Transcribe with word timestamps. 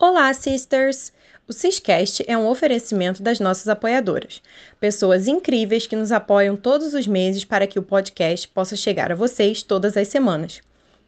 Olá, 0.00 0.32
sisters! 0.32 1.12
O 1.48 1.52
Ciscast 1.52 2.24
é 2.28 2.38
um 2.38 2.46
oferecimento 2.46 3.20
das 3.20 3.40
nossas 3.40 3.66
apoiadoras, 3.66 4.40
pessoas 4.78 5.26
incríveis 5.26 5.88
que 5.88 5.96
nos 5.96 6.12
apoiam 6.12 6.56
todos 6.56 6.94
os 6.94 7.04
meses 7.04 7.44
para 7.44 7.66
que 7.66 7.80
o 7.80 7.82
podcast 7.82 8.46
possa 8.46 8.76
chegar 8.76 9.10
a 9.10 9.16
vocês 9.16 9.60
todas 9.60 9.96
as 9.96 10.06
semanas. 10.06 10.60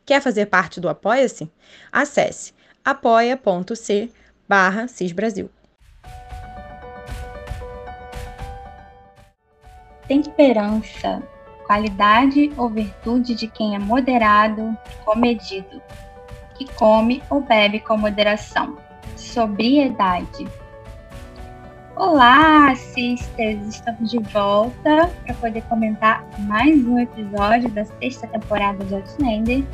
Quer 0.04 0.20
fazer 0.20 0.46
parte 0.46 0.80
do 0.80 0.88
Apoia-se? 0.88 1.48
Acesse 1.92 2.52
apoia.c 2.84 4.10
barra 4.48 4.88
cisbrasil. 4.88 5.48
Temperança, 10.08 11.22
qualidade 11.64 12.50
ou 12.56 12.68
virtude 12.68 13.36
de 13.36 13.46
quem 13.46 13.76
é 13.76 13.78
moderado, 13.78 14.76
comedido 15.04 15.80
que 16.60 16.70
come 16.74 17.22
ou 17.30 17.40
bebe 17.40 17.80
com 17.80 17.96
moderação. 17.96 18.76
Sobriedade. 19.16 20.46
Olá, 21.96 22.74
sisters! 22.74 23.66
Estamos 23.66 24.10
de 24.10 24.18
volta 24.18 25.08
para 25.24 25.34
poder 25.36 25.62
comentar 25.62 26.22
mais 26.40 26.76
um 26.86 26.98
episódio 26.98 27.70
da 27.70 27.86
sexta 27.86 28.26
temporada 28.26 28.84
de 28.84 28.94
Outlander. 28.94 29.64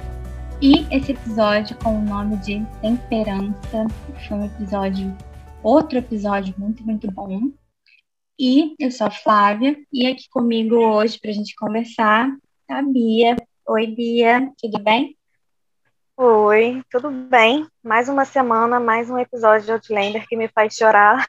E 0.62 0.86
esse 0.88 1.10
episódio 1.10 1.76
com 1.82 1.98
o 1.98 2.02
nome 2.02 2.36
de 2.36 2.64
Temperança. 2.80 3.88
Foi 4.28 4.36
um 4.36 4.46
episódio, 4.46 5.16
outro 5.64 5.98
episódio 5.98 6.54
muito, 6.56 6.84
muito 6.84 7.10
bom. 7.10 7.50
E 8.38 8.76
eu 8.78 8.92
sou 8.92 9.08
a 9.08 9.10
Flávia, 9.10 9.76
e 9.92 10.06
aqui 10.06 10.28
comigo 10.30 10.76
hoje 10.76 11.18
para 11.18 11.32
a 11.32 11.34
gente 11.34 11.56
conversar 11.56 12.30
a 12.70 12.82
Bia. 12.82 13.34
Oi, 13.68 13.86
Bia, 13.88 14.52
tudo 14.56 14.78
bem? 14.78 15.16
Oi, 16.18 16.82
tudo 16.90 17.10
bem? 17.10 17.68
Mais 17.82 18.08
uma 18.08 18.24
semana, 18.24 18.80
mais 18.80 19.10
um 19.10 19.18
episódio 19.18 19.66
de 19.66 19.72
Outlander 19.72 20.26
que 20.26 20.34
me 20.34 20.48
faz 20.48 20.74
chorar. 20.74 21.28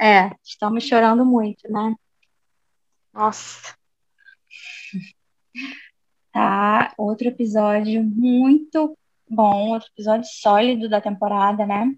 É, 0.00 0.30
estamos 0.42 0.82
chorando 0.82 1.24
muito, 1.24 1.70
né? 1.70 1.94
Nossa. 3.12 3.76
Tá, 6.32 6.92
outro 6.98 7.28
episódio 7.28 8.02
muito 8.02 8.98
bom, 9.28 9.68
outro 9.70 9.88
episódio 9.92 10.28
sólido 10.28 10.88
da 10.88 11.00
temporada, 11.00 11.64
né? 11.64 11.94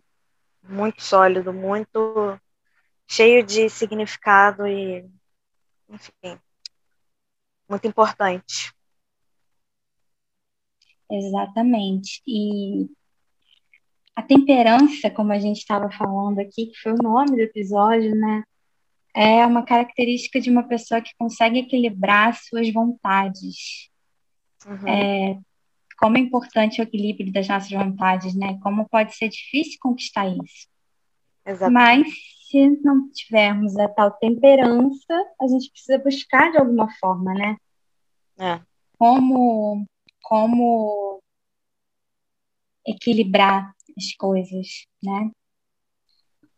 Muito 0.62 1.03
sólido, 1.03 1.50
muito 1.50 2.39
cheio 3.09 3.42
de 3.42 3.70
significado 3.70 4.66
e, 4.66 5.09
enfim, 5.89 6.39
muito 7.66 7.87
importante. 7.87 8.70
Exatamente. 11.13 12.23
E 12.27 12.89
a 14.17 14.23
temperança, 14.23 15.11
como 15.11 15.31
a 15.33 15.39
gente 15.39 15.59
estava 15.59 15.91
falando 15.91 16.39
aqui, 16.39 16.67
que 16.67 16.79
foi 16.83 16.93
o 16.93 17.03
nome 17.03 17.33
do 17.33 17.41
episódio, 17.41 18.15
né? 18.15 18.43
É 19.15 19.45
uma 19.45 19.63
característica 19.63 20.41
de 20.41 20.51
uma 20.51 20.63
pessoa 20.63 21.03
que 21.03 21.15
consegue 21.19 21.59
equilibrar 21.59 22.35
suas 22.35 22.73
vontades. 22.73 23.91
Uhum. 24.67 24.89
É, 24.89 25.39
como 25.99 26.17
é 26.17 26.21
importante 26.21 26.81
o 26.81 26.85
equilíbrio 26.85 27.31
das 27.31 27.47
nossas 27.47 27.71
vontades, 27.71 28.35
né? 28.35 28.59
Como 28.63 28.89
pode 28.89 29.15
ser 29.15 29.29
difícil 29.29 29.79
conquistar 29.81 30.27
isso. 30.29 30.67
Exatamente. 31.45 32.09
Mas 32.09 32.15
se 32.51 32.69
não 32.83 33.11
tivermos 33.11 33.77
a 33.79 33.89
tal 33.89 34.13
temperança, 34.13 35.15
a 35.41 35.47
gente 35.47 35.71
precisa 35.71 35.99
buscar 35.99 36.51
de 36.51 36.59
alguma 36.59 36.91
forma, 36.99 37.35
né? 37.35 37.57
É. 38.39 38.61
Como 38.99 39.87
como 40.23 41.23
equilibrar 42.87 43.75
as 43.97 44.15
coisas, 44.15 44.87
né? 45.03 45.31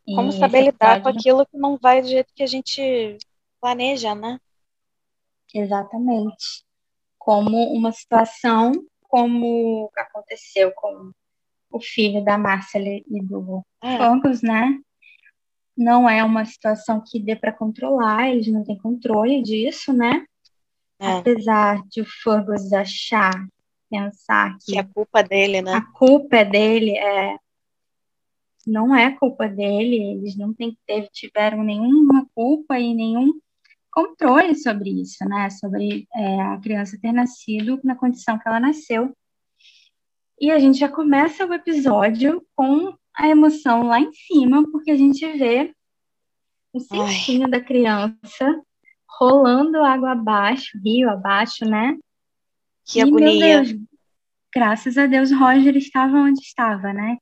Como 0.06 0.28
e 0.28 0.32
saber 0.32 0.62
lidar 0.62 1.02
com 1.02 1.08
aquilo 1.08 1.46
que 1.46 1.56
não 1.56 1.78
vai 1.78 2.02
do 2.02 2.08
jeito 2.08 2.32
que 2.34 2.42
a 2.42 2.46
gente 2.46 3.18
planeja, 3.60 4.14
né? 4.14 4.38
Exatamente. 5.52 6.64
Como 7.18 7.72
uma 7.72 7.92
situação 7.92 8.72
como 9.14 9.92
aconteceu 9.96 10.72
com 10.72 11.12
o 11.70 11.80
filho 11.80 12.24
da 12.24 12.36
Márcia 12.36 12.80
e 12.80 13.22
do 13.22 13.64
é. 13.80 13.96
Focus, 13.96 14.42
né? 14.42 14.76
Não 15.76 16.10
é 16.10 16.24
uma 16.24 16.44
situação 16.44 17.00
que 17.00 17.20
dê 17.20 17.36
para 17.36 17.52
controlar, 17.52 18.28
eles 18.28 18.48
não 18.48 18.64
têm 18.64 18.76
controle 18.76 19.40
disso, 19.40 19.92
né? 19.92 20.24
É. 20.98 21.12
Apesar 21.12 21.80
de 21.86 22.00
o 22.00 22.06
Fergus 22.06 22.72
achar 22.72 23.32
pensar 23.90 24.56
que, 24.58 24.72
que 24.72 24.78
a 24.78 24.84
culpa 24.84 25.22
dele, 25.22 25.62
né? 25.62 25.74
A 25.74 25.82
culpa 25.82 26.36
é 26.36 26.44
dele, 26.44 26.96
é 26.96 27.36
não 28.66 28.94
é 28.94 29.10
culpa 29.10 29.46
dele, 29.46 29.96
eles 29.96 30.36
não 30.36 30.54
tem, 30.54 30.76
teve, 30.86 31.08
tiveram 31.12 31.62
nenhuma 31.62 32.26
culpa 32.34 32.78
e 32.78 32.94
nenhum 32.94 33.38
controle 33.90 34.54
sobre 34.56 34.90
isso, 34.90 35.24
né? 35.28 35.50
Sobre 35.50 36.08
é, 36.14 36.40
a 36.40 36.58
criança 36.60 36.98
ter 37.00 37.12
nascido 37.12 37.78
na 37.84 37.94
condição 37.94 38.38
que 38.38 38.48
ela 38.48 38.58
nasceu. 38.58 39.14
E 40.40 40.50
a 40.50 40.58
gente 40.58 40.78
já 40.78 40.88
começa 40.88 41.46
o 41.46 41.54
episódio 41.54 42.44
com 42.56 42.94
a 43.14 43.28
emoção 43.28 43.84
lá 43.84 44.00
em 44.00 44.12
cima, 44.12 44.68
porque 44.70 44.90
a 44.90 44.96
gente 44.96 45.24
vê 45.38 45.72
o 46.72 46.80
cintinho 46.80 47.48
da 47.48 47.60
criança 47.60 48.62
rolando 49.20 49.78
água 49.78 50.10
abaixo, 50.10 50.76
rio 50.84 51.08
abaixo, 51.08 51.64
né? 51.64 51.96
Que 52.84 52.98
e, 52.98 53.02
agonia. 53.02 53.62
Deus, 53.62 53.80
graças 54.54 54.98
a 54.98 55.06
Deus, 55.06 55.32
Roger 55.32 55.76
estava 55.76 56.16
onde 56.16 56.40
estava, 56.40 56.92
né? 56.92 57.16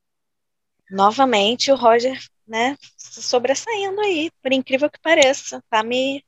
Novamente, 0.91 1.73
o 1.73 1.77
Roger, 1.77 2.19
né, 2.47 2.77
sobressaindo 2.97 4.01
aí, 4.01 4.31
por 4.43 4.53
incrível 4.53 4.91
que 4.91 5.01
pareça. 5.01 5.63
Tá 5.71 5.83
me. 5.83 6.23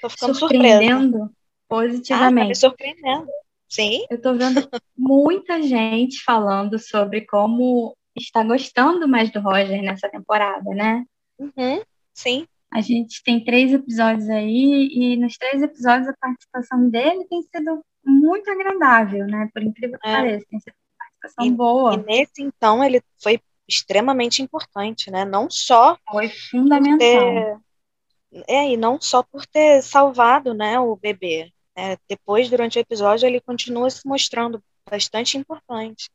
Tô 0.00 0.10
ficando 0.10 0.34
surpreendendo 0.34 1.18
surpresa. 1.18 1.36
positivamente. 1.68 2.40
Ah, 2.40 2.42
tá 2.42 2.48
me 2.48 2.54
surpreendendo. 2.54 3.26
Sim. 3.68 4.06
Eu 4.10 4.20
tô 4.20 4.34
vendo 4.34 4.68
muita 4.96 5.62
gente 5.62 6.22
falando 6.22 6.78
sobre 6.78 7.26
como 7.26 7.96
está 8.16 8.42
gostando 8.42 9.06
mais 9.06 9.30
do 9.30 9.40
Roger 9.40 9.82
nessa 9.82 10.08
temporada, 10.08 10.70
né? 10.70 11.04
Uhum, 11.38 11.82
sim. 12.14 12.46
A 12.72 12.80
gente 12.80 13.22
tem 13.22 13.44
três 13.44 13.72
episódios 13.72 14.28
aí, 14.28 14.88
e 14.92 15.16
nos 15.16 15.36
três 15.36 15.62
episódios 15.62 16.08
a 16.08 16.14
participação 16.20 16.90
dele 16.90 17.24
tem 17.28 17.42
sido 17.42 17.82
muito 18.04 18.50
agradável, 18.50 19.26
né? 19.26 19.48
Por 19.52 19.62
incrível 19.62 19.98
que 19.98 20.08
é. 20.08 20.12
pareça, 20.12 20.46
tem 20.50 20.60
sido 20.60 20.74
uma 20.74 20.98
participação 20.98 21.46
e, 21.46 21.50
boa. 21.50 21.94
E 21.94 22.04
nesse, 22.04 22.42
então, 22.42 22.82
ele 22.82 23.02
foi 23.22 23.40
extremamente 23.68 24.42
importante, 24.42 25.10
né? 25.10 25.24
Não 25.24 25.48
só. 25.50 25.96
Foi 26.10 26.28
fundamental. 26.28 26.98
Ter, 26.98 27.58
é, 28.48 28.70
e 28.72 28.76
não 28.76 29.00
só 29.00 29.22
por 29.22 29.46
ter 29.46 29.82
salvado 29.82 30.52
né, 30.52 30.78
o 30.78 30.96
bebê. 30.96 31.50
Né? 31.76 31.96
Depois, 32.08 32.50
durante 32.50 32.78
o 32.78 32.80
episódio, 32.80 33.26
ele 33.26 33.40
continua 33.40 33.88
se 33.88 34.06
mostrando 34.06 34.62
bastante 34.88 35.38
importante 35.38 36.10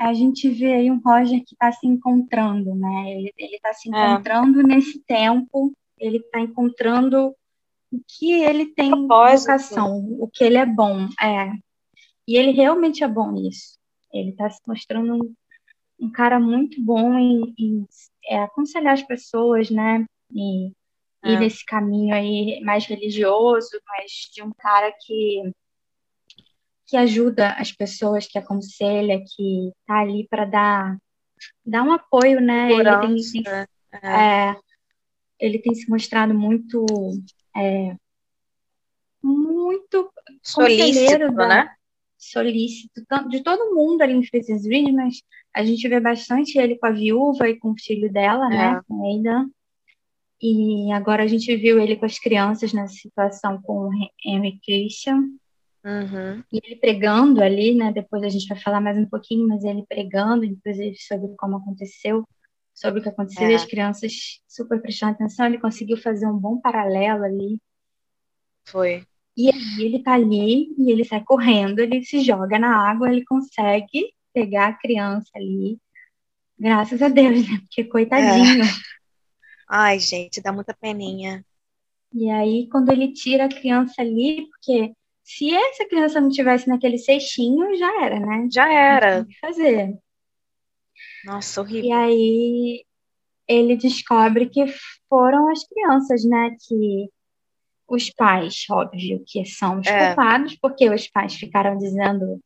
a 0.00 0.14
gente 0.14 0.48
vê 0.48 0.72
aí 0.72 0.90
um 0.90 0.98
Roger 0.98 1.44
que 1.44 1.52
está 1.52 1.70
se 1.70 1.86
encontrando, 1.86 2.74
né? 2.74 3.12
Ele 3.36 3.56
está 3.56 3.74
se 3.74 3.94
é. 3.94 4.12
encontrando 4.12 4.60
é. 4.60 4.62
nesse 4.62 4.98
tempo, 5.00 5.72
ele 5.98 6.16
está 6.16 6.40
encontrando 6.40 7.34
o 7.92 8.00
que 8.08 8.32
ele 8.32 8.66
tem 8.66 8.90
vocação, 9.06 10.16
o 10.18 10.26
que 10.26 10.42
ele 10.42 10.56
é 10.56 10.64
bom, 10.64 11.06
é. 11.22 11.52
E 12.26 12.36
ele 12.36 12.52
realmente 12.52 13.04
é 13.04 13.08
bom 13.08 13.30
nisso. 13.30 13.76
Ele 14.10 14.30
está 14.30 14.48
se 14.48 14.60
mostrando 14.66 15.16
um, 15.16 15.34
um, 16.00 16.10
cara 16.10 16.40
muito 16.40 16.82
bom 16.82 17.18
em, 17.18 17.54
em 17.58 17.86
é, 18.24 18.42
aconselhar 18.44 18.94
as 18.94 19.02
pessoas, 19.02 19.68
né? 19.68 20.06
E 20.32 20.72
é. 21.24 21.32
ir 21.32 21.40
nesse 21.40 21.62
caminho 21.66 22.14
aí 22.14 22.58
mais 22.64 22.86
religioso, 22.86 23.78
mas 23.86 24.30
de 24.32 24.42
um 24.42 24.50
cara 24.56 24.90
que 24.92 25.52
que 26.90 26.96
ajuda 26.96 27.52
as 27.52 27.70
pessoas, 27.70 28.26
que 28.26 28.36
aconselha, 28.36 29.22
que 29.24 29.68
está 29.68 30.00
ali 30.00 30.26
para 30.28 30.44
dar, 30.44 30.98
dar 31.64 31.84
um 31.84 31.92
apoio, 31.92 32.40
né? 32.40 32.72
Ele 32.72 33.22
tem, 33.22 33.42
tem, 33.42 33.52
é. 33.52 34.48
É, 34.50 34.56
ele 35.38 35.58
tem 35.60 35.72
se 35.72 35.88
mostrado 35.88 36.34
muito 36.34 36.84
é, 37.56 37.94
muito 39.22 40.12
solícito, 40.42 41.32
da, 41.32 41.48
né? 41.48 41.74
Solícito 42.18 43.02
de 43.28 43.42
todo 43.42 43.74
mundo 43.74 44.02
ali 44.02 44.14
em 44.14 44.26
Francis 44.26 44.66
Reed, 44.66 44.92
mas 44.92 45.22
a 45.54 45.64
gente 45.64 45.88
vê 45.88 46.00
bastante 46.00 46.58
ele 46.58 46.76
com 46.76 46.86
a 46.86 46.90
viúva 46.90 47.48
e 47.48 47.56
com 47.56 47.70
o 47.70 47.78
filho 47.78 48.12
dela, 48.12 48.48
né? 48.48 48.56
é. 48.56 48.72
né? 48.72 48.80
Com 48.86 49.06
Aidan. 49.06 49.48
E 50.42 50.90
agora 50.92 51.22
a 51.22 51.26
gente 51.26 51.54
viu 51.54 51.78
ele 51.78 51.96
com 51.96 52.06
as 52.06 52.18
crianças 52.18 52.72
nessa 52.72 52.94
situação 52.94 53.60
com 53.62 53.88
o 53.88 53.90
Henry 54.24 54.58
Christian. 54.64 55.28
Uhum. 55.84 56.42
E 56.52 56.60
ele 56.62 56.76
pregando 56.76 57.42
ali, 57.42 57.74
né? 57.74 57.92
Depois 57.92 58.22
a 58.22 58.28
gente 58.28 58.46
vai 58.46 58.58
falar 58.58 58.80
mais 58.80 58.96
um 58.98 59.06
pouquinho, 59.06 59.48
mas 59.48 59.64
ele 59.64 59.84
pregando, 59.88 60.44
inclusive, 60.44 60.96
sobre 60.98 61.34
como 61.36 61.56
aconteceu, 61.56 62.24
sobre 62.74 63.00
o 63.00 63.02
que 63.02 63.08
aconteceu, 63.08 63.46
é. 63.46 63.52
e 63.52 63.54
as 63.54 63.64
crianças 63.64 64.40
super 64.46 64.80
prestando 64.80 65.12
atenção. 65.12 65.46
Ele 65.46 65.58
conseguiu 65.58 65.96
fazer 65.96 66.26
um 66.26 66.38
bom 66.38 66.60
paralelo 66.60 67.24
ali. 67.24 67.60
Foi. 68.64 69.04
E 69.36 69.48
aí 69.48 69.84
ele 69.84 70.02
tá 70.02 70.14
ali 70.14 70.74
e 70.76 70.90
ele 70.90 71.04
sai 71.04 71.22
correndo, 71.24 71.78
ele 71.78 72.04
se 72.04 72.20
joga 72.20 72.58
na 72.58 72.90
água, 72.90 73.10
ele 73.10 73.24
consegue 73.24 74.12
pegar 74.34 74.68
a 74.68 74.72
criança 74.74 75.30
ali. 75.34 75.78
Graças 76.58 77.00
a 77.00 77.08
Deus, 77.08 77.48
né? 77.48 77.58
Porque 77.60 77.84
coitadinho. 77.84 78.64
É. 78.64 78.66
Ai, 79.66 79.98
gente, 79.98 80.42
dá 80.42 80.52
muita 80.52 80.74
peninha. 80.74 81.44
E 82.12 82.28
aí, 82.28 82.68
quando 82.70 82.90
ele 82.90 83.12
tira 83.12 83.46
a 83.46 83.48
criança 83.48 84.02
ali, 84.02 84.48
porque 84.50 84.92
se 85.30 85.54
essa 85.54 85.86
criança 85.86 86.20
não 86.20 86.28
tivesse 86.28 86.68
naquele 86.68 86.98
cestinho, 86.98 87.76
já 87.76 88.04
era, 88.04 88.18
né? 88.18 88.48
Já 88.50 88.68
era. 88.68 89.24
fazer. 89.40 89.96
Nossa, 91.24 91.60
horrível. 91.60 91.84
E 91.84 91.92
aí 91.92 92.84
ele 93.46 93.76
descobre 93.76 94.48
que 94.48 94.64
foram 95.08 95.48
as 95.48 95.64
crianças, 95.64 96.24
né? 96.24 96.50
Que 96.66 97.08
os 97.86 98.10
pais, 98.10 98.64
óbvio, 98.68 99.22
que 99.24 99.44
são 99.44 99.78
os 99.78 99.86
é. 99.86 100.08
culpados, 100.08 100.56
porque 100.60 100.90
os 100.90 101.06
pais 101.06 101.34
ficaram 101.34 101.78
dizendo 101.78 102.40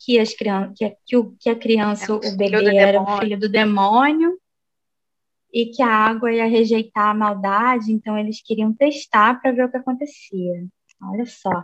que 0.00 0.18
as 0.18 0.34
crianças, 0.34 0.74
que, 0.76 0.96
que, 1.06 1.16
o, 1.16 1.36
que 1.38 1.48
a 1.48 1.54
criança, 1.54 2.10
é 2.10 2.12
o 2.12 2.36
bebê 2.36 2.76
era 2.76 3.00
o 3.00 3.18
filho 3.18 3.38
do 3.38 3.48
demônio 3.48 4.36
e 5.52 5.66
que 5.66 5.80
a 5.80 5.88
água 5.88 6.32
ia 6.32 6.46
rejeitar 6.46 7.10
a 7.10 7.14
maldade, 7.14 7.92
então 7.92 8.18
eles 8.18 8.42
queriam 8.42 8.74
testar 8.74 9.40
para 9.40 9.52
ver 9.52 9.66
o 9.66 9.70
que 9.70 9.76
acontecia. 9.76 10.66
Olha 11.02 11.24
só. 11.24 11.62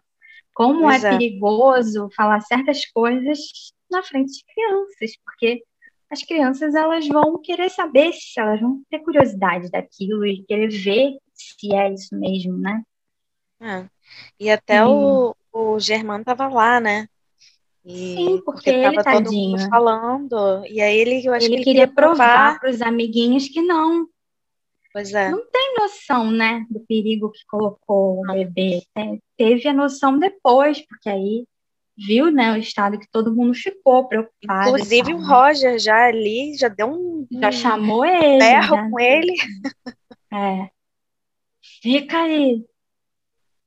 Como 0.57 0.91
é, 0.91 0.97
é 0.97 1.11
perigoso 1.11 2.09
falar 2.17 2.41
certas 2.41 2.87
coisas 2.87 3.39
na 3.91 4.03
frente 4.03 4.33
de 4.33 4.45
crianças, 4.55 5.11
porque 5.23 5.63
as 6.11 6.23
crianças 6.23 6.75
elas 6.75 7.07
vão 7.07 7.39
querer 7.43 7.69
saber 7.69 8.15
se 8.15 8.41
elas 8.41 8.59
vão 8.59 8.81
ter 8.89 9.01
curiosidade 9.01 9.71
daquilo 9.71 10.25
e 10.25 10.43
querer 10.45 10.69
ver 10.69 11.19
se 11.35 11.75
é 11.75 11.93
isso 11.93 12.19
mesmo, 12.19 12.57
né? 12.57 12.83
É. 13.61 13.87
E 14.41 14.51
até 14.51 14.83
o, 14.87 15.37
o 15.53 15.79
Germano 15.79 16.25
tava 16.25 16.49
lá, 16.49 16.81
né? 16.81 17.07
E, 17.85 18.17
Sim, 18.17 18.43
porque, 18.43 18.73
porque 18.73 19.09
ele, 19.11 19.31
mundo 19.31 19.69
falando. 19.69 20.65
E 20.71 20.81
aí 20.81 20.99
ele, 20.99 21.27
eu 21.27 21.35
acho 21.35 21.45
ele 21.45 21.57
que 21.57 21.61
ele 21.61 21.65
queria 21.65 21.89
provar 21.89 22.59
para 22.59 22.71
os 22.71 22.81
amiguinhos 22.81 23.47
que 23.47 23.61
não. 23.61 24.09
Pois 24.97 25.13
é. 25.13 25.29
Não 25.29 25.45
tem 25.51 25.75
noção, 25.79 26.31
né, 26.31 26.65
do 26.71 26.81
perigo 26.81 27.31
que 27.31 27.45
colocou 27.47 28.23
o 28.23 28.33
bebê. 28.33 28.81
Teve 29.37 29.69
a 29.69 29.75
noção 29.75 30.19
depois, 30.19 30.81
porque 30.87 31.11
aí 31.11 31.45
viu, 31.95 32.31
né, 32.31 32.55
o 32.55 32.57
estado 32.57 32.99
que 32.99 33.07
todo 33.11 33.35
mundo 33.35 33.53
ficou 33.53 34.09
preocupado. 34.09 34.71
Inclusive 34.71 35.13
o 35.13 35.23
Roger 35.23 35.79
já 35.79 36.07
ali, 36.07 36.57
já 36.57 36.69
deu 36.69 36.89
um... 36.89 37.27
Já 37.31 37.53
chamou 37.53 38.07
ele. 38.07 38.41
Ferro 38.41 38.77
né? 38.77 38.91
com 38.91 39.01
ele. 39.01 39.35
É. 40.33 40.69
Fica 41.83 42.23
aí. 42.23 42.65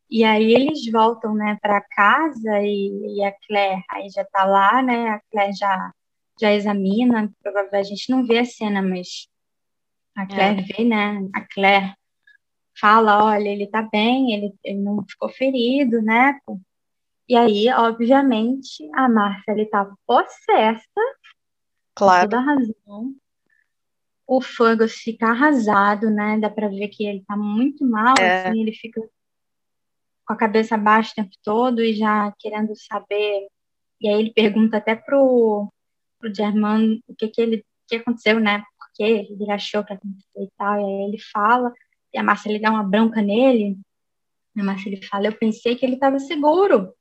E 0.10 0.24
aí 0.24 0.54
eles 0.54 0.92
voltam, 0.92 1.34
né, 1.34 1.58
para 1.62 1.80
casa 1.80 2.60
e, 2.60 3.18
e, 3.18 3.24
a 3.24 3.31
Claire 3.48 3.81
aí 3.92 4.10
já 4.10 4.26
tá 4.26 4.46
lá, 4.46 4.81
né, 4.81 5.10
a 5.10 5.22
Claire 5.31 5.54
já, 5.56 5.94
já 6.40 6.54
examina, 6.54 7.31
provavelmente 7.42 7.86
a 7.86 7.90
gente 7.90 8.12
não 8.12 8.26
vê 8.26 8.40
a 8.40 8.46
cena, 8.46 8.81
mas 8.81 9.29
a 10.15 10.25
Claire 10.25 10.61
é. 10.61 10.63
vê, 10.63 10.83
né, 10.83 11.29
a 11.33 11.41
Claire 11.41 11.94
fala, 12.79 13.23
olha, 13.25 13.50
ele 13.50 13.67
tá 13.67 13.81
bem, 13.81 14.33
ele, 14.33 14.53
ele 14.63 14.79
não 14.79 15.03
ficou 15.07 15.29
ferido, 15.29 16.01
né, 16.01 16.39
e 17.29 17.35
aí, 17.35 17.69
obviamente, 17.69 18.89
a 18.95 19.07
Márcia 19.07 19.51
ele 19.51 19.61
estava 19.61 19.95
possessa, 20.07 20.83
claro. 21.94 22.27
toda 22.27 22.41
razão. 22.41 23.15
O 24.25 24.41
Fergus 24.41 24.94
fica 24.94 25.27
arrasado, 25.27 26.09
né? 26.09 26.39
Dá 26.39 26.50
para 26.50 26.67
ver 26.67 26.88
que 26.88 27.06
ele 27.06 27.23
tá 27.27 27.38
muito 27.38 27.85
mal, 27.85 28.15
é. 28.19 28.47
assim, 28.47 28.61
ele 28.61 28.71
fica 28.71 29.00
com 30.25 30.33
a 30.33 30.35
cabeça 30.35 30.75
baixa 30.75 31.11
o 31.11 31.15
tempo 31.15 31.35
todo 31.44 31.83
e 31.83 31.94
já 31.94 32.33
querendo 32.39 32.75
saber. 32.75 33.47
E 34.01 34.07
aí 34.07 34.19
ele 34.19 34.33
pergunta 34.33 34.77
até 34.77 34.95
pro, 34.95 35.71
pro 36.17 36.33
German 36.33 37.00
o 37.07 37.15
que 37.15 37.27
que 37.27 37.41
ele 37.41 37.65
que 37.88 37.97
aconteceu, 37.97 38.39
né? 38.39 38.63
Porque 39.00 39.31
ele 39.31 39.50
achou 39.50 39.81
que 39.81 39.94
acontecer 39.94 40.44
e 40.44 40.51
tal. 40.57 40.81
E 40.81 40.84
aí 40.84 41.07
ele 41.07 41.19
fala, 41.31 41.74
e 42.13 42.19
a 42.19 42.24
Márcia 42.24 42.50
ele 42.50 42.60
dá 42.60 42.69
uma 42.69 42.84
bronca 42.84 43.22
nele. 43.22 43.80
A 44.57 44.63
Márcia 44.63 44.90
ele 44.90 45.06
fala, 45.06 45.28
eu 45.28 45.38
pensei 45.38 45.78
que 45.78 45.86
ele 45.86 45.94
estava 45.94 46.19
seguro. 46.19 46.94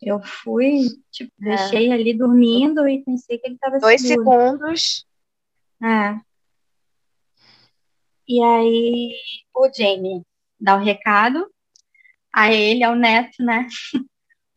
Eu 0.00 0.22
fui, 0.22 0.84
tipo, 1.10 1.30
é. 1.42 1.56
deixei 1.56 1.92
ali 1.92 2.16
dormindo 2.16 2.88
e 2.88 3.04
pensei 3.04 3.36
que 3.36 3.46
ele 3.46 3.56
estava 3.56 3.78
Dois 3.78 4.00
segundos. 4.00 5.06
É. 5.82 6.18
E 8.26 8.42
aí 8.42 9.14
o 9.54 9.70
Jamie 9.70 10.22
dá 10.58 10.76
o 10.76 10.82
recado 10.82 11.46
a 12.32 12.50
ele, 12.52 12.82
ao 12.84 12.94
neto, 12.94 13.44
né? 13.44 13.66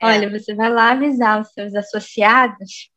É. 0.04 0.08
Olha, 0.08 0.32
você 0.32 0.56
vai 0.56 0.68
lá 0.68 0.94
avisar 0.94 1.40
os 1.40 1.50
seus 1.50 1.76
associados, 1.76 2.90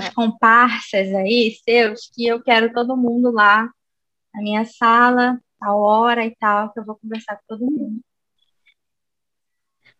os 0.00 0.08
comparsas 0.14 1.14
aí, 1.14 1.56
seus, 1.64 2.08
que 2.12 2.26
eu 2.26 2.42
quero 2.42 2.72
todo 2.72 2.96
mundo 2.96 3.30
lá 3.30 3.68
na 4.34 4.42
minha 4.42 4.64
sala, 4.64 5.40
a 5.60 5.74
hora 5.74 6.24
e 6.24 6.34
tal, 6.36 6.72
que 6.72 6.80
eu 6.80 6.84
vou 6.84 6.96
conversar 6.96 7.36
com 7.36 7.42
todo 7.48 7.70
mundo. 7.70 8.00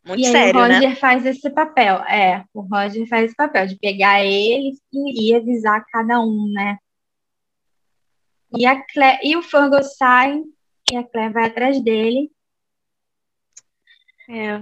Muito 0.04 0.20
e 0.20 0.26
sério, 0.26 0.60
aí 0.60 0.70
o 0.70 0.74
Roger 0.74 0.90
né? 0.90 0.96
faz 0.96 1.24
esse 1.24 1.48
papel, 1.50 1.96
é, 2.04 2.44
o 2.52 2.60
Roger 2.60 3.08
faz 3.08 3.26
esse 3.26 3.34
papel 3.34 3.66
de 3.66 3.76
pegar 3.76 4.22
eles 4.22 4.78
e, 4.92 5.30
e 5.30 5.34
avisar 5.34 5.84
cada 5.86 6.20
um, 6.20 6.50
né? 6.52 6.78
E, 8.56 8.66
a 8.66 8.84
Claire, 8.86 9.20
e 9.22 9.36
o 9.36 9.42
Fergus 9.42 9.96
sai 9.96 10.42
e 10.92 10.96
a 10.96 11.04
Claire 11.04 11.32
vai 11.32 11.46
atrás 11.46 11.82
dele. 11.82 12.30
É. 14.28 14.56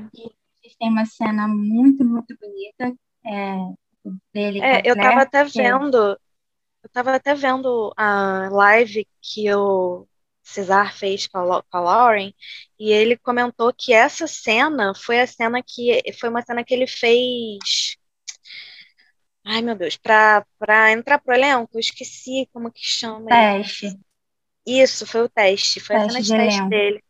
E 0.65 0.77
tem 0.79 0.89
uma 0.89 1.05
cena 1.05 1.49
muito, 1.49 2.05
muito 2.05 2.37
bonita 2.41 2.97
é, 3.27 3.57
dele. 4.33 4.61
É, 4.61 4.79
eu 4.79 4.95
Claire, 4.95 5.01
tava 5.03 5.23
até 5.23 5.45
vendo, 5.45 5.97
eu 6.83 6.91
tava 6.93 7.15
até 7.15 7.35
vendo 7.35 7.93
a 7.97 8.49
live 8.51 9.07
que 9.21 9.53
o 9.55 10.07
Cesar 10.43 10.95
fez 10.95 11.27
com 11.27 11.39
a, 11.39 11.63
com 11.63 11.77
a 11.77 11.81
Lauren, 11.81 12.35
e 12.79 12.91
ele 12.91 13.17
comentou 13.17 13.73
que 13.73 13.93
essa 13.93 14.27
cena 14.27 14.93
foi 14.95 15.21
a 15.21 15.27
cena 15.27 15.63
que 15.63 16.03
foi 16.19 16.29
uma 16.29 16.43
cena 16.43 16.65
que 16.65 16.75
ele 16.75 16.87
fez. 16.87 17.97
Ai, 19.45 19.63
meu 19.63 19.75
Deus, 19.75 19.97
para 19.97 20.45
entrar 20.93 21.19
pro 21.19 21.35
elenco, 21.35 21.71
eu 21.75 21.81
esqueci 21.81 22.49
como 22.53 22.71
que 22.71 22.85
chama. 22.85 23.27
Teste. 23.27 23.99
Isso, 24.65 25.07
foi 25.07 25.23
o 25.23 25.29
teste, 25.29 25.81
foi 25.81 25.97
teste 25.97 26.19
a 26.19 26.23
cena 26.25 26.43
de, 26.43 26.47
teste 26.47 26.69
dele. 26.69 27.05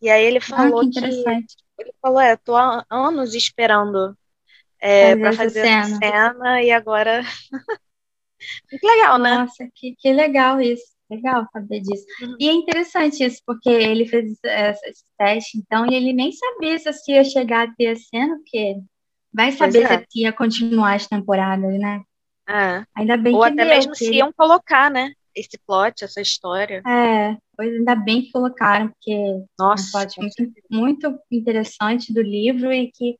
E 0.00 0.08
aí 0.08 0.24
ele 0.24 0.40
falou 0.40 0.80
ah, 0.80 0.84
que, 0.84 1.00
que 1.00 1.82
ele 1.82 1.94
falou, 2.00 2.20
é, 2.20 2.36
tô 2.36 2.56
há 2.56 2.84
anos 2.90 3.34
esperando 3.34 4.16
é, 4.80 5.16
para 5.16 5.32
fazer 5.32 5.60
essa 5.60 5.88
cena. 5.88 5.98
cena 5.98 6.62
e 6.62 6.70
agora 6.70 7.22
muito 8.70 8.84
legal, 8.84 9.18
né? 9.18 9.38
Nossa, 9.38 9.68
que, 9.74 9.94
que 9.96 10.12
legal 10.12 10.60
isso. 10.60 10.96
Legal 11.08 11.46
saber 11.52 11.80
disso. 11.80 12.04
Uhum. 12.20 12.36
E 12.40 12.48
é 12.48 12.52
interessante 12.52 13.24
isso, 13.24 13.40
porque 13.46 13.68
ele 13.68 14.06
fez 14.06 14.36
esse 14.42 15.04
teste, 15.16 15.58
então, 15.58 15.86
e 15.86 15.94
ele 15.94 16.12
nem 16.12 16.32
sabia 16.32 16.78
se 16.78 17.12
ia 17.12 17.22
chegar 17.22 17.68
a 17.68 17.74
ter 17.74 17.88
a 17.88 17.96
cena, 17.96 18.36
porque 18.36 18.76
vai 19.32 19.52
saber 19.52 19.84
é. 19.84 19.98
se 19.98 20.22
ia 20.22 20.32
continuar 20.32 20.94
as 20.94 21.06
temporadas, 21.06 21.78
né? 21.78 22.02
É. 22.48 22.84
Ainda 22.96 23.16
bem 23.16 23.34
Ou 23.34 23.42
que 23.42 23.46
até 23.46 23.64
deu, 23.64 23.68
mesmo 23.68 23.94
se 23.94 24.12
iam 24.14 24.32
colocar, 24.32 24.90
né? 24.90 25.12
Esse 25.34 25.58
plot, 25.66 26.02
essa 26.02 26.20
história. 26.20 26.82
É, 26.86 27.36
pois 27.56 27.72
ainda 27.72 27.94
bem 27.94 28.22
que 28.22 28.32
colocaram, 28.32 28.88
porque 28.88 29.44
Nossa, 29.58 29.84
é 29.84 30.02
um 30.02 30.06
plot 30.06 30.20
muito, 30.20 30.54
muito 30.70 31.18
interessante 31.30 32.12
do 32.12 32.22
livro 32.22 32.72
e 32.72 32.90
que 32.90 33.16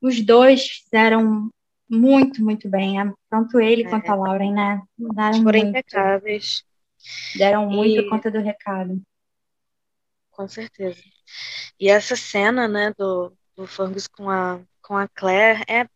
os 0.00 0.20
dois 0.24 0.66
fizeram 0.68 1.50
muito, 1.88 2.42
muito 2.42 2.68
bem. 2.68 2.96
Tanto 3.30 3.60
ele 3.60 3.84
é. 3.84 3.88
quanto 3.88 4.10
a 4.10 4.14
Lauren, 4.14 4.52
né? 4.52 4.82
Foram 5.42 5.42
muito. 5.42 5.56
impecáveis. 5.58 6.64
Deram 7.36 7.68
muito 7.68 8.00
e... 8.00 8.08
conta 8.08 8.30
do 8.30 8.38
recado. 8.38 9.00
Com 10.30 10.48
certeza. 10.48 11.00
E 11.78 11.88
essa 11.88 12.16
cena, 12.16 12.68
né, 12.68 12.92
do, 12.96 13.32
do 13.56 13.66
Fergus 13.66 14.06
com 14.06 14.28
a, 14.28 14.60
com 14.82 14.96
a 14.96 15.08
Claire 15.08 15.62
é, 15.68 15.88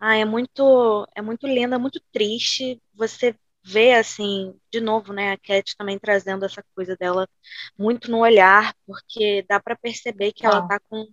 ah, 0.00 0.16
é 0.16 0.24
muito, 0.24 1.06
é 1.14 1.20
muito 1.22 1.46
linda, 1.46 1.78
muito 1.78 2.00
triste. 2.12 2.80
Você 2.94 3.34
vê, 3.64 3.94
assim, 3.94 4.54
de 4.70 4.80
novo, 4.80 5.12
né, 5.12 5.32
a 5.32 5.36
Cat 5.36 5.76
também 5.76 5.98
trazendo 5.98 6.44
essa 6.44 6.62
coisa 6.74 6.96
dela 6.96 7.28
muito 7.76 8.10
no 8.10 8.18
olhar, 8.18 8.74
porque 8.86 9.44
dá 9.48 9.60
para 9.60 9.76
perceber 9.76 10.32
que 10.32 10.46
ah. 10.46 10.50
ela 10.50 10.68
tá 10.68 10.80
com 10.88 11.06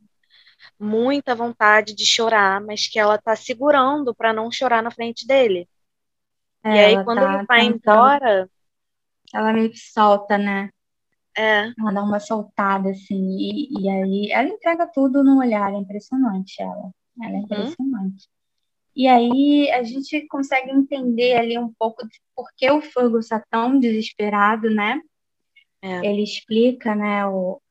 muita 0.79 1.35
vontade 1.35 1.93
de 1.93 2.05
chorar, 2.05 2.61
mas 2.61 2.87
que 2.87 2.99
ela 2.99 3.17
tá 3.17 3.35
segurando 3.35 4.13
para 4.13 4.33
não 4.33 4.51
chorar 4.51 4.81
na 4.81 4.91
frente 4.91 5.25
dele. 5.25 5.67
É, 6.63 6.75
e 6.75 6.79
aí, 6.79 7.03
quando 7.03 7.19
tá 7.19 7.33
ele 7.33 7.45
vai 7.45 7.65
embora, 7.65 8.49
ela 9.33 9.53
meio 9.53 9.69
que 9.69 9.77
solta, 9.77 10.37
né? 10.37 10.69
É. 11.37 11.71
Ela 11.77 11.91
dá 11.91 12.01
uma 12.01 12.19
soltada, 12.19 12.89
assim, 12.89 13.37
e, 13.37 13.81
e 13.81 13.89
aí 13.89 14.31
ela 14.31 14.47
entrega 14.47 14.87
tudo 14.87 15.23
no 15.23 15.39
olhar, 15.39 15.73
é 15.73 15.77
impressionante 15.77 16.61
ela. 16.61 16.91
Ela 17.21 17.31
é 17.31 17.33
uhum. 17.33 17.43
impressionante. 17.43 18.27
E 18.95 19.07
aí 19.07 19.69
a 19.71 19.83
gente 19.83 20.25
consegue 20.27 20.71
entender 20.71 21.35
ali 21.35 21.57
um 21.59 21.73
pouco 21.77 22.07
de 22.07 22.17
por 22.33 22.47
que 22.55 22.71
o 22.71 22.81
Fergus 22.81 23.25
está 23.25 23.43
tão 23.49 23.77
desesperado, 23.77 24.69
né? 24.69 25.01
É. 25.81 26.05
Ele 26.05 26.23
explica, 26.23 26.95
né, 26.95 27.27
o, 27.27 27.61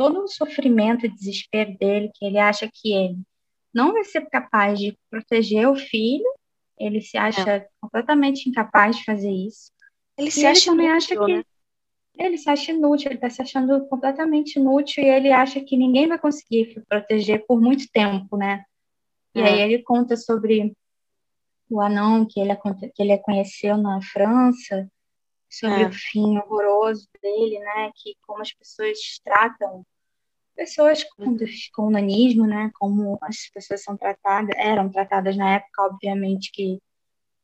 todo 0.00 0.24
o 0.24 0.28
sofrimento 0.28 1.04
e 1.04 1.10
desespero 1.10 1.76
dele, 1.76 2.10
que 2.14 2.24
ele 2.24 2.38
acha 2.38 2.66
que 2.72 2.90
ele 2.90 3.18
não 3.72 3.92
vai 3.92 4.02
ser 4.02 4.26
capaz 4.30 4.78
de 4.78 4.98
proteger 5.10 5.68
o 5.68 5.76
filho, 5.76 6.24
ele 6.78 7.02
se 7.02 7.18
acha 7.18 7.56
é. 7.56 7.68
completamente 7.78 8.48
incapaz 8.48 8.96
de 8.96 9.04
fazer 9.04 9.30
isso. 9.30 9.70
Ele 10.16 10.30
se 10.30 10.40
ele 10.40 10.46
acha 10.46 10.70
também 10.70 10.86
inútil, 10.86 11.22
acha 11.22 11.26
que 11.26 11.36
né? 11.36 11.44
ele 12.18 12.38
se 12.38 12.48
acha 12.48 12.72
inútil, 12.72 13.08
ele 13.08 13.16
está 13.16 13.28
se 13.28 13.42
achando 13.42 13.86
completamente 13.88 14.58
inútil 14.58 15.04
e 15.04 15.08
ele 15.10 15.30
acha 15.30 15.60
que 15.60 15.76
ninguém 15.76 16.08
vai 16.08 16.18
conseguir 16.18 16.82
proteger 16.88 17.44
por 17.46 17.60
muito 17.60 17.84
tempo, 17.92 18.38
né? 18.38 18.64
E 19.34 19.40
é. 19.42 19.44
aí 19.44 19.60
ele 19.60 19.82
conta 19.82 20.16
sobre 20.16 20.74
o 21.68 21.78
anão 21.78 22.24
que 22.26 22.40
ele, 22.40 22.56
que 22.56 23.02
ele 23.02 23.18
conheceu 23.18 23.76
na 23.76 24.00
França, 24.00 24.90
sobre 25.50 25.82
é. 25.82 25.88
o 25.88 25.92
fim 25.92 26.38
horroroso 26.38 27.06
dele, 27.22 27.58
né? 27.58 27.90
Que 27.96 28.14
como 28.26 28.40
as 28.40 28.50
pessoas 28.50 28.98
tratam 29.22 29.84
pessoas 30.60 31.02
com, 31.04 31.24
uhum. 31.24 31.38
com 31.72 31.90
nanismo, 31.90 32.46
né? 32.46 32.70
Como 32.78 33.18
as 33.22 33.48
pessoas 33.48 33.82
são 33.82 33.96
tratadas, 33.96 34.54
eram 34.58 34.90
tratadas 34.90 35.34
na 35.34 35.54
época, 35.54 35.84
obviamente 35.84 36.50
que 36.52 36.78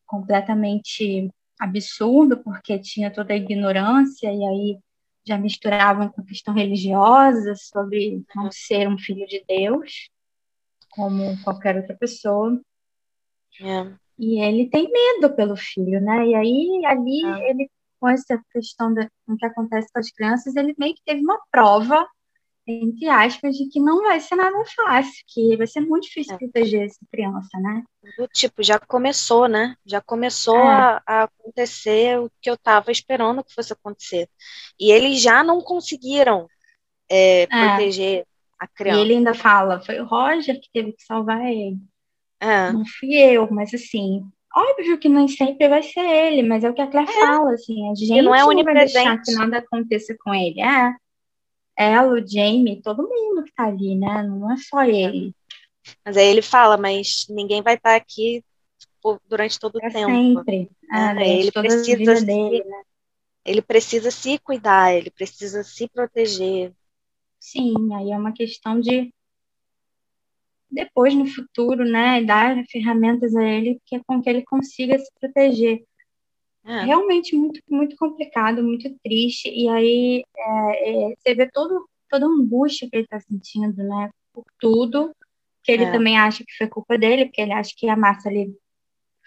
completamente 0.05 1.31
absurdo, 1.59 2.37
porque 2.43 2.79
tinha 2.79 3.11
toda 3.11 3.33
a 3.33 3.37
ignorância 3.37 4.31
e 4.31 4.45
aí 4.45 4.79
já 5.27 5.39
misturavam 5.39 6.11
com 6.11 6.23
questão 6.23 6.53
religiosa 6.53 7.55
sobre 7.57 8.23
não 8.35 8.51
ser 8.53 8.87
um 8.87 8.99
filho 8.99 9.27
de 9.27 9.43
Deus, 9.49 10.11
como 10.91 11.43
qualquer 11.43 11.77
outra 11.77 11.97
pessoa. 11.97 12.61
É. 13.63 13.95
E 14.19 14.43
ele 14.43 14.69
tem 14.69 14.91
medo 14.91 15.35
pelo 15.35 15.57
filho, 15.57 16.03
né? 16.03 16.27
E 16.27 16.35
aí 16.35 16.83
ali 16.85 17.25
é. 17.25 17.51
ele 17.51 17.71
com 17.99 18.11
essa 18.11 18.39
questão 18.53 18.93
do 18.93 19.01
que 19.39 19.47
acontece 19.47 19.91
com 19.91 19.99
as 19.99 20.11
crianças, 20.11 20.55
ele 20.55 20.75
meio 20.79 20.95
que 20.95 21.03
teve 21.03 21.23
uma 21.23 21.41
prova 21.51 22.07
entre 22.67 23.09
aspas, 23.09 23.57
de 23.57 23.69
que 23.69 23.79
não 23.79 24.03
vai 24.03 24.19
ser 24.19 24.35
nada 24.35 24.57
fácil, 24.75 25.25
que 25.29 25.57
vai 25.57 25.67
ser 25.69 25.81
muito 25.81 26.05
difícil 26.05 26.35
é. 26.35 26.39
proteger 26.39 26.87
essa 26.87 26.99
criança, 27.11 27.59
né? 27.61 27.85
Do 28.19 28.27
tipo, 28.27 28.63
já 28.63 28.79
começou, 28.79 29.47
né? 29.47 29.77
Já 29.87 30.01
começou 30.01 30.59
é. 30.59 30.67
a, 30.67 31.03
a, 31.07 31.23
acontecer 31.25 32.19
o 32.19 32.31
que 32.41 32.51
eu 32.51 32.55
estava 32.55 32.91
esperando 32.91 33.45
que 33.45 33.55
fosse 33.55 33.73
acontecer. 33.73 34.29
E 34.81 34.91
eles 34.91 35.23
já 35.23 35.45
não 35.45 35.61
conseguiram 35.61 36.49
é, 37.09 37.43
é, 37.43 37.47
proteger 37.47 38.27
a 38.59 38.67
criança. 38.67 38.99
E 38.99 39.03
ele 39.03 39.15
ainda 39.15 39.33
fala, 39.35 39.81
foi 39.81 40.01
o 40.01 40.07
Roger 40.07 40.61
que 40.61 40.69
teve 40.73 40.93
que 40.93 41.05
salvar 41.05 41.47
ele. 41.47 41.79
É. 42.41 42.73
Não 42.73 42.85
fui 42.85 43.15
eu, 43.15 43.49
mas 43.49 43.73
assim, 43.73 44.25
óbvio 44.55 44.99
que 44.99 45.09
nem 45.09 45.29
sempre 45.29 45.69
vai 45.69 45.85
ser 45.85 46.01
ele, 46.01 46.43
mas 46.43 46.65
é 46.65 46.71
o 46.71 46.75
que 46.75 46.83
a 46.83 46.89
Claire 46.89 47.09
é. 47.09 47.15
fala, 47.15 47.53
assim, 47.53 47.89
a 47.91 47.95
gente 47.95 48.23
não, 48.23 48.35
é 48.35 48.41
não 48.41 48.65
vai 48.65 48.75
deixar 48.75 49.23
que 49.23 49.33
nada 49.35 49.59
aconteça 49.59 50.17
com 50.19 50.35
ele. 50.35 50.61
É 50.61 50.93
ela, 51.77 52.13
o 52.13 52.27
Jamie, 52.27 52.81
todo 52.83 53.09
mundo 53.09 53.45
que 53.45 53.53
tá 53.55 53.67
ali, 53.67 53.95
né? 53.95 54.23
Não 54.23 54.51
é 54.53 54.57
só 54.57 54.83
ele. 54.83 55.35
Mas 56.05 56.17
aí 56.17 56.27
ele 56.27 56.43
fala, 56.43 56.77
mas 56.77 57.27
ninguém 57.29 57.63
vai 57.63 57.75
estar 57.75 57.91
tá 57.91 57.97
aqui 57.97 58.45
durante 59.29 59.59
todo 59.59 59.77
o 59.77 59.81
tempo. 59.81 60.11
Sempre. 60.11 60.71
Ah, 60.91 61.15
é, 61.23 61.41
ele 61.41 61.53
precisa 61.53 62.17
se, 62.17 62.25
dele, 62.27 62.65
né? 62.65 62.83
Ele 63.45 63.63
precisa 63.63 64.11
se 64.11 64.39
cuidar, 64.39 64.95
ele 64.95 65.11
precisa 65.11 65.63
se 65.63 65.89
proteger. 65.89 66.73
Sim, 67.39 67.75
aí 67.95 68.11
é 68.11 68.19
uma 68.19 68.33
questão 68.33 68.81
de 68.81 69.13
depois 70.69 71.15
no 71.15 71.27
futuro, 71.27 71.85
né, 71.85 72.23
dar 72.25 72.57
ferramentas 72.67 73.35
a 73.37 73.45
ele 73.45 73.81
que 73.87 73.97
é 73.97 74.01
com 74.05 74.21
que 74.21 74.29
ele 74.29 74.43
consiga 74.45 74.99
se 74.99 75.11
proteger. 75.21 75.85
É. 76.67 76.85
Realmente 76.85 77.37
muito, 77.37 77.61
muito 77.71 77.97
complicado, 77.97 78.63
muito 78.63 78.93
triste. 79.03 79.49
E 79.49 79.69
aí 79.69 80.25
é, 80.37 80.91
é, 80.91 81.15
você 81.17 81.35
vê 81.35 81.49
todo, 81.49 81.89
toda 82.11 82.27
a 82.27 82.29
angústia 82.29 82.89
que 82.91 82.97
ele 82.97 83.05
está 83.05 83.21
sentindo, 83.21 83.77
né? 83.85 84.11
Por 84.33 84.45
tudo, 84.59 85.15
que 85.63 85.71
ele 85.71 85.85
é. 85.85 85.93
também 85.93 86.19
acha 86.19 86.45
que 86.45 86.57
foi 86.59 86.67
culpa 86.67 86.99
dele, 86.99 87.27
porque 87.27 87.41
ele 87.41 87.53
acha 87.53 87.73
que 87.77 87.89
a 87.89 87.97
massa 87.97 88.29
ali 88.29 88.53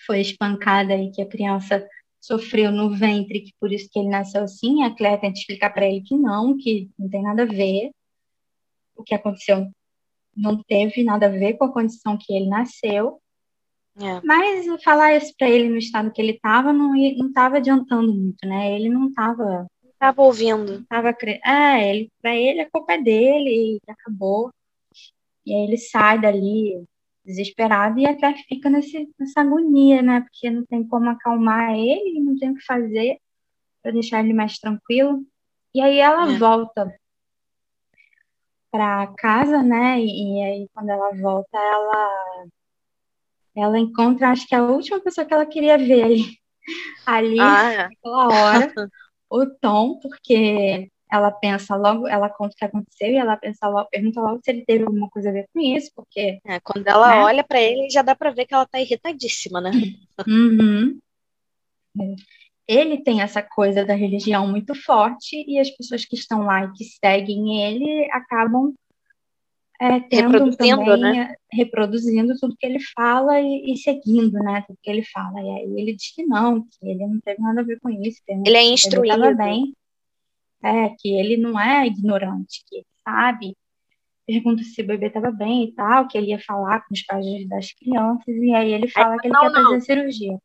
foi 0.05 0.19
espancada 0.19 0.95
e 0.95 1.11
que 1.11 1.21
a 1.21 1.25
criança 1.25 1.87
sofreu 2.19 2.71
no 2.71 2.89
ventre, 2.93 3.41
que 3.41 3.53
por 3.57 3.71
isso 3.71 3.89
que 3.89 3.99
ele 3.99 4.09
nasceu 4.09 4.43
assim. 4.43 4.83
A 4.83 4.93
Claire 4.93 5.21
tenta 5.21 5.39
explicar 5.39 5.69
para 5.73 5.87
ele 5.87 6.01
que 6.01 6.15
não, 6.17 6.57
que 6.57 6.89
não 6.99 7.09
tem 7.09 7.23
nada 7.23 7.43
a 7.43 7.45
ver. 7.45 7.91
O 8.95 9.03
que 9.03 9.15
aconteceu 9.15 9.71
não 10.35 10.61
teve 10.61 11.03
nada 11.03 11.27
a 11.27 11.29
ver 11.29 11.53
com 11.53 11.65
a 11.65 11.73
condição 11.73 12.17
que 12.17 12.33
ele 12.33 12.49
nasceu. 12.49 13.21
É. 14.01 14.21
Mas 14.23 14.65
falar 14.83 15.15
isso 15.15 15.33
para 15.37 15.49
ele 15.49 15.69
no 15.69 15.77
estado 15.77 16.11
que 16.11 16.21
ele 16.21 16.31
estava 16.31 16.71
não 16.71 16.93
não 16.93 17.27
estava 17.27 17.57
adiantando 17.57 18.13
muito, 18.13 18.47
né? 18.47 18.73
Ele 18.73 18.89
não 18.89 19.09
estava 19.09 19.67
estava 19.99 20.21
ouvindo. 20.21 20.85
Tava 20.85 21.15
é, 21.45 21.89
ele 21.89 22.11
para 22.21 22.33
ele 22.35 22.61
a 22.61 22.69
culpa 22.69 22.93
é 22.93 22.97
dele 23.01 23.79
e 23.85 23.91
acabou. 23.91 24.51
E 25.45 25.53
aí 25.53 25.63
ele 25.63 25.77
sai 25.77 26.19
dali 26.19 26.83
desesperado 27.25 27.99
e 27.99 28.05
até 28.05 28.33
fica 28.47 28.69
nesse, 28.69 29.09
nessa 29.19 29.41
agonia, 29.41 30.01
né? 30.01 30.21
Porque 30.21 30.49
não 30.49 30.65
tem 30.65 30.87
como 30.87 31.09
acalmar 31.09 31.73
ele, 31.75 32.21
não 32.21 32.37
tem 32.37 32.51
o 32.51 32.55
que 32.55 32.65
fazer 32.65 33.19
para 33.81 33.91
deixar 33.91 34.23
ele 34.23 34.33
mais 34.33 34.57
tranquilo. 34.57 35.23
E 35.73 35.81
aí 35.81 35.99
ela 35.99 36.31
é. 36.31 36.37
volta 36.37 36.95
para 38.71 39.07
casa, 39.17 39.61
né? 39.61 39.99
E, 39.99 40.39
e 40.39 40.43
aí 40.43 40.69
quando 40.73 40.89
ela 40.89 41.11
volta, 41.15 41.57
ela 41.57 42.47
ela 43.61 43.79
encontra, 43.79 44.29
acho 44.29 44.47
que 44.47 44.55
a 44.55 44.63
última 44.63 44.99
pessoa 44.99 45.25
que 45.25 45.33
ela 45.33 45.45
queria 45.45 45.77
ver 45.77 46.03
ali, 46.03 46.37
ali 47.05 47.39
ah, 47.39 47.71
é. 47.71 47.77
naquela 47.83 48.27
hora, 48.27 48.73
o 49.29 49.45
Tom, 49.45 49.99
porque 49.99 50.89
ela 51.11 51.31
pensa 51.31 51.75
logo, 51.75 52.07
ela 52.07 52.29
conta 52.29 52.53
o 52.53 52.57
que 52.57 52.65
aconteceu 52.65 53.09
e 53.09 53.17
ela 53.17 53.35
pensa 53.35 53.67
logo, 53.67 53.89
pergunta 53.89 54.21
logo 54.21 54.39
se 54.43 54.51
ele 54.51 54.63
teve 54.63 54.83
alguma 54.83 55.09
coisa 55.09 55.29
a 55.29 55.33
ver 55.33 55.47
com 55.51 55.59
isso, 55.59 55.91
porque. 55.95 56.39
É, 56.45 56.59
quando 56.59 56.87
ela 56.87 57.15
né? 57.15 57.23
olha 57.23 57.43
para 57.43 57.59
ele, 57.59 57.89
já 57.89 58.01
dá 58.01 58.15
para 58.15 58.31
ver 58.31 58.45
que 58.45 58.53
ela 58.53 58.65
tá 58.65 58.79
irritadíssima, 58.79 59.59
né? 59.59 59.71
Uhum. 60.27 60.99
Ele 62.67 63.01
tem 63.01 63.21
essa 63.21 63.41
coisa 63.41 63.83
da 63.83 63.95
religião 63.95 64.47
muito 64.47 64.75
forte 64.75 65.43
e 65.47 65.57
as 65.57 65.69
pessoas 65.71 66.05
que 66.05 66.15
estão 66.15 66.43
lá 66.43 66.65
e 66.65 66.71
que 66.73 66.83
seguem 66.83 67.63
ele 67.63 68.07
acabam 68.11 68.73
é, 69.81 69.99
tendo 70.01 70.55
também, 70.57 70.99
né? 70.99 71.35
reproduzindo 71.51 72.37
tudo 72.37 72.55
que 72.57 72.65
ele 72.65 72.79
fala 72.93 73.39
e, 73.39 73.71
e, 73.71 73.77
seguindo, 73.77 74.33
né, 74.33 74.61
tudo 74.67 74.77
que 74.83 74.89
ele 74.89 75.03
fala. 75.05 75.39
E 75.41 75.49
aí 75.49 75.81
ele 75.81 75.95
diz 75.95 76.13
que 76.13 76.25
não, 76.25 76.61
que 76.61 76.77
ele 76.83 77.07
não 77.07 77.19
teve 77.21 77.41
nada 77.41 77.61
a 77.61 77.63
ver 77.63 77.79
com 77.79 77.89
isso. 77.89 78.21
ele 78.27 78.57
é 78.57 78.63
instruído. 78.63 79.23
Ele 79.25 79.35
bem, 79.35 79.73
é, 80.61 80.89
que 80.89 81.09
ele 81.17 81.37
não 81.37 81.57
é 81.57 81.87
ignorante, 81.87 82.61
que 82.67 82.77
ele 82.77 82.85
sabe. 83.03 83.55
Pergunta 84.27 84.61
se 84.63 84.81
o 84.81 84.85
bebê 84.85 85.07
estava 85.07 85.31
bem 85.31 85.63
e 85.63 85.71
tal, 85.71 86.07
que 86.07 86.17
ele 86.17 86.31
ia 86.31 86.39
falar 86.39 86.81
com 86.81 86.93
os 86.93 87.01
pais 87.03 87.47
das 87.47 87.71
crianças, 87.71 88.27
e 88.27 88.53
aí 88.53 88.73
ele 88.73 88.87
fala 88.89 89.17
que 89.17 89.27
ele 89.27 89.33
não, 89.33 89.41
quer 89.41 89.51
não. 89.51 89.63
fazer 89.63 89.81
cirurgia. 89.81 90.37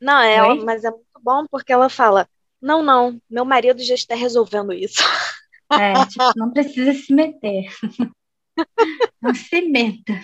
Não, 0.00 0.20
é, 0.20 0.36
ela, 0.36 0.54
mas 0.64 0.84
é 0.84 0.90
muito 0.90 1.04
bom 1.22 1.44
porque 1.50 1.72
ela 1.72 1.88
fala: 1.88 2.26
não, 2.60 2.82
não, 2.82 3.20
meu 3.28 3.44
marido 3.44 3.82
já 3.82 3.94
está 3.94 4.14
resolvendo 4.14 4.72
isso. 4.72 5.02
É, 5.70 5.92
tipo, 6.06 6.24
não 6.34 6.50
precisa 6.50 6.94
se 6.94 7.12
meter. 7.12 7.66
Não 9.20 9.34
se 9.34 9.62
meta. 9.62 10.20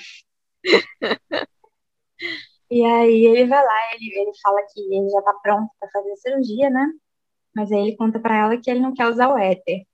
E 2.71 2.85
aí 2.85 3.27
ele 3.27 3.47
vai 3.47 3.65
lá, 3.65 3.95
ele, 3.95 4.13
ele 4.19 4.33
fala 4.43 4.61
que 4.73 4.81
ele 4.81 5.09
já 5.11 5.23
tá 5.23 5.35
pronto 5.43 5.71
para 5.79 5.91
fazer 5.91 6.13
a 6.13 6.17
cirurgia, 6.17 6.71
né? 6.71 6.87
Mas 7.55 7.71
aí 7.71 7.81
ele 7.81 7.97
conta 7.97 8.19
para 8.19 8.37
ela 8.37 8.61
que 8.61 8.71
ele 8.71 8.81
não 8.81 8.95
quer 8.95 9.07
usar 9.07 9.29
o 9.29 9.39
éter. 9.39 9.87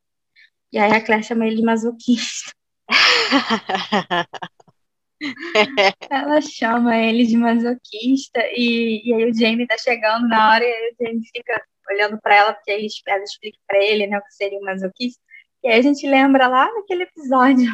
E 0.72 0.78
aí 0.78 0.92
a 0.92 1.04
Claire 1.04 1.24
chama 1.24 1.46
ele 1.46 1.56
de 1.56 1.62
masoquista. 1.62 2.52
ela 6.10 6.40
chama 6.40 6.96
ele 6.96 7.26
de 7.26 7.36
masoquista 7.36 8.40
e, 8.56 9.02
e 9.08 9.14
aí 9.14 9.30
o 9.30 9.34
Jamie 9.34 9.66
tá 9.66 9.76
chegando 9.76 10.26
na 10.28 10.50
hora 10.50 10.64
e 10.64 10.92
o 10.92 10.96
Jamie 11.04 11.28
fica 11.34 11.62
olhando 11.90 12.18
para 12.20 12.34
ela 12.36 12.52
porque 12.54 12.70
aí 12.70 12.86
ela 13.06 13.22
explica 13.22 13.58
para 13.66 13.78
ele, 13.82 14.06
né, 14.06 14.18
o 14.18 14.22
que 14.22 14.34
seria 14.34 14.58
um 14.58 14.64
masoquista. 14.64 15.20
E 15.62 15.68
aí 15.68 15.78
a 15.78 15.82
gente 15.82 16.06
lembra 16.08 16.48
lá 16.48 16.72
naquele 16.72 17.02
episódio 17.02 17.70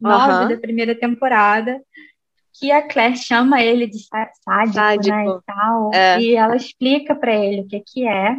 nove 0.00 0.54
da 0.54 0.60
primeira 0.60 0.94
temporada, 0.94 1.80
que 2.52 2.70
a 2.70 2.86
Claire 2.86 3.16
chama 3.16 3.62
ele 3.62 3.86
de 3.86 3.98
sádico, 3.98 4.74
sádico. 4.74 5.14
Né, 5.14 5.26
e 5.26 5.42
tal, 5.44 5.90
é. 5.92 6.20
e 6.20 6.36
ela 6.36 6.56
explica 6.56 7.14
para 7.14 7.34
ele 7.34 7.62
o 7.62 7.66
que 7.66 7.80
que 7.80 8.06
é. 8.06 8.36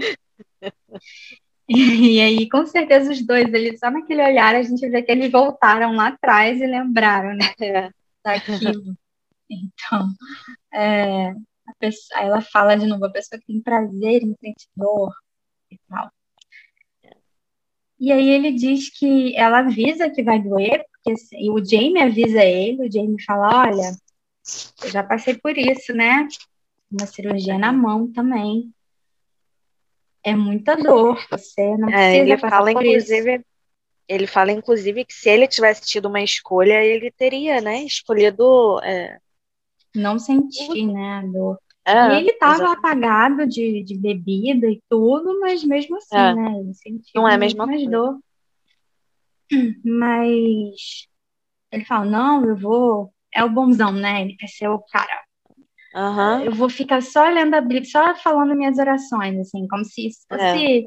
E, 1.68 1.76
e, 2.18 2.22
aí, 2.22 2.50
com 2.50 2.66
certeza, 2.66 3.12
os 3.12 3.26
dois, 3.26 3.54
eles, 3.54 3.80
só 3.80 3.92
naquele 3.92 4.24
olhar, 4.24 4.56
a 4.56 4.64
gente 4.64 4.88
vê 4.90 5.02
que 5.02 5.12
eles 5.12 5.32
voltaram 5.32 5.96
lá 5.96 6.08
atrás 6.08 6.60
e 6.62 6.66
lembraram, 6.66 7.36
né, 7.36 7.54
é. 7.60 7.90
daquilo. 8.24 8.96
Então, 9.50 10.08
é, 10.74 11.30
a 11.30 11.74
pessoa, 11.80 12.22
ela 12.22 12.42
fala 12.42 12.76
de 12.76 12.86
novo, 12.88 13.06
a 13.06 13.12
pessoa 13.12 13.40
que 13.40 13.48
tem 13.48 13.62
prazer 13.62 14.24
em 14.24 14.36
sentir 14.36 14.68
dor 14.76 15.14
e 15.70 15.78
tal. 15.90 16.10
E 18.00 18.12
aí 18.12 18.30
ele 18.30 18.52
diz 18.52 18.90
que 18.90 19.36
ela 19.36 19.60
avisa 19.60 20.10
que 20.10 20.24
vai 20.24 20.42
doer, 20.42 20.86
porque, 21.06 21.14
e 21.34 21.52
o 21.52 21.64
Jamie 21.64 22.02
avisa 22.02 22.44
ele, 22.44 22.88
o 22.88 22.92
Jamie 22.92 23.24
fala, 23.24 23.68
olha, 23.68 23.96
eu 24.84 24.90
já 24.90 25.04
passei 25.04 25.36
por 25.36 25.56
isso, 25.56 25.94
né? 25.94 26.28
Uma 26.92 27.06
cirurgia 27.06 27.58
na 27.58 27.72
mão 27.72 28.12
também. 28.12 28.74
É 30.24 30.36
muita 30.36 30.76
dor, 30.76 31.24
você 31.30 31.78
não 31.78 31.90
é, 31.90 31.92
precisa 31.92 32.22
ele 32.22 32.38
fala, 32.38 32.72
inclusive, 32.72 33.46
ele 34.08 34.28
fala, 34.28 34.52
inclusive, 34.52 35.06
que 35.06 35.14
se 35.14 35.30
ele 35.30 35.48
tivesse 35.48 35.82
tido 35.84 36.08
uma 36.08 36.22
escolha, 36.22 36.84
ele 36.84 37.12
teria, 37.12 37.62
né, 37.62 37.84
escolhido. 37.84 38.80
É... 38.84 39.20
Não 39.96 40.18
sentir, 40.18 40.88
né, 40.88 41.20
a 41.20 41.22
dor. 41.22 41.60
É, 41.88 42.16
e 42.16 42.18
ele 42.18 42.32
estava 42.32 42.72
apagado 42.72 43.46
de, 43.46 43.84
de 43.84 43.96
bebida 43.96 44.68
e 44.68 44.82
tudo, 44.90 45.40
mas 45.40 45.64
mesmo 45.64 45.98
assim, 45.98 46.18
é. 46.18 46.34
né? 46.34 46.60
Ele 46.60 46.74
sentiu 46.74 47.22
Não 47.22 47.30
é 47.30 47.36
a 47.36 47.38
mesma 47.38 47.68
mais 47.68 47.84
coisa. 47.84 47.92
dor. 47.92 48.20
Mas 49.84 51.08
ele 51.72 51.86
fala, 51.86 52.06
não, 52.06 52.46
eu 52.46 52.56
vou. 52.56 53.14
É 53.34 53.44
o 53.44 53.50
bonzão, 53.50 53.92
né? 53.92 54.22
Ele 54.22 54.36
quer 54.36 54.48
ser 54.48 54.70
o 54.70 54.80
cara. 54.80 55.24
Uhum. 55.94 56.46
Eu 56.46 56.52
vou 56.54 56.70
ficar 56.70 57.02
só 57.02 57.28
lendo 57.30 57.54
a 57.54 57.62
Bíblia, 57.62 57.86
só 57.86 58.16
falando 58.16 58.56
minhas 58.56 58.78
orações, 58.78 59.40
assim, 59.40 59.68
como 59.68 59.84
se 59.86 60.10
fosse 60.28 60.44
é. 60.44 60.84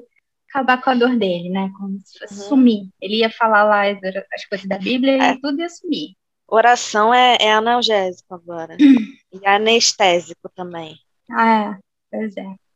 acabar 0.50 0.82
com 0.82 0.90
a 0.90 0.94
dor 0.94 1.16
dele, 1.16 1.50
né? 1.50 1.70
Como 1.78 1.98
se 2.04 2.18
fosse 2.18 2.40
uhum. 2.40 2.48
sumir. 2.48 2.88
Ele 3.00 3.16
ia 3.16 3.30
falar 3.30 3.64
lá 3.64 3.90
as, 3.90 3.98
as 4.32 4.44
coisas 4.46 4.68
da 4.68 4.78
Bíblia 4.78 5.22
é. 5.22 5.32
e 5.32 5.40
tudo 5.40 5.60
ia 5.60 5.68
sumir. 5.68 6.14
Oração 6.46 7.12
é, 7.12 7.36
é 7.40 7.52
analgésico 7.52 8.34
agora. 8.34 8.76
e 9.32 9.46
anestésico 9.46 10.50
também. 10.54 10.96
Ah, 11.30 11.72
é. 11.72 11.78
Pois 12.10 12.36
é. 12.36 12.67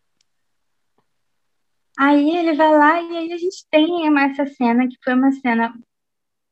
Aí 1.98 2.36
ele 2.36 2.54
vai 2.54 2.76
lá 2.76 3.02
e 3.02 3.16
aí 3.16 3.32
a 3.32 3.36
gente 3.36 3.66
tem 3.70 4.18
essa 4.18 4.46
cena 4.46 4.88
que 4.88 4.96
foi 5.02 5.14
uma 5.14 5.30
cena 5.32 5.74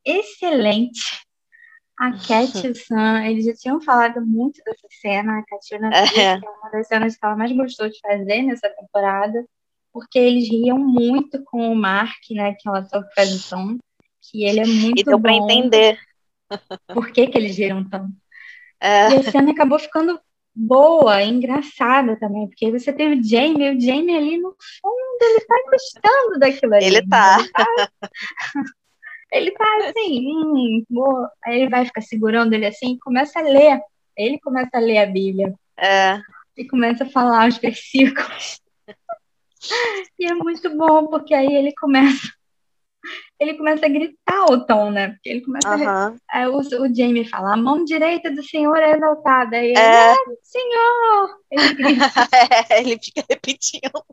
excelente. 0.05 1.21
A 1.97 2.11
Cat 2.27 2.65
e 2.65 2.69
o 2.69 2.75
Sam, 2.75 3.25
eles 3.25 3.45
já 3.45 3.53
tinham 3.53 3.81
falado 3.81 4.25
muito 4.25 4.61
dessa 4.63 4.87
cena. 5.01 5.39
A 5.39 5.45
Katina 5.45 5.89
é. 5.93 6.07
que 6.07 6.19
é 6.19 6.49
uma 6.49 6.69
das 6.71 6.87
cenas 6.87 7.15
que 7.15 7.25
ela 7.25 7.35
mais 7.35 7.51
gostou 7.51 7.89
de 7.89 7.99
fazer 7.99 8.43
nessa 8.43 8.69
temporada, 8.69 9.45
porque 9.91 10.17
eles 10.17 10.49
riam 10.49 10.77
muito 10.77 11.43
com 11.43 11.71
o 11.71 11.75
Mark, 11.75 12.19
né, 12.31 12.53
que 12.53 12.67
ela 12.67 12.83
toca 12.83 13.07
o 13.07 13.49
Tom, 13.49 13.77
que 14.21 14.43
ele 14.43 14.59
é 14.59 14.65
muito 14.65 15.01
e 15.01 15.03
deu 15.03 15.17
bom. 15.17 15.23
para 15.23 15.33
entender 15.33 15.99
por 16.93 17.11
que, 17.11 17.27
que 17.27 17.37
eles 17.37 17.55
viram 17.55 17.87
tanto? 17.87 18.13
É. 18.79 19.11
E 19.11 19.17
a 19.17 19.31
cena 19.31 19.51
acabou 19.51 19.79
ficando 19.79 20.19
boa, 20.55 21.23
engraçada 21.23 22.17
também, 22.17 22.47
porque 22.47 22.71
você 22.71 22.91
tem 22.91 23.13
o 23.13 23.23
Jamie, 23.23 23.75
o 23.75 23.79
Jamie 23.79 24.17
ali 24.17 24.37
no 24.37 24.55
fundo, 24.81 25.17
ele 25.21 25.41
tá 25.41 25.55
gostando 25.69 26.39
daquilo 26.39 26.75
ali. 26.75 26.85
Ele 26.85 27.07
tá. 27.07 27.37
Ele 27.39 27.51
tá, 27.51 27.65
ele 29.31 29.51
tá 29.51 29.77
assim, 29.87 30.27
hum, 30.27 30.83
boa. 30.89 31.31
aí 31.45 31.61
ele 31.61 31.69
vai 31.69 31.85
ficar 31.85 32.01
segurando 32.01 32.53
ele 32.53 32.65
assim 32.65 32.93
e 32.93 32.99
começa 32.99 33.39
a 33.39 33.43
ler. 33.43 33.79
Ele 34.15 34.39
começa 34.39 34.71
a 34.73 34.79
ler 34.79 34.97
a 34.99 35.05
Bíblia. 35.05 35.53
É. 35.77 36.19
E 36.57 36.67
começa 36.67 37.05
a 37.05 37.09
falar 37.09 37.47
os 37.47 37.57
versículos. 37.57 38.61
e 40.19 40.25
é 40.25 40.33
muito 40.33 40.75
bom, 40.75 41.07
porque 41.07 41.33
aí 41.33 41.53
ele 41.53 41.73
começa 41.73 42.33
ele 43.41 43.55
começa 43.55 43.87
a 43.87 43.89
gritar 43.89 44.45
o 44.51 44.65
tom, 44.67 44.91
né? 44.91 45.09
Porque 45.09 45.27
ele 45.27 45.41
começa 45.41 45.67
a. 45.67 46.13
Aí 46.29 46.47
o, 46.47 46.59
o 46.59 46.95
Jamie 46.95 47.27
fala: 47.27 47.53
a 47.53 47.57
mão 47.57 47.83
direita 47.83 48.29
do 48.29 48.43
Senhor 48.43 48.77
é 48.77 48.91
exaltada. 48.95 49.57
E 49.57 49.71
ele, 49.71 49.79
é. 49.79 50.11
Ah, 50.11 50.15
Senhor! 50.43 51.39
Ele 51.49 51.73
grita. 51.73 52.29
é, 52.69 52.79
ele 52.81 52.99
fica 53.03 53.25
repetindo. 53.27 54.05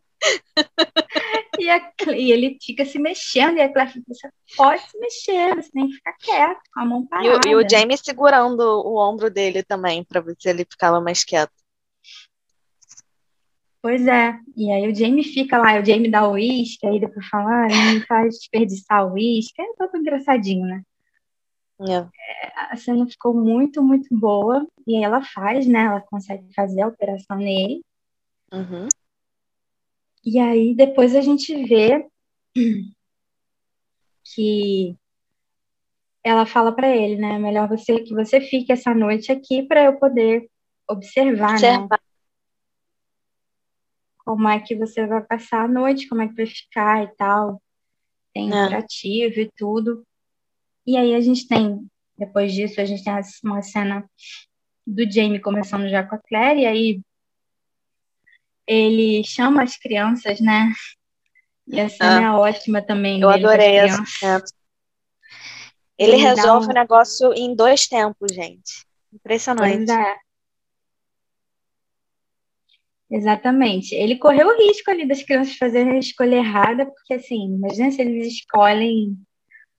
e, 1.59 1.69
a, 1.69 1.93
e, 2.17 2.33
ele 2.33 2.57
fica 2.61 2.87
se 2.87 2.99
mexendo, 2.99 3.59
e 3.59 3.61
a 3.61 3.71
Claire 3.71 3.93
fica: 3.93 4.07
você 4.09 4.31
pode 4.57 4.81
se 4.91 4.99
mexer, 4.99 5.55
você 5.57 5.71
tem 5.73 5.89
que 5.89 5.95
ficar 5.97 6.15
quieto, 6.19 6.61
com 6.73 6.81
a 6.81 6.87
mão 6.87 7.07
parada. 7.07 7.47
E, 7.47 7.51
e 7.51 7.55
o 7.55 7.69
Jamie 7.69 7.99
segurando 7.99 8.63
o 8.63 8.97
ombro 8.97 9.31
dele 9.31 9.63
também, 9.63 10.03
para 10.05 10.23
ver 10.23 10.37
se 10.39 10.49
ele 10.49 10.65
ficava 10.65 11.03
mais 11.03 11.23
quieto. 11.23 11.53
Pois 13.89 14.07
é. 14.07 14.39
E 14.55 14.71
aí 14.71 14.87
o 14.87 14.95
Jamie 14.95 15.25
fica 15.25 15.57
lá, 15.57 15.81
o 15.81 15.83
Jamie 15.83 16.11
dá 16.11 16.29
o 16.29 16.33
uísque, 16.33 16.87
aí 16.87 17.01
depois 17.01 17.27
fala, 17.27 17.63
ah, 17.63 17.67
ele 17.91 18.05
faz 18.05 18.35
desperdiçar 18.35 19.07
o 19.07 19.15
uísque. 19.15 19.63
É 19.63 19.65
todo 19.79 19.97
engraçadinho, 19.97 20.67
né? 20.67 20.83
É. 21.89 21.95
É, 21.95 22.53
a 22.71 22.77
cena 22.77 23.07
ficou 23.07 23.33
muito, 23.33 23.83
muito 23.83 24.15
boa. 24.15 24.69
E 24.87 24.95
aí 24.95 25.03
ela 25.03 25.23
faz, 25.23 25.67
né? 25.67 25.85
Ela 25.85 26.03
consegue 26.03 26.53
fazer 26.53 26.83
a 26.83 26.89
operação 26.89 27.39
nele. 27.39 27.83
Uhum. 28.53 28.89
E 30.23 30.39
aí 30.39 30.75
depois 30.75 31.17
a 31.17 31.23
gente 31.23 31.55
vê 31.65 32.07
que 34.35 34.95
ela 36.23 36.45
fala 36.45 36.73
para 36.73 36.95
ele, 36.95 37.17
né? 37.17 37.39
Melhor 37.39 37.67
você 37.67 38.01
que 38.01 38.13
você 38.13 38.39
fique 38.39 38.71
essa 38.71 38.93
noite 38.95 39.33
aqui 39.33 39.63
para 39.63 39.85
eu 39.85 39.99
poder 39.99 40.47
observar, 40.87 41.59
né? 41.59 41.79
observar. 41.79 41.89
né? 41.89 42.08
Como 44.29 44.47
é 44.47 44.61
que 44.61 44.77
você 44.77 45.07
vai 45.07 45.23
passar 45.23 45.65
a 45.65 45.69
noite, 45.69 46.07
como 46.07 46.21
é 46.21 46.29
que 46.29 46.35
vai 46.35 46.45
ficar 46.45 47.03
e 47.03 47.09
tal. 47.17 47.63
Tem 48.35 48.45
é. 48.45 48.47
interativo 48.47 49.41
e 49.41 49.51
tudo. 49.57 50.07
E 50.87 50.99
aí 50.99 51.15
a 51.15 51.21
gente 51.23 51.49
tem, 51.49 51.89
depois 52.15 52.53
disso, 52.53 52.79
a 52.79 52.85
gente 52.85 53.03
tem 53.03 53.15
uma 53.43 53.63
cena 53.63 54.05
do 54.87 55.11
Jamie 55.11 55.41
começando 55.41 55.89
já 55.89 56.03
com 56.03 56.15
a 56.15 56.19
Claire, 56.19 56.61
e 56.61 56.67
aí 56.67 57.01
ele 58.67 59.25
chama 59.25 59.63
as 59.63 59.79
crianças, 59.79 60.41
né? 60.41 60.75
E 61.67 61.81
a 61.81 61.89
cena 61.89 62.19
ah, 62.19 62.25
é 62.25 62.31
ótima 62.31 62.83
também. 62.83 63.23
Eu 63.23 63.31
adorei 63.31 63.77
essa 63.77 64.05
cena. 64.05 64.45
Ele, 65.97 66.13
ele 66.13 66.23
resolve 66.23 66.67
um... 66.67 66.71
o 66.71 66.75
negócio 66.75 67.33
em 67.33 67.57
dois 67.57 67.89
tempos, 67.89 68.31
gente. 68.31 68.85
Impressionante. 69.11 69.87
Pois 69.87 69.89
é. 69.89 70.17
Exatamente. 73.11 73.95
Ele 73.95 74.17
correu 74.17 74.49
o 74.49 74.59
risco 74.59 74.91
ali 74.91 75.07
das 75.07 75.23
crianças 75.23 75.57
fazerem 75.57 75.95
a 75.95 75.99
escolha 75.99 76.37
errada, 76.37 76.87
porque 76.87 77.15
assim, 77.15 77.55
imagina 77.55 77.91
se 77.91 78.03
eles 78.03 78.27
escolhem 78.27 79.17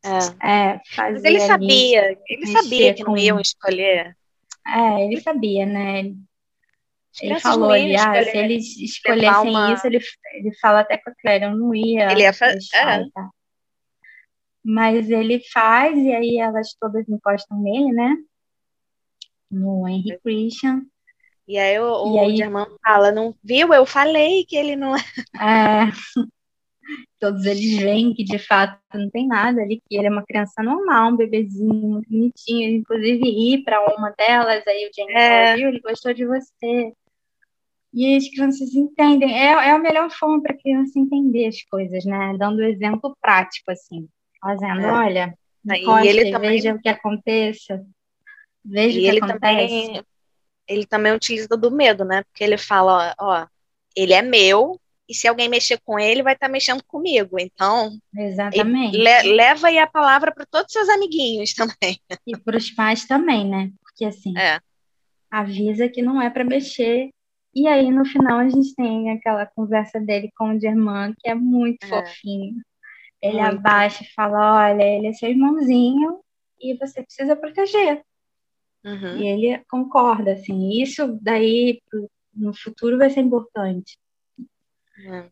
é. 0.03 0.71
É, 0.71 0.81
fazer. 0.95 1.13
Mas 1.13 1.23
ele 1.23 1.39
sabia, 1.41 2.17
ele 2.27 2.47
sabia 2.47 2.93
que 2.93 3.03
não 3.03 3.17
iam 3.17 3.39
escolher. 3.39 4.17
É, 4.65 5.05
ele 5.05 5.21
sabia, 5.21 5.65
né? 5.65 6.11
Ele 7.21 7.39
falou 7.39 7.71
ali, 7.71 7.95
ah, 7.95 8.23
se 8.23 8.37
eles 8.37 8.77
escolhessem 8.77 9.49
uma... 9.49 9.73
isso, 9.73 9.85
ele, 9.85 9.99
ele 10.35 10.55
fala 10.61 10.81
até 10.81 10.97
com 10.97 11.09
a 11.09 11.13
Claire, 11.15 11.45
eu 11.45 11.57
não 11.57 11.73
ia. 11.75 12.11
Ele 12.11 12.21
ia 12.21 12.33
fazer. 12.33 12.59
É. 12.75 13.03
Mas 14.63 15.09
ele 15.09 15.41
faz, 15.51 15.97
e 15.97 16.13
aí 16.13 16.37
elas 16.37 16.75
todas 16.79 17.07
encostam 17.09 17.59
nele, 17.61 17.91
né? 17.91 18.15
No 19.51 19.87
Henry 19.87 20.17
Christian. 20.23 20.83
E 21.49 21.57
aí 21.57 21.79
o, 21.79 22.15
e 22.15 22.19
aí... 22.19 22.37
Germão 22.37 22.67
fala, 22.85 23.11
não 23.11 23.33
viu? 23.43 23.73
Eu 23.73 23.83
falei 23.83 24.45
que 24.45 24.55
ele 24.55 24.75
não 24.75 24.95
é. 24.95 24.99
é. 25.41 25.91
Todos 27.19 27.43
eles 27.43 27.79
veem 27.79 28.13
que 28.13 28.23
de 28.23 28.37
fato 28.37 28.79
não 28.93 29.09
tem 29.09 29.27
nada 29.27 29.59
ali, 29.59 29.81
que 29.89 29.97
ele 29.97 30.05
é 30.05 30.11
uma 30.11 30.23
criança 30.23 30.61
normal, 30.61 31.11
um 31.11 31.17
bebezinho 31.17 31.73
muito 31.73 32.07
bonitinho, 32.07 32.69
inclusive 32.69 33.23
ir 33.25 33.63
para 33.63 33.83
uma 33.95 34.11
delas, 34.11 34.63
aí 34.67 34.87
o 34.87 34.91
James 34.95 35.15
é. 35.15 35.45
fala, 35.45 35.57
viu? 35.57 35.69
Ele 35.69 35.79
gostou 35.79 36.13
de 36.13 36.25
você. 36.25 36.93
E 37.91 38.15
as 38.15 38.29
crianças 38.29 38.75
entendem. 38.75 39.35
É, 39.35 39.47
é 39.47 39.71
a 39.71 39.79
melhor 39.79 40.11
forma 40.11 40.43
para 40.43 40.53
a 40.53 40.57
criança 40.57 40.99
entender 40.99 41.47
as 41.47 41.63
coisas, 41.63 42.05
né? 42.05 42.35
Dando 42.37 42.63
exemplo 42.63 43.17
prático, 43.19 43.71
assim. 43.71 44.07
Fazendo, 44.39 44.81
é. 44.81 44.91
olha, 44.91 45.37
e 45.65 46.07
ele 46.07 46.31
também... 46.31 46.51
veja 46.51 46.75
o 46.75 46.79
que 46.79 46.89
aconteça. 46.89 47.83
Veja 48.63 48.99
e 48.99 49.09
o 49.09 49.13
que 49.13 49.31
acontece. 49.31 49.87
Também 49.87 50.03
ele 50.69 50.85
também 50.85 51.11
utiliza 51.11 51.57
do 51.57 51.71
medo, 51.71 52.05
né? 52.05 52.23
Porque 52.23 52.43
ele 52.43 52.57
fala, 52.57 53.15
ó, 53.19 53.41
ó 53.41 53.47
ele 53.95 54.13
é 54.13 54.21
meu, 54.21 54.79
e 55.09 55.15
se 55.15 55.27
alguém 55.27 55.49
mexer 55.49 55.79
com 55.83 55.99
ele, 55.99 56.21
vai 56.21 56.33
estar 56.33 56.45
tá 56.45 56.51
mexendo 56.51 56.83
comigo. 56.83 57.39
Então, 57.39 57.97
Exatamente. 58.15 58.95
Le 58.95 59.33
leva 59.33 59.67
aí 59.67 59.79
a 59.79 59.87
palavra 59.87 60.31
para 60.31 60.45
todos 60.45 60.67
os 60.67 60.73
seus 60.73 60.87
amiguinhos 60.87 61.53
também. 61.55 61.99
E 62.27 62.37
para 62.37 62.57
os 62.57 62.69
pais 62.69 63.05
também, 63.05 63.49
né? 63.49 63.71
Porque 63.81 64.05
assim, 64.05 64.37
é. 64.37 64.59
avisa 65.31 65.89
que 65.89 66.03
não 66.03 66.21
é 66.21 66.29
para 66.29 66.43
mexer. 66.43 67.09
E 67.55 67.67
aí, 67.67 67.89
no 67.89 68.05
final, 68.05 68.37
a 68.37 68.47
gente 68.47 68.75
tem 68.75 69.09
aquela 69.09 69.47
conversa 69.47 69.99
dele 69.99 70.29
com 70.37 70.55
o 70.55 70.59
Germán, 70.59 71.15
que 71.17 71.27
é 71.27 71.33
muito 71.33 71.83
é. 71.83 71.87
fofinho. 71.87 72.61
Ele 73.19 73.41
muito. 73.41 73.57
abaixa 73.57 74.03
e 74.03 74.13
fala: 74.13 74.67
Olha, 74.67 74.83
ele 74.83 75.07
é 75.07 75.13
seu 75.13 75.29
irmãozinho 75.29 76.19
e 76.61 76.77
você 76.77 77.01
precisa 77.01 77.35
proteger. 77.35 78.03
Uhum. 78.83 79.17
E 79.17 79.27
ele 79.27 79.63
concorda, 79.69 80.33
assim, 80.33 80.81
isso 80.81 81.19
daí 81.21 81.81
no 82.33 82.53
futuro 82.53 82.97
vai 82.97 83.09
ser 83.09 83.21
importante. 83.21 83.97
Uhum. 84.97 85.29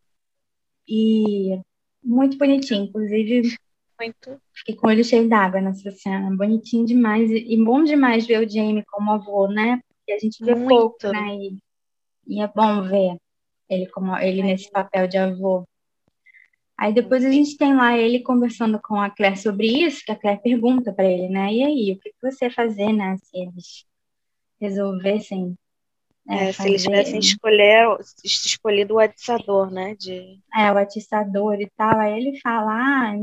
E 0.87 1.61
muito 2.03 2.37
bonitinho, 2.37 2.83
inclusive. 2.83 3.55
Muito. 3.99 4.41
Fiquei 4.53 4.75
com 4.75 4.87
o 4.87 4.89
olho 4.89 5.03
cheio 5.03 5.27
d'água 5.27 5.59
nessa 5.59 5.91
cena. 5.91 6.35
Bonitinho 6.35 6.85
demais. 6.85 7.29
E, 7.31 7.57
bom 7.63 7.83
demais 7.83 8.25
ver 8.25 8.45
o 8.45 8.49
Jamie 8.49 8.83
como 8.87 9.11
avô, 9.11 9.47
né? 9.47 9.81
Porque 9.87 10.13
a 10.13 10.19
gente 10.19 10.43
vê 10.43 10.55
muito. 10.55 10.69
pouco, 10.69 11.07
né? 11.07 11.35
E, 11.35 11.57
e, 12.27 12.41
é 12.41 12.47
bom 12.47 12.83
ver 12.83 13.17
ele 13.69 13.87
como 13.87 14.15
ele 14.17 14.41
é. 14.41 14.43
nesse 14.43 14.69
papel 14.71 15.07
de 15.07 15.17
avô. 15.17 15.65
Aí 16.77 16.93
depois 16.93 17.25
a 17.25 17.31
gente 17.31 17.57
tem 17.57 17.75
lá 17.75 17.97
ele 17.97 18.19
conversando 18.21 18.79
com 18.79 19.01
a 19.01 19.09
Claire 19.09 19.35
sobre 19.35 19.67
isso, 19.67 20.05
que 20.05 20.11
a 20.11 20.15
Claire 20.15 20.41
pergunta 20.41 20.93
para 20.93 21.05
ele, 21.05 21.27
né? 21.27 21.51
E 21.51 21.63
aí, 21.63 21.91
o 21.93 21.99
que, 21.99 22.13
você 22.21 22.45
ia 22.45 22.51
fazer, 22.51 22.93
né? 22.93 23.17
Se 23.17 23.37
eles 23.37 23.85
resolvessem. 24.61 25.57
Né, 26.23 26.49
é, 26.49 26.53
se 26.53 26.67
eles 26.67 26.83
tivessem 26.83 27.19
escolher, 27.19 27.87
escolhido 28.23 28.95
o 28.95 28.99
atiçador, 28.99 29.71
né? 29.71 29.95
De... 29.95 30.39
É, 30.55 30.71
o 30.71 30.77
atiçador 30.77 31.59
e 31.59 31.69
tal. 31.75 31.99
Aí 31.99 32.19
ele 32.19 32.39
fala, 32.41 32.71
ah, 32.71 33.13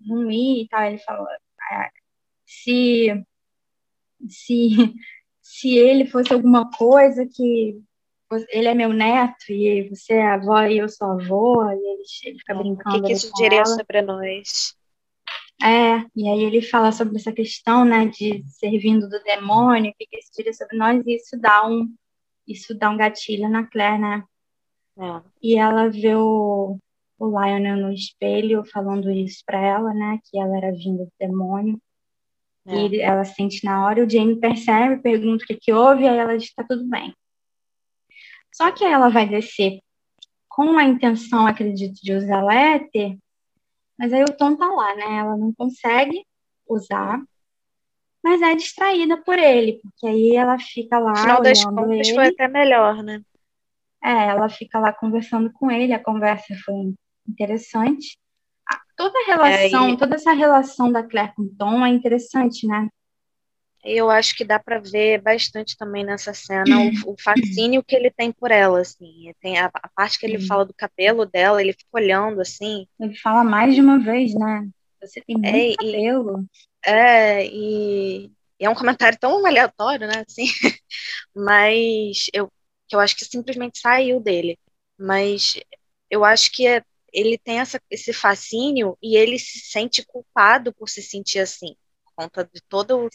não 0.00 0.30
ir 0.30 0.64
e 0.64 0.68
tal. 0.68 0.82
Ele 0.84 0.98
falou, 0.98 1.26
ah, 1.70 1.90
se, 2.44 3.24
se, 4.28 4.68
se 5.40 5.74
ele 5.74 6.04
fosse 6.04 6.34
alguma 6.34 6.70
coisa 6.70 7.26
que 7.26 7.80
ele 8.50 8.68
é 8.68 8.74
meu 8.74 8.92
neto 8.92 9.50
e 9.50 9.88
você 9.88 10.14
é 10.14 10.26
avó 10.26 10.62
e 10.62 10.78
eu 10.78 10.88
sou 10.88 11.12
avô, 11.12 11.62
e 11.70 11.74
ele, 11.74 12.02
ele 12.24 12.38
fica 12.38 12.54
brincando. 12.54 12.96
O 12.96 13.00
que, 13.00 13.06
que 13.06 13.12
isso 13.12 13.32
diria 13.34 13.58
ela. 13.58 13.66
sobre 13.66 14.02
nós? 14.02 14.76
É, 15.62 16.04
e 16.14 16.28
aí 16.28 16.42
ele 16.42 16.60
fala 16.60 16.92
sobre 16.92 17.16
essa 17.16 17.32
questão, 17.32 17.84
né, 17.84 18.06
de 18.06 18.44
ser 18.46 18.78
vindo 18.78 19.08
do 19.08 19.22
demônio, 19.22 19.90
o 19.90 19.94
que, 19.94 20.06
que 20.06 20.18
isso 20.18 20.30
diria 20.36 20.52
sobre 20.52 20.76
nós, 20.76 21.06
e 21.06 21.16
isso 21.16 21.38
dá 21.40 21.66
um, 21.66 21.94
isso 22.46 22.74
dá 22.74 22.90
um 22.90 22.96
gatilho 22.96 23.48
na 23.48 23.64
Claire, 23.66 23.98
né? 23.98 24.24
É. 24.98 25.22
E 25.42 25.56
ela 25.56 25.88
vê 25.88 26.14
o, 26.14 26.78
o 27.18 27.26
Lionel 27.26 27.76
no 27.76 27.92
espelho 27.92 28.64
falando 28.66 29.10
isso 29.10 29.42
para 29.46 29.60
ela, 29.60 29.94
né, 29.94 30.18
que 30.24 30.38
ela 30.38 30.56
era 30.56 30.72
vinda 30.72 31.04
do 31.04 31.12
demônio. 31.18 31.80
É. 32.66 32.88
E 32.88 33.00
ela 33.00 33.24
sente 33.24 33.64
na 33.64 33.86
hora, 33.86 34.04
o 34.04 34.10
Jamie 34.10 34.40
percebe, 34.40 35.00
pergunta 35.00 35.44
o 35.44 35.46
que, 35.46 35.54
que 35.54 35.72
houve, 35.72 36.02
e 36.02 36.08
aí 36.08 36.18
ela 36.18 36.36
diz: 36.36 36.52
tá 36.52 36.64
tudo 36.68 36.84
bem. 36.84 37.14
Só 38.56 38.72
que 38.72 38.82
ela 38.82 39.10
vai 39.10 39.28
descer 39.28 39.80
com 40.48 40.78
a 40.78 40.84
intenção, 40.84 41.46
acredito, 41.46 42.00
de 42.02 42.14
usar 42.14 42.42
éter, 42.54 43.18
mas 43.98 44.14
aí 44.14 44.22
o 44.22 44.34
Tom 44.34 44.56
tá 44.56 44.66
lá, 44.66 44.96
né? 44.96 45.18
Ela 45.18 45.36
não 45.36 45.52
consegue 45.52 46.24
usar, 46.66 47.22
mas 48.24 48.40
é 48.40 48.54
distraída 48.54 49.22
por 49.22 49.38
ele, 49.38 49.78
porque 49.82 50.06
aí 50.06 50.34
ela 50.34 50.58
fica 50.58 50.98
lá. 50.98 51.10
No 51.10 51.16
final 51.18 51.42
das 51.42 51.62
contas, 51.62 52.08
foi 52.08 52.28
até 52.28 52.48
melhor, 52.48 53.02
né? 53.02 53.20
É, 54.02 54.28
ela 54.28 54.48
fica 54.48 54.78
lá 54.78 54.90
conversando 54.90 55.52
com 55.52 55.70
ele, 55.70 55.92
a 55.92 56.02
conversa 56.02 56.54
foi 56.64 56.94
interessante. 57.28 58.16
Toda 58.96 59.18
a 59.18 59.26
relação, 59.26 59.90
é, 59.90 59.96
toda 59.98 60.14
essa 60.14 60.32
relação 60.32 60.90
da 60.90 61.02
Claire 61.02 61.34
com 61.34 61.42
o 61.42 61.54
Tom 61.58 61.84
é 61.84 61.90
interessante, 61.90 62.66
né? 62.66 62.88
Eu 63.86 64.10
acho 64.10 64.36
que 64.36 64.44
dá 64.44 64.58
para 64.58 64.80
ver 64.80 65.22
bastante 65.22 65.76
também 65.76 66.04
nessa 66.04 66.34
cena 66.34 66.76
o, 67.06 67.12
o, 67.12 67.16
fascínio 67.22 67.84
que 67.84 67.94
ele 67.94 68.10
tem 68.10 68.32
por 68.32 68.50
ela, 68.50 68.80
assim. 68.80 69.32
Tem 69.40 69.58
a, 69.58 69.70
a 69.72 69.88
parte 69.88 70.18
que 70.18 70.26
ele 70.26 70.44
fala 70.44 70.64
do 70.64 70.74
cabelo 70.74 71.24
dela, 71.24 71.60
ele 71.60 71.72
fica 71.72 71.88
olhando, 71.92 72.40
assim. 72.40 72.88
Ele 72.98 73.14
fala 73.16 73.44
mais 73.44 73.76
de 73.76 73.80
uma 73.80 74.00
vez, 74.00 74.34
né? 74.34 74.68
Você 75.00 75.20
tem 75.20 75.36
muito 75.36 75.46
é, 75.46 75.74
cabelo. 75.76 76.44
E, 76.84 76.90
é, 76.90 77.46
e, 77.46 78.26
e, 78.58 78.64
é 78.64 78.68
um 78.68 78.74
comentário 78.74 79.16
tão 79.20 79.46
aleatório, 79.46 80.08
né, 80.08 80.24
assim. 80.28 80.46
Mas 81.32 82.26
eu, 82.32 82.50
que 82.88 82.96
eu 82.96 83.00
acho 83.00 83.14
que 83.16 83.24
simplesmente 83.24 83.78
saiu 83.78 84.18
dele. 84.18 84.58
Mas 84.98 85.60
eu 86.10 86.24
acho 86.24 86.50
que 86.50 86.66
é, 86.66 86.82
ele 87.12 87.38
tem 87.38 87.60
essa, 87.60 87.80
esse 87.88 88.12
fascínio 88.12 88.98
e 89.00 89.16
ele 89.16 89.38
se 89.38 89.60
sente 89.60 90.04
culpado 90.04 90.74
por 90.74 90.88
se 90.88 91.02
sentir 91.02 91.38
assim 91.38 91.76
conta 92.16 92.44
de 92.44 92.60
todo, 92.68 93.08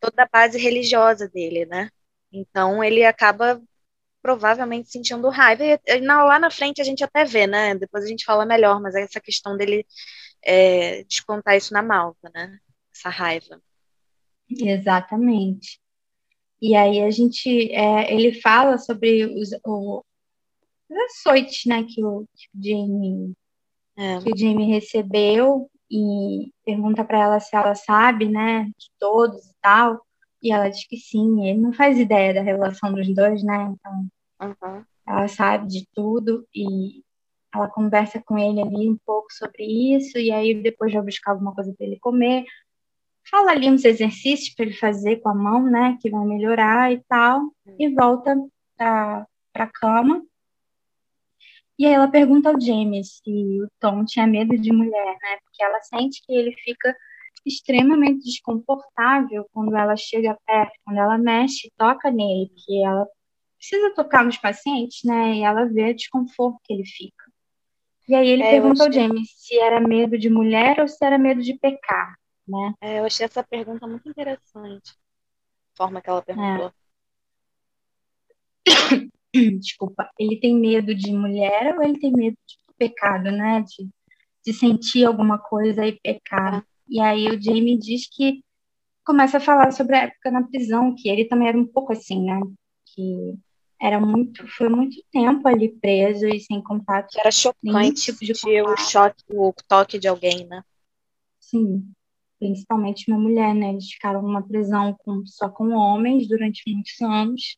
toda 0.00 0.22
a 0.22 0.28
base 0.30 0.58
religiosa 0.58 1.28
dele, 1.28 1.66
né? 1.66 1.90
Então 2.32 2.82
ele 2.82 3.04
acaba 3.04 3.60
provavelmente 4.22 4.90
sentindo 4.90 5.28
raiva. 5.28 5.64
E 5.64 6.00
lá 6.00 6.38
na 6.38 6.50
frente 6.50 6.80
a 6.80 6.84
gente 6.84 7.02
até 7.02 7.24
vê, 7.24 7.46
né? 7.46 7.74
Depois 7.74 8.04
a 8.04 8.06
gente 8.06 8.24
fala 8.24 8.46
melhor, 8.46 8.80
mas 8.80 8.94
é 8.94 9.02
essa 9.02 9.20
questão 9.20 9.56
dele 9.56 9.84
é, 10.42 11.02
descontar 11.04 11.56
isso 11.56 11.72
na 11.74 11.82
malta, 11.82 12.30
né? 12.34 12.58
Essa 12.94 13.08
raiva. 13.08 13.60
Exatamente. 14.48 15.80
E 16.60 16.74
aí 16.74 17.02
a 17.02 17.10
gente, 17.10 17.72
é, 17.72 18.12
ele 18.12 18.40
fala 18.40 18.78
sobre 18.78 19.26
os, 19.26 19.50
o, 19.64 20.02
os 20.88 20.96
açoites, 20.96 21.66
né, 21.66 21.84
que 21.84 22.04
o, 22.04 22.26
que 22.34 22.48
o 22.52 22.62
Jamie, 22.62 23.32
é. 23.96 24.18
que 24.20 24.32
o 24.32 24.36
Jamie 24.36 24.66
recebeu 24.66 25.70
e 25.90 26.52
pergunta 26.64 27.04
para 27.04 27.18
ela 27.18 27.40
se 27.40 27.54
ela 27.56 27.74
sabe, 27.74 28.28
né, 28.28 28.64
de 28.64 28.90
todos 28.98 29.46
e 29.46 29.54
tal. 29.60 30.00
E 30.42 30.52
ela 30.52 30.68
diz 30.68 30.86
que 30.86 30.96
sim, 30.96 31.48
ele 31.48 31.58
não 31.58 31.72
faz 31.72 31.98
ideia 31.98 32.32
da 32.32 32.42
relação 32.42 32.92
dos 32.92 33.12
dois, 33.14 33.42
né? 33.42 33.74
Então, 33.74 34.08
uhum. 34.40 34.84
ela 35.06 35.28
sabe 35.28 35.66
de 35.66 35.86
tudo 35.92 36.46
e 36.54 37.02
ela 37.54 37.68
conversa 37.68 38.22
com 38.24 38.38
ele 38.38 38.60
ali 38.60 38.88
um 38.88 38.98
pouco 39.04 39.32
sobre 39.32 39.64
isso, 39.64 40.18
e 40.18 40.30
aí 40.30 40.54
depois 40.62 40.92
vai 40.92 41.02
buscar 41.02 41.32
alguma 41.32 41.54
coisa 41.54 41.74
para 41.76 41.86
ele 41.86 41.98
comer. 41.98 42.44
Fala 43.30 43.50
ali 43.50 43.70
uns 43.70 43.84
exercícios 43.84 44.54
para 44.54 44.66
ele 44.66 44.74
fazer 44.74 45.16
com 45.16 45.28
a 45.28 45.34
mão, 45.34 45.64
né, 45.64 45.98
que 46.00 46.10
vai 46.10 46.24
melhorar 46.24 46.92
e 46.92 47.02
tal, 47.08 47.42
e 47.78 47.88
volta 47.88 48.36
para 48.76 49.26
a 49.54 49.66
cama. 49.66 50.22
E 51.78 51.86
aí 51.86 51.92
ela 51.92 52.10
pergunta 52.10 52.48
ao 52.50 52.60
James 52.60 53.20
se 53.22 53.30
o 53.62 53.68
Tom 53.78 54.04
tinha 54.04 54.26
medo 54.26 54.58
de 54.58 54.72
mulher, 54.72 55.16
né? 55.22 55.38
Porque 55.44 55.62
ela 55.62 55.80
sente 55.82 56.20
que 56.26 56.32
ele 56.32 56.52
fica 56.56 56.96
extremamente 57.46 58.24
desconfortável 58.24 59.48
quando 59.52 59.76
ela 59.76 59.96
chega 59.96 60.36
perto, 60.44 60.72
quando 60.84 60.98
ela 60.98 61.16
mexe, 61.16 61.72
toca 61.76 62.10
nele, 62.10 62.48
porque 62.48 62.82
ela 62.84 63.06
precisa 63.56 63.94
tocar 63.94 64.24
nos 64.24 64.36
pacientes, 64.36 65.04
né? 65.04 65.34
E 65.36 65.42
ela 65.42 65.66
vê 65.66 65.90
o 65.90 65.94
desconforto 65.94 66.58
que 66.64 66.72
ele 66.72 66.84
fica. 66.84 67.24
E 68.08 68.14
aí 68.14 68.26
ele 68.26 68.42
é, 68.42 68.50
pergunta 68.50 68.84
ao 68.84 68.92
James 68.92 69.30
se 69.36 69.58
era 69.58 69.80
medo 69.80 70.18
de 70.18 70.28
mulher 70.28 70.80
ou 70.80 70.88
se 70.88 71.04
era 71.04 71.18
medo 71.18 71.42
de 71.42 71.54
pecar, 71.58 72.14
né? 72.46 72.74
É, 72.80 72.98
eu 72.98 73.04
achei 73.04 73.26
essa 73.26 73.44
pergunta 73.44 73.86
muito 73.86 74.08
interessante. 74.08 74.92
A 75.74 75.76
forma 75.76 76.00
que 76.00 76.10
ela 76.10 76.22
perguntou. 76.22 76.72
É. 78.66 79.17
desculpa, 79.60 80.08
ele 80.18 80.38
tem 80.40 80.54
medo 80.54 80.94
de 80.94 81.12
mulher 81.12 81.76
ou 81.76 81.82
ele 81.82 81.98
tem 81.98 82.12
medo 82.12 82.36
de 82.46 82.56
pecado, 82.76 83.30
né? 83.30 83.62
De, 83.62 83.88
de 84.44 84.52
sentir 84.52 85.04
alguma 85.04 85.38
coisa 85.38 85.86
e 85.86 85.98
pecar. 86.00 86.64
E 86.88 87.00
aí 87.00 87.28
o 87.28 87.40
Jamie 87.40 87.78
diz 87.78 88.08
que 88.10 88.42
começa 89.04 89.38
a 89.38 89.40
falar 89.40 89.72
sobre 89.72 89.96
a 89.96 90.04
época 90.04 90.30
na 90.30 90.46
prisão, 90.46 90.94
que 90.94 91.08
ele 91.08 91.24
também 91.24 91.48
era 91.48 91.58
um 91.58 91.66
pouco 91.66 91.92
assim, 91.92 92.24
né? 92.24 92.40
Que 92.94 93.38
era 93.80 94.00
muito, 94.00 94.46
foi 94.48 94.68
muito 94.68 95.02
tempo 95.12 95.46
ali 95.46 95.68
preso 95.68 96.26
e 96.26 96.40
sem 96.40 96.62
contato. 96.62 97.16
Era 97.18 97.30
chocante 97.30 98.12
tipo 98.12 98.24
de 98.24 98.32
o 98.62 98.76
choque, 98.76 99.22
o 99.30 99.52
toque 99.68 99.98
de 99.98 100.08
alguém, 100.08 100.46
né? 100.46 100.62
Sim, 101.40 101.90
principalmente 102.38 103.10
uma 103.10 103.18
mulher, 103.18 103.54
né? 103.54 103.70
Eles 103.70 103.90
ficaram 103.90 104.20
numa 104.20 104.42
prisão 104.42 104.94
com, 104.98 105.24
só 105.26 105.48
com 105.48 105.70
homens 105.70 106.28
durante 106.28 106.62
muitos 106.70 107.00
anos. 107.00 107.56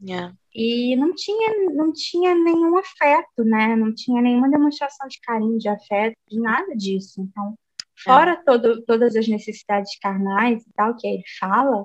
Yeah. 0.00 0.36
E 0.58 0.96
não 0.96 1.14
tinha, 1.14 1.70
não 1.74 1.92
tinha 1.92 2.34
nenhum 2.34 2.78
afeto, 2.78 3.44
né? 3.44 3.76
Não 3.76 3.94
tinha 3.94 4.22
nenhuma 4.22 4.48
demonstração 4.48 5.06
de 5.06 5.20
carinho, 5.20 5.58
de 5.58 5.68
afeto, 5.68 6.16
de 6.26 6.40
nada 6.40 6.74
disso. 6.74 7.20
Então, 7.20 7.54
fora 8.02 8.30
é. 8.30 8.36
todo, 8.36 8.82
todas 8.86 9.14
as 9.14 9.28
necessidades 9.28 9.98
carnais 9.98 10.62
e 10.62 10.72
tal 10.72 10.96
que 10.96 11.06
ele 11.06 11.22
fala, 11.38 11.84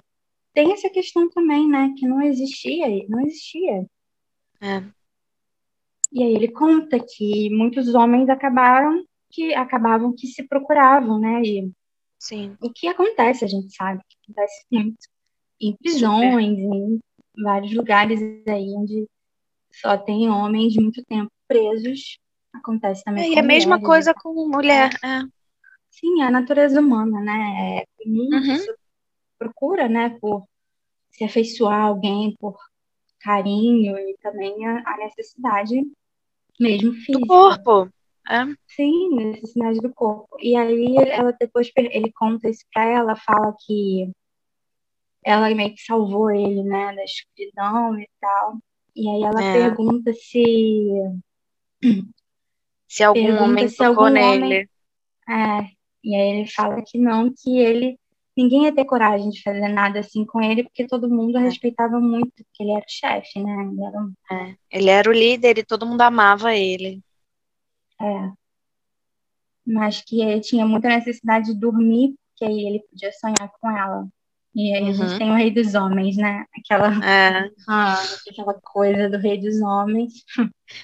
tem 0.54 0.72
essa 0.72 0.90
questão 0.90 1.30
também, 1.30 1.68
né? 1.68 1.94
Que 1.98 2.08
não 2.08 2.22
existia, 2.22 2.88
não 3.10 3.20
existia. 3.20 3.86
É. 4.62 4.82
E 6.14 6.24
aí 6.24 6.34
ele 6.34 6.48
conta 6.48 6.98
que 6.98 7.50
muitos 7.50 7.94
homens 7.94 8.30
acabaram 8.30 9.04
que 9.30 9.54
acabavam 9.54 10.16
que 10.16 10.28
se 10.28 10.44
procuravam, 10.44 11.20
né? 11.20 11.42
E 11.42 11.72
Sim. 12.18 12.56
o 12.62 12.72
que 12.72 12.88
acontece, 12.88 13.44
a 13.44 13.48
gente 13.50 13.76
sabe 13.76 14.02
que 14.08 14.18
acontece 14.24 14.66
muito 14.72 14.98
em 15.60 15.76
prisões, 15.76 16.32
Super. 16.32 16.42
em 16.42 17.00
vários 17.36 17.74
lugares 17.74 18.20
aí 18.48 18.74
onde 18.76 19.08
só 19.72 19.98
tem 19.98 20.30
homens 20.30 20.76
muito 20.76 21.04
tempo 21.06 21.32
presos. 21.48 22.20
Acontece 22.54 23.04
também. 23.04 23.32
É, 23.32 23.36
e 23.36 23.40
a 23.40 23.44
mesma 23.44 23.82
coisa 23.82 24.14
com 24.14 24.48
mulher. 24.48 24.92
É. 25.04 25.22
Sim, 25.90 26.22
é 26.22 26.26
a 26.26 26.32
natureza 26.32 26.80
humana, 26.80 27.20
né? 27.22 27.80
É 27.80 27.86
comum 27.98 28.30
uhum. 28.32 28.76
procura, 29.38 29.88
né, 29.88 30.18
por 30.20 30.46
se 31.10 31.24
afeiçoar 31.24 31.82
a 31.82 31.84
alguém, 31.84 32.36
por 32.40 32.58
carinho 33.20 33.98
e 33.98 34.18
também 34.22 34.66
a, 34.66 34.84
a 34.86 34.98
necessidade 34.98 35.82
mesmo 36.60 36.94
física. 36.94 37.20
Do 37.20 37.28
corpo. 37.28 37.90
É. 38.30 38.46
Sim, 38.68 39.16
necessidade 39.16 39.80
do 39.80 39.94
corpo. 39.94 40.38
E 40.40 40.56
aí 40.56 40.96
ela 41.10 41.32
depois 41.40 41.72
ele 41.76 42.12
conta 42.14 42.50
isso 42.50 42.66
pra 42.74 42.86
ela, 42.86 43.16
fala 43.16 43.56
que 43.66 44.10
ela 45.24 45.54
meio 45.54 45.74
que 45.74 45.82
salvou 45.82 46.32
ele, 46.32 46.64
né, 46.64 46.96
da 46.96 47.04
escuridão 47.04 48.00
e 48.00 48.10
tal. 48.20 48.58
E 48.96 49.08
aí 49.08 49.24
ela 49.24 49.44
é. 49.44 49.54
pergunta 49.54 50.14
se. 50.14 50.86
Se 52.88 53.04
algum 53.04 53.24
pergunta 53.24 53.44
homem 53.46 53.70
se 53.70 53.78
tocou 53.78 54.04
algum 54.04 54.14
nele. 54.14 54.44
Homem... 54.44 54.70
É, 55.30 55.72
e 56.04 56.14
aí 56.14 56.40
ele 56.40 56.48
fala 56.50 56.84
que 56.86 56.98
não, 56.98 57.34
que 57.34 57.58
ele. 57.58 57.98
Ninguém 58.36 58.66
ia 58.66 58.76
ter 58.76 58.84
coragem 58.84 59.30
de 59.30 59.42
fazer 59.42 59.70
nada 59.70 60.02
assim 60.02 60.26
com 60.26 60.42
ele, 60.42 60.64
porque 60.64 60.86
todo 60.86 61.10
mundo 61.10 61.38
é. 61.38 61.42
respeitava 61.42 62.02
muito, 62.02 62.34
porque 62.36 62.64
ele 62.64 62.72
era 62.72 62.86
o 62.86 62.90
chefe, 62.90 63.42
né? 63.42 63.70
Ele 63.72 63.84
era, 63.86 63.98
um... 63.98 64.14
é. 64.30 64.56
ele 64.70 64.90
era 64.90 65.10
o 65.10 65.14
líder 65.14 65.58
e 65.58 65.66
todo 65.66 65.86
mundo 65.86 66.02
amava 66.02 66.54
ele. 66.54 67.02
É. 68.02 68.32
Mas 69.66 70.02
que 70.02 70.22
ele 70.22 70.42
tinha 70.42 70.66
muita 70.66 70.90
necessidade 70.90 71.54
de 71.54 71.60
dormir, 71.60 72.14
porque 72.28 72.44
aí 72.44 72.68
ele 72.68 72.80
podia 72.90 73.12
sonhar 73.14 73.50
com 73.58 73.70
ela. 73.70 74.06
E 74.54 74.74
aí 74.76 74.84
uhum. 74.84 74.90
a 74.90 74.94
gente 74.94 75.12
uhum. 75.14 75.18
tem 75.18 75.32
o 75.32 75.36
Rei 75.36 75.52
dos 75.52 75.74
Homens, 75.76 76.18
né? 76.18 76.46
Aquela, 76.58 76.88
é. 77.06 77.50
ah, 77.68 78.04
aquela 78.30 78.54
coisa 78.56 79.10
do 79.10 79.18
Rei 79.18 79.40
dos 79.40 79.62
Homens. 79.62 80.14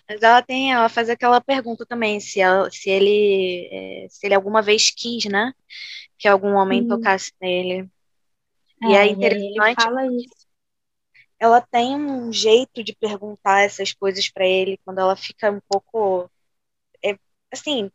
Mas 0.10 0.22
ela 0.22 0.42
tem, 0.42 0.72
ela 0.74 0.88
faz 0.88 1.10
aquela 1.10 1.42
pergunta 1.42 1.86
também, 1.86 2.20
se, 2.20 2.40
ela, 2.40 2.70
se 2.72 2.90
ele 2.90 3.68
é, 3.72 4.08
se 4.10 4.26
ele 4.26 4.36
alguma 4.36 4.62
vez 4.62 4.90
quis, 4.90 5.26
né? 5.26 5.54
Que 6.18 6.28
algum 6.28 6.54
homem 6.54 6.82
Sim. 6.84 6.88
tocasse 6.88 7.34
nele. 7.42 7.90
É, 8.84 8.88
e 8.88 8.96
é 8.96 9.08
interessante. 9.08 9.44
E 9.44 9.60
ele 9.60 9.76
fala 9.76 10.06
isso. 10.08 10.48
Ela 11.40 11.62
tem 11.62 11.96
um 11.96 12.32
jeito 12.32 12.84
de 12.84 12.96
perguntar 12.96 13.62
essas 13.62 13.94
coisas 13.94 14.30
para 14.30 14.46
ele 14.46 14.80
quando 14.84 15.00
ela 15.00 15.16
fica 15.16 15.52
um 15.52 15.60
pouco. 15.68 16.30
É, 17.04 17.18
assim, 17.52 17.92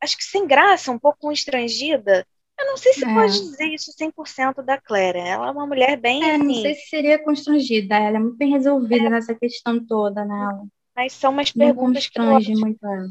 acho 0.00 0.16
que 0.16 0.24
sem 0.24 0.46
graça, 0.46 0.90
um 0.90 0.98
pouco 0.98 1.18
constrangida. 1.20 2.26
Eu 2.62 2.66
não 2.66 2.76
sei 2.76 2.92
se 2.92 3.04
é. 3.04 3.12
pode 3.12 3.32
dizer 3.32 3.66
isso 3.66 3.92
100% 3.92 4.62
da 4.62 4.80
Clara. 4.80 5.18
Ela 5.18 5.48
é 5.48 5.50
uma 5.50 5.66
mulher 5.66 5.96
bem. 5.96 6.22
É, 6.22 6.38
não 6.38 6.46
assim 6.46 6.62
sei 6.62 6.74
se 6.76 6.88
seria 6.88 7.18
constrangida. 7.18 7.96
Ela 7.96 8.16
é 8.16 8.20
muito 8.20 8.36
bem 8.36 8.50
resolvida 8.50 9.06
é. 9.06 9.10
nessa 9.10 9.34
questão 9.34 9.84
toda, 9.84 10.24
né? 10.24 10.64
Mas 10.94 11.12
são 11.12 11.32
umas 11.32 11.50
perguntas 11.50 12.06
que. 12.06 12.20
Eu, 12.20 12.24
muito 12.58 12.86
ela. 12.86 13.08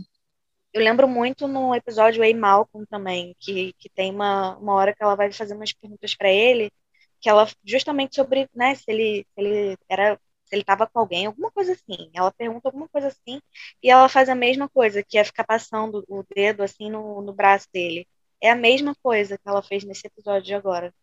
eu 0.74 0.82
lembro 0.82 1.06
muito 1.06 1.50
no 1.50 1.76
episódio 1.76 2.24
Ei 2.24 2.34
Malcolm 2.34 2.86
também, 2.90 3.36
que, 3.40 3.74
que 3.78 3.90
tem 3.90 4.12
uma, 4.12 4.56
uma 4.58 4.74
hora 4.74 4.96
que 4.96 5.04
ela 5.04 5.16
vai 5.16 5.30
fazer 5.34 5.54
umas 5.54 5.74
perguntas 5.74 6.16
para 6.16 6.30
ele, 6.30 6.72
que 7.20 7.30
ela 7.30 7.46
justamente 7.66 8.16
sobre 8.16 8.48
né, 8.56 8.74
se 8.76 8.86
ele, 8.88 9.26
se 9.34 9.42
ele 9.42 9.78
era 9.90 10.18
se 10.46 10.56
ele 10.56 10.62
estava 10.62 10.88
com 10.88 11.00
alguém, 11.00 11.26
alguma 11.26 11.52
coisa 11.52 11.74
assim. 11.74 12.10
Ela 12.14 12.32
pergunta 12.32 12.70
alguma 12.70 12.88
coisa 12.88 13.08
assim 13.08 13.42
e 13.84 13.90
ela 13.90 14.08
faz 14.08 14.30
a 14.30 14.36
mesma 14.36 14.70
coisa, 14.70 15.04
que 15.04 15.18
é 15.18 15.24
ficar 15.26 15.44
passando 15.44 16.06
o 16.08 16.24
dedo 16.34 16.64
assim 16.64 16.90
no, 16.90 17.22
no 17.22 17.34
braço 17.34 17.68
dele. 17.74 18.08
É 18.42 18.52
a 18.52 18.56
mesma 18.56 18.96
coisa 19.02 19.38
que 19.38 19.48
ela 19.48 19.62
fez 19.62 19.84
nesse 19.84 20.08
episódio 20.08 20.44
de 20.44 20.54
agora. 20.54 20.94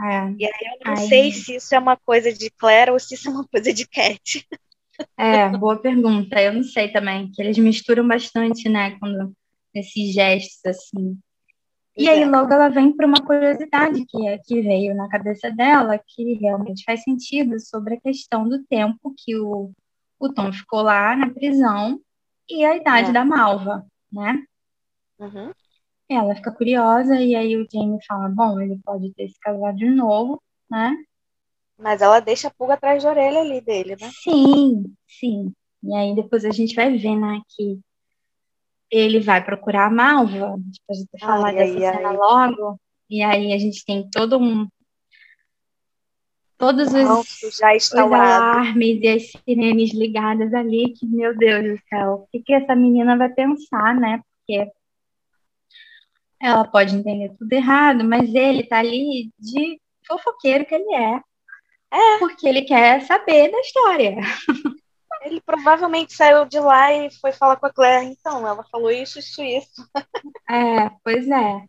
É. 0.00 0.34
E 0.38 0.46
aí 0.46 0.52
eu 0.62 0.86
não 0.86 0.92
aí... 0.92 1.08
sei 1.08 1.32
se 1.32 1.56
isso 1.56 1.74
é 1.74 1.78
uma 1.78 1.96
coisa 1.96 2.32
de 2.32 2.50
Claire 2.50 2.90
ou 2.90 2.98
se 2.98 3.14
isso 3.14 3.28
é 3.28 3.30
uma 3.30 3.46
coisa 3.46 3.72
de 3.72 3.86
Cat. 3.86 4.46
É, 5.16 5.48
boa 5.56 5.80
pergunta. 5.80 6.40
Eu 6.40 6.52
não 6.52 6.62
sei 6.62 6.88
também, 6.92 7.30
que 7.30 7.40
eles 7.40 7.58
misturam 7.58 8.06
bastante, 8.06 8.68
né, 8.68 8.98
quando 8.98 9.32
esses 9.74 10.12
gestos 10.12 10.64
assim. 10.66 11.18
E 11.96 12.08
aí 12.08 12.24
logo 12.24 12.52
ela 12.52 12.68
vem 12.68 12.94
para 12.94 13.06
uma 13.06 13.22
curiosidade 13.22 14.04
que, 14.06 14.26
é, 14.26 14.38
que 14.38 14.62
veio 14.62 14.94
na 14.94 15.08
cabeça 15.08 15.50
dela, 15.50 15.98
que 15.98 16.34
realmente 16.34 16.84
faz 16.84 17.02
sentido 17.02 17.60
sobre 17.60 17.94
a 17.94 18.00
questão 18.00 18.48
do 18.48 18.64
tempo 18.64 19.14
que 19.16 19.36
o, 19.36 19.72
o 20.18 20.32
Tom 20.32 20.52
ficou 20.52 20.82
lá 20.82 21.14
na 21.14 21.28
prisão 21.30 22.00
e 22.48 22.64
a 22.64 22.76
idade 22.76 23.10
é. 23.10 23.12
da 23.12 23.24
Malva, 23.24 23.86
né? 24.10 24.42
Uhum. 25.18 25.52
Ela 26.16 26.34
fica 26.34 26.52
curiosa 26.52 27.20
e 27.20 27.34
aí 27.34 27.56
o 27.56 27.66
Jamie 27.72 28.04
fala, 28.06 28.28
bom, 28.28 28.60
ele 28.60 28.78
pode 28.84 29.12
ter 29.14 29.28
se 29.28 29.38
casado 29.40 29.76
de 29.76 29.90
novo, 29.90 30.42
né? 30.70 30.96
Mas 31.78 32.00
ela 32.00 32.20
deixa 32.20 32.48
a 32.48 32.50
pulga 32.50 32.74
atrás 32.74 33.02
da 33.02 33.10
orelha 33.10 33.40
ali 33.40 33.60
dele, 33.60 33.96
né? 34.00 34.10
Sim, 34.22 34.94
sim. 35.06 35.52
E 35.82 35.94
aí 35.94 36.14
depois 36.14 36.44
a 36.44 36.50
gente 36.50 36.74
vai 36.74 36.96
ver, 36.96 37.16
né, 37.16 37.40
que 37.48 37.80
ele 38.90 39.20
vai 39.20 39.42
procurar 39.42 39.86
a 39.86 39.90
Malva, 39.90 40.56
depois 40.58 40.98
de 40.98 41.18
falar 41.18 41.48
ai, 41.48 41.54
dessa 41.54 41.74
ai, 41.74 41.92
cena 41.94 42.10
ai. 42.10 42.16
logo, 42.16 42.78
e 43.10 43.22
aí 43.22 43.52
a 43.52 43.58
gente 43.58 43.84
tem 43.84 44.08
todo 44.10 44.38
um 44.38 44.68
todos 46.58 46.92
os, 46.94 47.58
já 47.58 47.74
os 47.74 47.92
alarmes 47.92 49.00
e 49.02 49.08
as 49.08 49.32
sirenes 49.32 49.92
ligadas 49.92 50.54
ali, 50.54 50.92
que, 50.92 51.04
meu 51.06 51.36
Deus 51.36 51.72
do 51.72 51.88
céu, 51.88 52.12
o 52.12 52.26
que, 52.28 52.40
que 52.40 52.54
essa 52.54 52.76
menina 52.76 53.16
vai 53.18 53.28
pensar, 53.30 53.96
né? 53.96 54.20
Porque 54.46 54.70
ela 56.42 56.64
pode 56.64 56.96
entender 56.96 57.32
tudo 57.38 57.52
errado, 57.52 58.04
mas 58.04 58.34
ele 58.34 58.64
tá 58.64 58.80
ali 58.80 59.30
de 59.38 59.80
fofoqueiro 60.06 60.66
que 60.66 60.74
ele 60.74 60.94
é. 60.94 61.20
É. 61.92 62.18
Porque 62.18 62.48
ele 62.48 62.62
quer 62.62 63.02
saber 63.02 63.50
da 63.50 63.60
história. 63.60 64.16
Ele 65.24 65.40
provavelmente 65.40 66.14
saiu 66.14 66.44
de 66.46 66.58
lá 66.58 66.92
e 66.92 67.08
foi 67.20 67.30
falar 67.30 67.54
com 67.54 67.66
a 67.66 67.72
Claire. 67.72 68.06
Então, 68.06 68.44
ela 68.44 68.64
falou 68.64 68.90
isso, 68.90 69.20
isso, 69.20 69.40
isso. 69.40 69.88
É, 70.50 70.90
pois 71.04 71.28
é. 71.28 71.64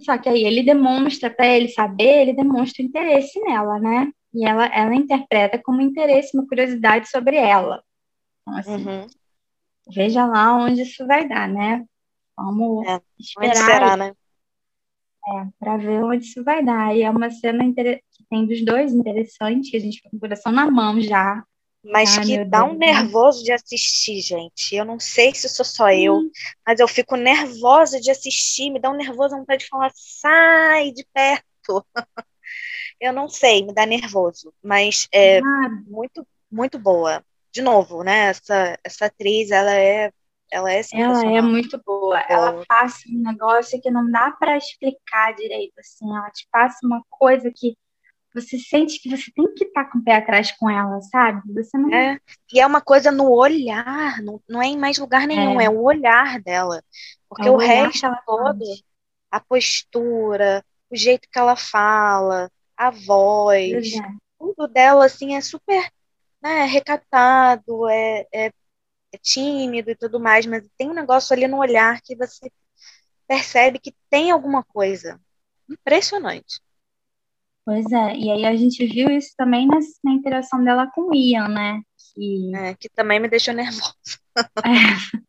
Só 0.00 0.18
que 0.18 0.28
aí 0.28 0.44
ele 0.44 0.64
demonstra, 0.64 1.30
para 1.30 1.46
ele 1.46 1.68
saber, 1.68 2.22
ele 2.22 2.32
demonstra 2.32 2.82
interesse 2.82 3.38
nela, 3.40 3.78
né? 3.78 4.10
E 4.34 4.44
ela, 4.44 4.66
ela 4.66 4.96
interpreta 4.96 5.62
como 5.62 5.80
interesse, 5.80 6.36
uma 6.36 6.46
curiosidade 6.46 7.08
sobre 7.08 7.36
ela. 7.36 7.84
Então, 8.42 8.58
assim, 8.58 8.84
uhum. 8.84 9.06
veja 9.88 10.26
lá 10.26 10.56
onde 10.56 10.82
isso 10.82 11.06
vai 11.06 11.28
dar, 11.28 11.48
né? 11.48 11.84
Vamos 12.36 12.86
é, 12.86 13.00
esperar. 13.18 13.54
Será, 13.54 13.96
né? 13.96 14.12
É, 15.28 15.46
para 15.58 15.76
ver 15.76 16.04
onde 16.04 16.24
isso 16.24 16.44
vai 16.44 16.64
dar. 16.64 16.94
E 16.94 17.02
é 17.02 17.10
uma 17.10 17.30
cena 17.30 17.64
que 17.74 18.24
tem 18.30 18.46
dos 18.46 18.64
dois 18.64 18.92
interessante, 18.92 19.70
que 19.70 19.76
a 19.76 19.80
gente 19.80 19.96
fica 19.96 20.10
com 20.10 20.16
o 20.16 20.20
coração 20.20 20.52
na 20.52 20.70
mão 20.70 21.00
já. 21.00 21.42
Mas 21.82 22.18
ah, 22.18 22.20
que 22.22 22.44
dá 22.44 22.62
Deus. 22.62 22.72
um 22.72 22.78
nervoso 22.78 23.44
de 23.44 23.52
assistir, 23.52 24.20
gente. 24.20 24.74
Eu 24.74 24.84
não 24.84 24.98
sei 24.98 25.32
se 25.34 25.48
sou 25.48 25.64
só 25.64 25.90
eu, 25.90 26.20
mas 26.66 26.80
eu 26.80 26.88
fico 26.88 27.16
nervosa 27.16 28.00
de 28.00 28.10
assistir, 28.10 28.70
me 28.70 28.80
dá 28.80 28.90
um 28.90 28.96
nervoso, 28.96 29.36
vontade 29.36 29.64
de 29.64 29.68
falar, 29.68 29.92
sai 29.94 30.90
de 30.90 31.06
perto. 31.12 31.86
eu 33.00 33.12
não 33.12 33.28
sei, 33.28 33.64
me 33.64 33.72
dá 33.72 33.86
nervoso, 33.86 34.52
mas 34.62 35.06
é 35.12 35.38
ah. 35.38 35.68
muito, 35.86 36.26
muito 36.50 36.78
boa. 36.78 37.24
De 37.52 37.62
novo, 37.62 38.02
né? 38.02 38.28
Essa, 38.30 38.78
essa 38.84 39.06
atriz, 39.06 39.50
ela 39.50 39.72
é 39.72 40.12
ela 40.50 40.72
é 40.72 40.80
Ela 40.92 41.24
é 41.24 41.40
muito 41.40 41.80
boa. 41.84 42.18
Ela 42.28 42.64
passa 42.66 43.00
um 43.08 43.22
negócio 43.22 43.80
que 43.80 43.90
não 43.90 44.10
dá 44.10 44.30
para 44.32 44.56
explicar 44.56 45.34
direito, 45.34 45.78
assim. 45.78 46.08
Ela 46.08 46.30
te 46.30 46.46
passa 46.50 46.86
uma 46.86 47.02
coisa 47.10 47.50
que 47.54 47.76
você 48.34 48.58
sente 48.58 49.00
que 49.00 49.08
você 49.08 49.30
tem 49.34 49.52
que 49.54 49.64
estar 49.64 49.84
tá 49.84 49.90
com 49.90 49.98
o 49.98 50.04
pé 50.04 50.16
atrás 50.16 50.52
com 50.52 50.68
ela, 50.68 51.00
sabe? 51.02 51.40
Você 51.54 51.76
não. 51.78 51.92
É. 51.92 52.18
E 52.52 52.60
é 52.60 52.66
uma 52.66 52.82
coisa 52.82 53.10
no 53.10 53.30
olhar, 53.30 54.22
não, 54.22 54.40
não 54.46 54.60
é 54.60 54.66
em 54.66 54.76
mais 54.76 54.98
lugar 54.98 55.26
nenhum, 55.26 55.60
é, 55.60 55.64
é 55.64 55.70
o 55.70 55.82
olhar 55.82 56.40
dela. 56.42 56.82
Porque 57.28 57.48
é 57.48 57.50
o, 57.50 57.54
o 57.54 57.56
resto 57.56 58.06
todo, 58.26 58.62
a 59.30 59.40
postura, 59.40 60.62
o 60.90 60.96
jeito 60.96 61.28
que 61.30 61.38
ela 61.38 61.56
fala, 61.56 62.50
a 62.76 62.90
voz, 62.90 63.94
é. 63.94 64.08
tudo 64.38 64.68
dela, 64.68 65.06
assim, 65.06 65.34
é 65.34 65.40
super 65.40 65.90
né, 66.42 66.64
recatado, 66.66 67.88
é, 67.88 68.26
é, 68.32 68.52
é 69.16 69.18
tímido 69.18 69.90
e 69.90 69.96
tudo 69.96 70.20
mais, 70.20 70.46
mas 70.46 70.68
tem 70.76 70.90
um 70.90 70.94
negócio 70.94 71.34
ali 71.34 71.48
no 71.48 71.58
olhar 71.58 72.00
que 72.02 72.14
você 72.14 72.50
percebe 73.26 73.78
que 73.78 73.94
tem 74.08 74.30
alguma 74.30 74.62
coisa. 74.62 75.20
Impressionante. 75.68 76.60
Pois 77.64 77.90
é, 77.90 78.16
e 78.16 78.30
aí 78.30 78.44
a 78.44 78.54
gente 78.54 78.86
viu 78.86 79.10
isso 79.10 79.34
também 79.36 79.66
na, 79.66 79.78
na 80.04 80.12
interação 80.12 80.62
dela 80.62 80.88
com 80.94 81.10
o 81.10 81.14
Ian, 81.14 81.48
né? 81.48 81.82
Que, 82.14 82.54
é, 82.54 82.74
que 82.74 82.88
também 82.88 83.18
me 83.18 83.28
deixou 83.28 83.52
nervosa. 83.52 83.92
É, 84.36 84.40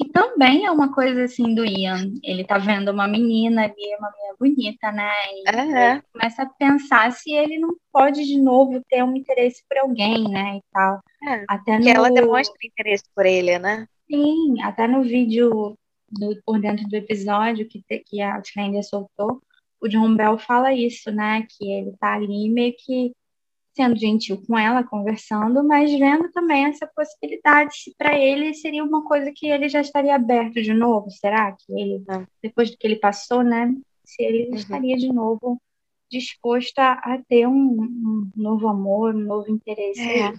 que 0.00 0.08
também 0.08 0.64
é 0.64 0.70
uma 0.70 0.94
coisa 0.94 1.24
assim 1.24 1.54
do 1.54 1.62
Ian. 1.62 2.10
Ele 2.22 2.42
tá 2.42 2.56
vendo 2.56 2.90
uma 2.90 3.06
menina 3.06 3.64
ali, 3.64 3.96
uma 3.98 4.10
menina 4.10 4.34
bonita, 4.38 4.90
né? 4.90 5.12
E 5.34 5.42
ele 5.46 6.02
começa 6.10 6.42
a 6.42 6.46
pensar 6.46 7.12
se 7.12 7.30
ele 7.32 7.58
não 7.58 7.76
pode 7.92 8.24
de 8.24 8.40
novo 8.40 8.82
ter 8.88 9.04
um 9.04 9.14
interesse 9.14 9.62
por 9.68 9.76
alguém, 9.76 10.26
né? 10.26 10.56
E 10.56 10.62
tal. 10.72 11.00
É, 11.22 11.44
até 11.46 11.78
no... 11.78 11.86
ela 11.86 12.10
demonstra 12.10 12.56
interesse 12.64 13.04
por 13.14 13.26
ele, 13.26 13.58
né? 13.58 13.86
Sim, 14.10 14.62
até 14.62 14.88
no 14.88 15.02
vídeo 15.02 15.76
do, 16.10 16.40
por 16.46 16.58
dentro 16.58 16.88
do 16.88 16.96
episódio 16.96 17.68
que, 17.68 17.84
que 18.06 18.22
a 18.22 18.36
Outlander 18.36 18.82
soltou, 18.82 19.42
o 19.82 19.88
John 19.88 20.16
Bell 20.16 20.38
fala 20.38 20.72
isso, 20.72 21.12
né? 21.12 21.46
Que 21.46 21.70
ele 21.70 21.92
tá 22.00 22.14
ali 22.14 22.48
meio 22.48 22.74
que 22.78 23.12
sendo 23.74 23.96
gentil 23.96 24.42
com 24.46 24.58
ela, 24.58 24.84
conversando, 24.84 25.62
mas 25.62 25.90
vendo 25.92 26.30
também 26.32 26.66
essa 26.66 26.86
possibilidade 26.94 27.74
se 27.76 27.94
para 27.96 28.18
ele 28.18 28.52
seria 28.54 28.82
uma 28.84 29.04
coisa 29.04 29.32
que 29.34 29.46
ele 29.46 29.68
já 29.68 29.80
estaria 29.80 30.14
aberto 30.14 30.60
de 30.60 30.72
novo, 30.72 31.10
será 31.10 31.52
que 31.52 31.72
ele, 31.72 32.02
é. 32.10 32.26
depois 32.42 32.70
do 32.70 32.76
que 32.76 32.86
ele 32.86 32.96
passou, 32.96 33.42
né? 33.42 33.72
Se 34.04 34.22
ele 34.22 34.48
uhum. 34.48 34.54
estaria 34.56 34.96
de 34.96 35.12
novo 35.12 35.60
disposto 36.10 36.78
a, 36.80 36.94
a 36.94 37.22
ter 37.28 37.46
um, 37.46 37.80
um, 37.80 38.30
novo 38.34 38.68
amor, 38.68 39.14
um 39.14 39.20
novo 39.20 39.50
interesse. 39.50 40.00
É. 40.00 40.32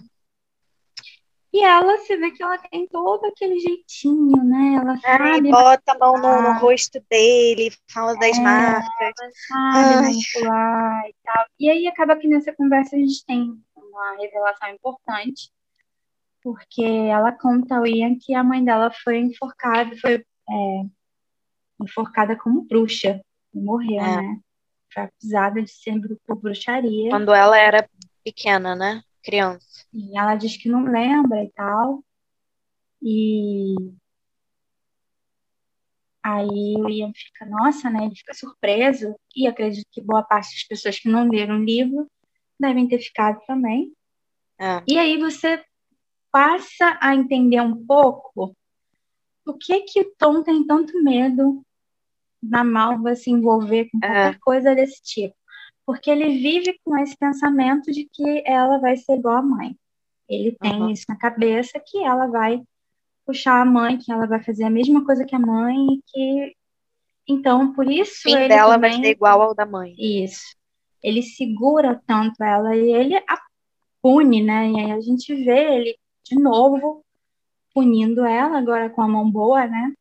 E 1.52 1.62
ela, 1.62 1.98
você 1.98 2.16
vê 2.16 2.30
que 2.30 2.42
ela 2.42 2.56
tem 2.56 2.88
todo 2.88 3.26
aquele 3.26 3.58
jeitinho, 3.58 4.42
né? 4.42 4.76
Ela 4.80 4.96
sabe. 4.98 5.50
bota 5.50 5.92
a 5.92 5.98
mão 5.98 6.14
no, 6.14 6.42
no, 6.42 6.58
rosto 6.58 6.98
dele, 7.10 7.70
fala 7.92 8.14
das 8.16 8.38
é, 8.38 8.40
marcas. 8.40 8.88
Ela 9.00 9.30
sabe 9.48 9.94
manipular 10.02 11.02
e 11.06 11.14
tal. 11.22 11.46
E 11.60 11.68
aí 11.70 11.86
acaba 11.86 12.16
que 12.16 12.26
nessa 12.26 12.54
conversa 12.54 12.96
a 12.96 12.98
gente 12.98 13.22
tem 13.26 13.54
uma 13.76 14.16
revelação 14.16 14.70
importante, 14.70 15.52
porque 16.42 16.82
ela 16.82 17.32
conta 17.32 17.76
ao 17.76 17.86
Ian 17.86 18.16
que 18.18 18.34
a 18.34 18.42
mãe 18.42 18.64
dela 18.64 18.90
foi 19.04 19.18
enforcada, 19.18 19.94
foi 19.98 20.14
é, 20.14 20.82
enforcada 21.82 22.34
como 22.34 22.62
bruxa 22.62 23.20
e 23.54 23.60
morreu, 23.60 24.00
é. 24.00 24.16
né? 24.22 24.40
Foi 24.92 25.02
acusada 25.02 25.62
de 25.62 25.70
ser 25.70 26.00
por 26.26 26.36
bruxaria. 26.36 27.10
Quando 27.10 27.34
ela 27.34 27.58
era 27.58 27.86
pequena, 28.24 28.74
né? 28.74 29.02
criança. 29.22 29.71
E 29.92 30.18
ela 30.18 30.34
diz 30.36 30.56
que 30.56 30.68
não 30.68 30.84
lembra 30.84 31.42
e 31.42 31.50
tal. 31.50 32.02
E 33.02 33.74
Aí 36.22 36.76
o 36.78 36.88
Ian 36.88 37.12
fica, 37.12 37.44
nossa, 37.46 37.90
né? 37.90 38.04
Ele 38.04 38.14
fica 38.14 38.32
surpreso, 38.32 39.16
e 39.34 39.48
acredito 39.48 39.88
que 39.90 40.00
boa 40.00 40.22
parte 40.22 40.54
das 40.54 40.62
pessoas 40.62 40.98
que 40.98 41.08
não 41.08 41.28
leram 41.28 41.58
o 41.58 41.64
livro 41.64 42.08
devem 42.58 42.86
ter 42.86 43.00
ficado 43.00 43.40
também. 43.44 43.92
É. 44.58 44.82
E 44.86 44.96
aí 44.98 45.18
você 45.18 45.62
passa 46.30 46.96
a 47.00 47.14
entender 47.14 47.60
um 47.60 47.84
pouco 47.84 48.56
o 49.44 49.54
que 49.54 49.80
que 49.80 50.00
o 50.00 50.14
Tom 50.16 50.44
tem 50.44 50.64
tanto 50.64 51.02
medo 51.02 51.64
da 52.40 52.62
Malva 52.62 53.16
se 53.16 53.28
envolver 53.28 53.90
com 53.90 53.98
qualquer 53.98 54.34
é. 54.34 54.38
coisa 54.40 54.74
desse 54.76 55.02
tipo. 55.02 55.34
Porque 55.84 56.10
ele 56.10 56.38
vive 56.38 56.78
com 56.84 56.96
esse 56.98 57.16
pensamento 57.16 57.90
de 57.90 58.08
que 58.10 58.42
ela 58.46 58.78
vai 58.78 58.96
ser 58.96 59.14
igual 59.14 59.36
à 59.36 59.42
mãe. 59.42 59.76
Ele 60.28 60.52
tem 60.52 60.80
uhum. 60.80 60.90
isso 60.90 61.04
na 61.08 61.16
cabeça 61.16 61.80
que 61.84 62.02
ela 62.02 62.26
vai 62.26 62.62
puxar 63.26 63.60
a 63.60 63.64
mãe, 63.64 63.98
que 63.98 64.10
ela 64.10 64.26
vai 64.26 64.42
fazer 64.42 64.64
a 64.64 64.70
mesma 64.70 65.04
coisa 65.04 65.24
que 65.24 65.34
a 65.34 65.38
mãe, 65.38 65.76
e 65.76 66.02
que 66.06 66.56
então 67.28 67.72
por 67.72 67.90
isso 67.90 68.12
o 68.12 68.22
fim 68.22 68.34
ele 68.34 68.48
dela 68.48 68.74
também... 68.74 68.92
vai 68.92 69.00
ser 69.00 69.10
igual 69.10 69.42
ao 69.42 69.54
da 69.54 69.66
mãe. 69.66 69.94
Isso. 69.98 70.56
Ele 71.02 71.22
segura 71.22 72.00
tanto 72.06 72.42
ela 72.42 72.76
e 72.76 72.92
ele 72.92 73.16
a 73.16 73.40
pune, 74.00 74.42
né? 74.42 74.70
E 74.70 74.80
aí 74.80 74.92
a 74.92 75.00
gente 75.00 75.34
vê 75.34 75.76
ele 75.76 75.96
de 76.24 76.36
novo 76.36 77.04
punindo 77.74 78.24
ela 78.24 78.58
agora 78.58 78.90
com 78.90 79.02
a 79.02 79.08
mão 79.08 79.30
boa, 79.30 79.66
né? 79.66 79.92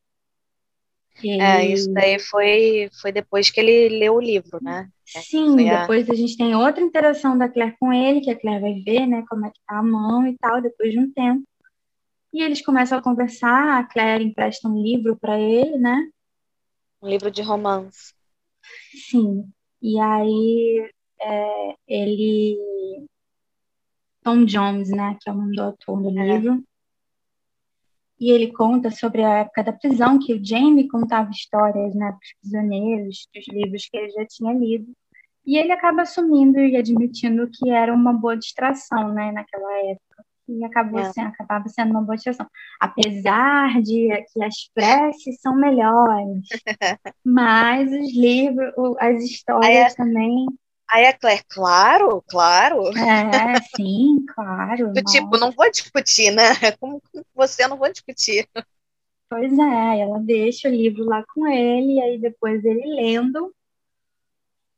E... 1.24 1.40
É, 1.40 1.66
isso 1.66 1.92
daí 1.94 2.20
foi, 2.20 2.90
foi 3.02 3.12
depois 3.12 3.50
que 3.50 3.60
ele 3.60 3.98
leu 4.00 4.16
o 4.16 4.22
livro, 4.22 4.60
né? 4.62 4.90
Sim, 5.20 5.56
depois 5.56 6.10
a... 6.10 6.14
a... 6.14 6.16
gente 6.16 6.38
tem 6.38 6.56
outra 6.56 6.82
interação 6.82 7.38
da 7.38 7.50
Claire 7.50 7.76
com 7.80 7.92
ele, 7.92 8.22
que 8.22 8.30
a 8.30 8.40
Claire 8.40 8.62
vai 8.62 8.82
ver, 8.82 9.06
né, 9.08 9.24
como 9.30 9.46
é 9.46 9.50
que 9.50 9.60
tá 9.66 9.80
a 9.80 9.84
mão 9.84 10.26
e 10.26 10.38
tal, 10.38 10.62
depois 10.62 10.92
de 10.92 11.00
um 11.00 11.12
tempo. 11.12 11.44
E 12.34 12.42
eles 12.42 12.64
começam 12.64 12.98
a 12.98 13.02
conversar, 13.02 13.80
a 13.80 13.84
Claire 13.84 14.24
empresta 14.24 14.68
um 14.70 14.82
livro 14.82 15.18
para 15.18 15.38
ele, 15.38 15.78
né? 15.78 16.10
Um 17.02 17.10
livro 17.10 17.30
de 17.30 17.42
romance. 17.42 18.14
Sim. 19.10 19.52
E 19.82 20.00
aí 20.00 20.90
é, 21.20 21.76
ele. 21.88 23.06
Tom 24.24 24.46
Jones, 24.46 24.90
né? 24.90 25.18
Que 25.20 25.30
é 25.30 25.34
o 25.34 25.36
nome 25.36 25.56
do 25.56 25.64
autor 25.64 26.02
do 26.02 26.18
é. 26.18 26.38
livro. 26.38 26.64
E 28.20 28.32
ele 28.32 28.54
conta 28.54 28.92
sobre 28.92 29.24
a 29.24 29.40
época 29.40 29.64
da 29.64 29.74
prisão, 29.74 30.20
que 30.20 30.34
o 30.34 30.46
Jamie 30.46 30.88
contava 30.88 31.32
histórias 31.32 31.96
né, 31.96 32.12
para 32.12 32.20
os 32.20 32.34
prisioneiros, 32.40 33.28
dos 33.34 33.48
livros 33.48 33.88
que 33.90 33.98
ele 33.98 34.12
já 34.12 34.26
tinha 34.28 34.54
lido. 34.54 34.94
E 35.46 35.58
ele 35.58 35.72
acaba 35.72 36.04
assumindo 36.04 36.60
e 36.60 36.78
admitindo 36.78 37.50
que 37.50 37.70
era 37.70 37.94
uma 37.94 38.14
boa 38.14 38.38
distração 38.38 39.14
né, 39.14 39.32
naquela 39.32 39.74
época 39.90 40.12
e 40.48 40.64
acabou 40.64 41.00
é. 41.00 41.12
sendo, 41.12 41.28
acabava 41.28 41.68
sendo 41.70 41.92
uma 41.92 42.02
boa 42.02 42.18
situação. 42.18 42.48
Apesar 42.80 43.82
de 43.82 44.10
que 44.32 44.44
as 44.44 44.70
preces 44.74 45.40
são 45.40 45.56
melhores, 45.56 46.48
mas 47.26 47.92
os 47.92 48.14
livros, 48.14 48.74
as 49.00 49.24
histórias 49.24 49.96
também. 49.96 50.46
Aí 50.94 51.06
a 51.06 51.18
Claire, 51.18 51.44
claro, 51.48 52.22
claro. 52.28 52.90
É, 52.98 53.62
sim, 53.76 54.26
claro. 54.28 54.92
Do 54.92 55.02
tipo, 55.04 55.38
não 55.38 55.52
vou 55.52 55.72
discutir, 55.72 56.32
né? 56.32 56.44
Como 56.80 57.02
você, 57.34 57.64
eu 57.64 57.70
não 57.70 57.78
vou 57.78 57.90
discutir. 57.90 58.46
Pois 59.30 59.58
é, 59.58 60.00
ela 60.02 60.20
deixa 60.20 60.68
o 60.68 60.72
livro 60.72 61.06
lá 61.06 61.24
com 61.34 61.48
ele, 61.48 61.94
e 61.94 62.02
aí 62.02 62.20
depois 62.20 62.66
ele 62.66 62.86
lendo 62.94 63.54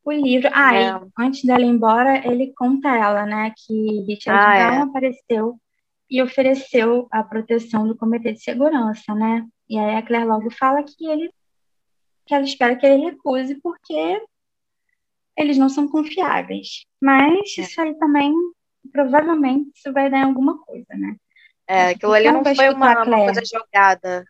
o 0.03 0.11
livro. 0.11 0.49
Ah, 0.53 0.75
é. 0.75 1.01
antes 1.17 1.43
dela 1.43 1.61
ir 1.61 1.69
embora, 1.69 2.25
ele 2.27 2.53
conta 2.55 2.91
a 2.91 2.97
ela, 2.97 3.25
né, 3.25 3.53
que 3.55 4.01
Richard 4.07 4.39
ah, 4.39 4.67
Brown 4.67 4.79
é. 4.79 4.81
apareceu 4.83 5.57
e 6.09 6.21
ofereceu 6.21 7.07
a 7.11 7.23
proteção 7.23 7.87
do 7.87 7.95
comitê 7.95 8.33
de 8.33 8.43
segurança, 8.43 9.15
né? 9.15 9.45
E 9.67 9.79
aí 9.79 9.95
a 9.95 10.01
Claire 10.01 10.27
logo 10.27 10.51
fala 10.51 10.83
que 10.83 11.05
ele 11.05 11.31
que 12.25 12.33
ela 12.33 12.43
espera 12.43 12.75
que 12.75 12.85
ele 12.85 13.05
recuse 13.05 13.55
porque 13.61 14.21
eles 15.35 15.57
não 15.57 15.67
são 15.69 15.87
confiáveis. 15.87 16.85
Mas 17.01 17.57
é. 17.57 17.61
isso 17.61 17.81
aí 17.81 17.95
também 17.97 18.33
provavelmente 18.91 19.71
isso 19.75 19.91
vai 19.91 20.09
dar 20.09 20.25
alguma 20.25 20.59
coisa, 20.63 20.93
né? 20.93 21.15
É, 21.67 21.89
aquilo 21.89 22.13
ali 22.13 22.31
não 22.31 22.43
foi 22.43 22.69
uma, 22.69 23.03
uma 23.03 23.25
coisa 23.25 23.41
jogada. 23.45 24.25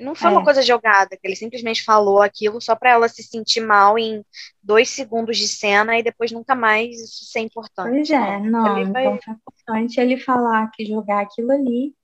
Não 0.00 0.14
foi 0.14 0.28
é. 0.28 0.32
uma 0.32 0.44
coisa 0.44 0.62
jogada, 0.62 1.16
que 1.16 1.26
ele 1.26 1.34
simplesmente 1.34 1.82
falou 1.82 2.22
aquilo 2.22 2.60
só 2.60 2.76
para 2.76 2.90
ela 2.90 3.08
se 3.08 3.22
sentir 3.22 3.60
mal 3.60 3.98
em 3.98 4.24
dois 4.62 4.88
segundos 4.90 5.36
de 5.36 5.48
cena 5.48 5.98
e 5.98 6.02
depois 6.02 6.30
nunca 6.30 6.54
mais 6.54 6.94
isso 7.00 7.24
ser 7.24 7.40
importante. 7.40 7.90
Pois 7.90 8.10
é, 8.10 8.38
não, 8.40 8.78
então 8.78 8.92
vai... 8.92 9.20
foi 9.20 9.34
importante 9.34 10.00
ele 10.00 10.16
falar 10.16 10.70
que 10.70 10.86
jogar 10.86 11.22
aquilo 11.22 11.50
ali. 11.50 11.94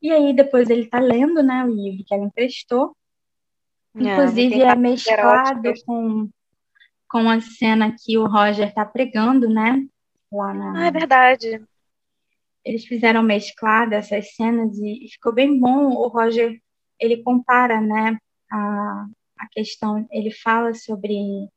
E 0.00 0.10
aí 0.10 0.34
depois 0.34 0.68
ele 0.68 0.86
tá 0.86 0.98
lendo, 0.98 1.42
né, 1.42 1.64
o 1.64 1.68
livro 1.68 2.04
que 2.04 2.12
ela 2.12 2.24
emprestou. 2.24 2.96
É, 3.94 4.00
Inclusive 4.02 4.60
é 4.60 4.74
mesclado 4.74 5.72
com, 5.86 6.28
com 7.08 7.30
a 7.30 7.40
cena 7.40 7.94
que 7.96 8.18
o 8.18 8.26
Roger 8.26 8.74
tá 8.74 8.84
pregando, 8.84 9.48
né? 9.48 9.86
Lá 10.32 10.52
na... 10.52 10.80
Ah, 10.80 10.86
é 10.86 10.90
verdade. 10.90 11.62
Eles 12.64 12.84
fizeram 12.84 13.22
mesclado 13.22 13.94
essas 13.94 14.34
cenas 14.34 14.76
e 14.78 15.06
ficou 15.10 15.32
bem 15.32 15.58
bom. 15.58 15.92
O 15.92 16.08
Roger 16.08 16.60
ele 17.00 17.22
compara, 17.22 17.80
né, 17.80 18.18
a, 18.50 19.06
a 19.38 19.48
questão, 19.50 20.06
ele 20.10 20.30
fala 20.30 20.74
sobre, 20.74 21.48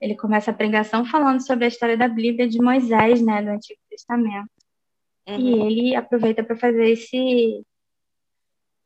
ele 0.00 0.16
começa 0.16 0.50
a 0.50 0.54
pregação 0.54 1.04
falando 1.04 1.44
sobre 1.46 1.64
a 1.64 1.68
história 1.68 1.96
da 1.96 2.08
Bíblia 2.08 2.48
de 2.48 2.60
Moisés, 2.60 3.24
né, 3.24 3.42
do 3.42 3.50
Antigo 3.50 3.80
Testamento. 3.88 4.50
Uhum. 5.28 5.38
E 5.38 5.60
ele 5.60 5.96
aproveita 5.96 6.42
para 6.42 6.56
fazer 6.56 6.90
esse 6.90 7.62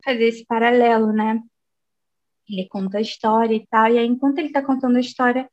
fazer 0.04 0.24
esse 0.24 0.44
paralelo, 0.44 1.12
né? 1.12 1.40
Ele 2.46 2.68
conta 2.68 2.98
a 2.98 3.00
história 3.00 3.54
e 3.54 3.66
tal, 3.66 3.90
e 3.90 3.98
aí 3.98 4.06
enquanto 4.06 4.38
ele 4.38 4.48
está 4.48 4.62
contando 4.62 4.96
a 4.96 5.00
história, 5.00 5.48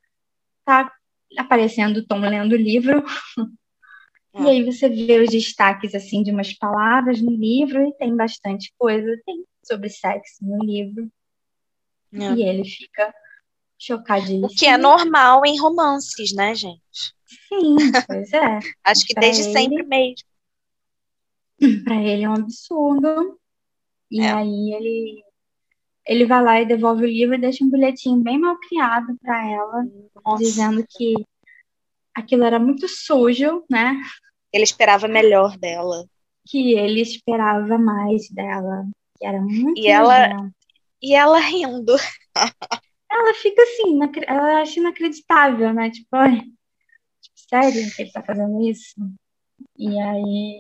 tá 0.65 0.91
aparecendo 1.37 1.97
o 1.97 2.05
Tom 2.05 2.19
lendo 2.19 2.53
o 2.53 2.57
livro. 2.57 3.03
E 4.33 4.47
aí 4.47 4.63
você 4.63 4.87
vê 4.87 5.19
os 5.19 5.29
destaques 5.29 5.93
assim 5.93 6.23
de 6.23 6.31
umas 6.31 6.53
palavras 6.53 7.21
no 7.21 7.31
livro 7.31 7.85
e 7.85 7.93
tem 7.97 8.15
bastante 8.15 8.73
coisa. 8.77 9.21
Tem 9.25 9.43
sobre 9.63 9.89
sexo 9.89 10.43
no 10.43 10.63
livro. 10.63 11.11
É. 12.13 12.33
E 12.33 12.43
ele 12.43 12.65
fica 12.65 13.13
chocadíssimo. 13.77 14.47
O 14.47 14.49
que 14.49 14.65
é 14.65 14.77
normal 14.77 15.45
em 15.45 15.59
romances, 15.59 16.33
né, 16.33 16.53
gente? 16.53 17.15
Sim, 17.25 17.75
pois 18.05 18.31
é. 18.33 18.59
Acho 18.83 19.05
que 19.05 19.13
desde 19.13 19.43
ele, 19.43 19.53
sempre 19.53 19.83
mesmo. 19.83 20.27
Para 21.83 22.01
ele 22.01 22.23
é 22.23 22.29
um 22.29 22.33
absurdo. 22.33 23.39
E 24.09 24.21
é. 24.21 24.31
aí 24.31 24.73
ele 24.73 25.23
ele 26.05 26.25
vai 26.25 26.43
lá 26.43 26.59
e 26.59 26.65
devolve 26.65 27.03
o 27.03 27.07
livro 27.07 27.35
e 27.35 27.39
deixa 27.39 27.63
um 27.63 27.69
bilhetinho 27.69 28.17
bem 28.21 28.39
mal 28.39 28.57
criado 28.67 29.15
para 29.21 29.47
ela, 29.47 29.85
Nossa. 30.25 30.43
dizendo 30.43 30.83
que 30.89 31.13
aquilo 32.13 32.43
era 32.43 32.59
muito 32.59 32.87
sujo, 32.87 33.63
né? 33.69 34.01
Ele 34.51 34.63
esperava 34.63 35.07
melhor 35.07 35.57
dela. 35.57 36.05
Que 36.47 36.73
ele 36.73 37.01
esperava 37.01 37.77
mais 37.77 38.27
dela 38.31 38.83
que 39.21 39.27
era 39.27 39.39
muito 39.39 39.79
e 39.79 39.87
ela 39.87 40.51
E 40.99 41.13
ela 41.13 41.39
rindo. 41.39 41.95
ela 43.11 43.33
fica 43.35 43.61
assim, 43.61 43.99
ela 44.25 44.61
acha 44.61 44.79
inacreditável, 44.79 45.71
né? 45.73 45.91
Tipo, 45.91 46.17
tipo, 47.21 47.39
sério 47.47 47.95
que 47.95 48.01
ele 48.01 48.11
tá 48.11 48.23
fazendo 48.23 48.59
isso? 48.67 48.95
E 49.77 49.99
aí 49.99 50.59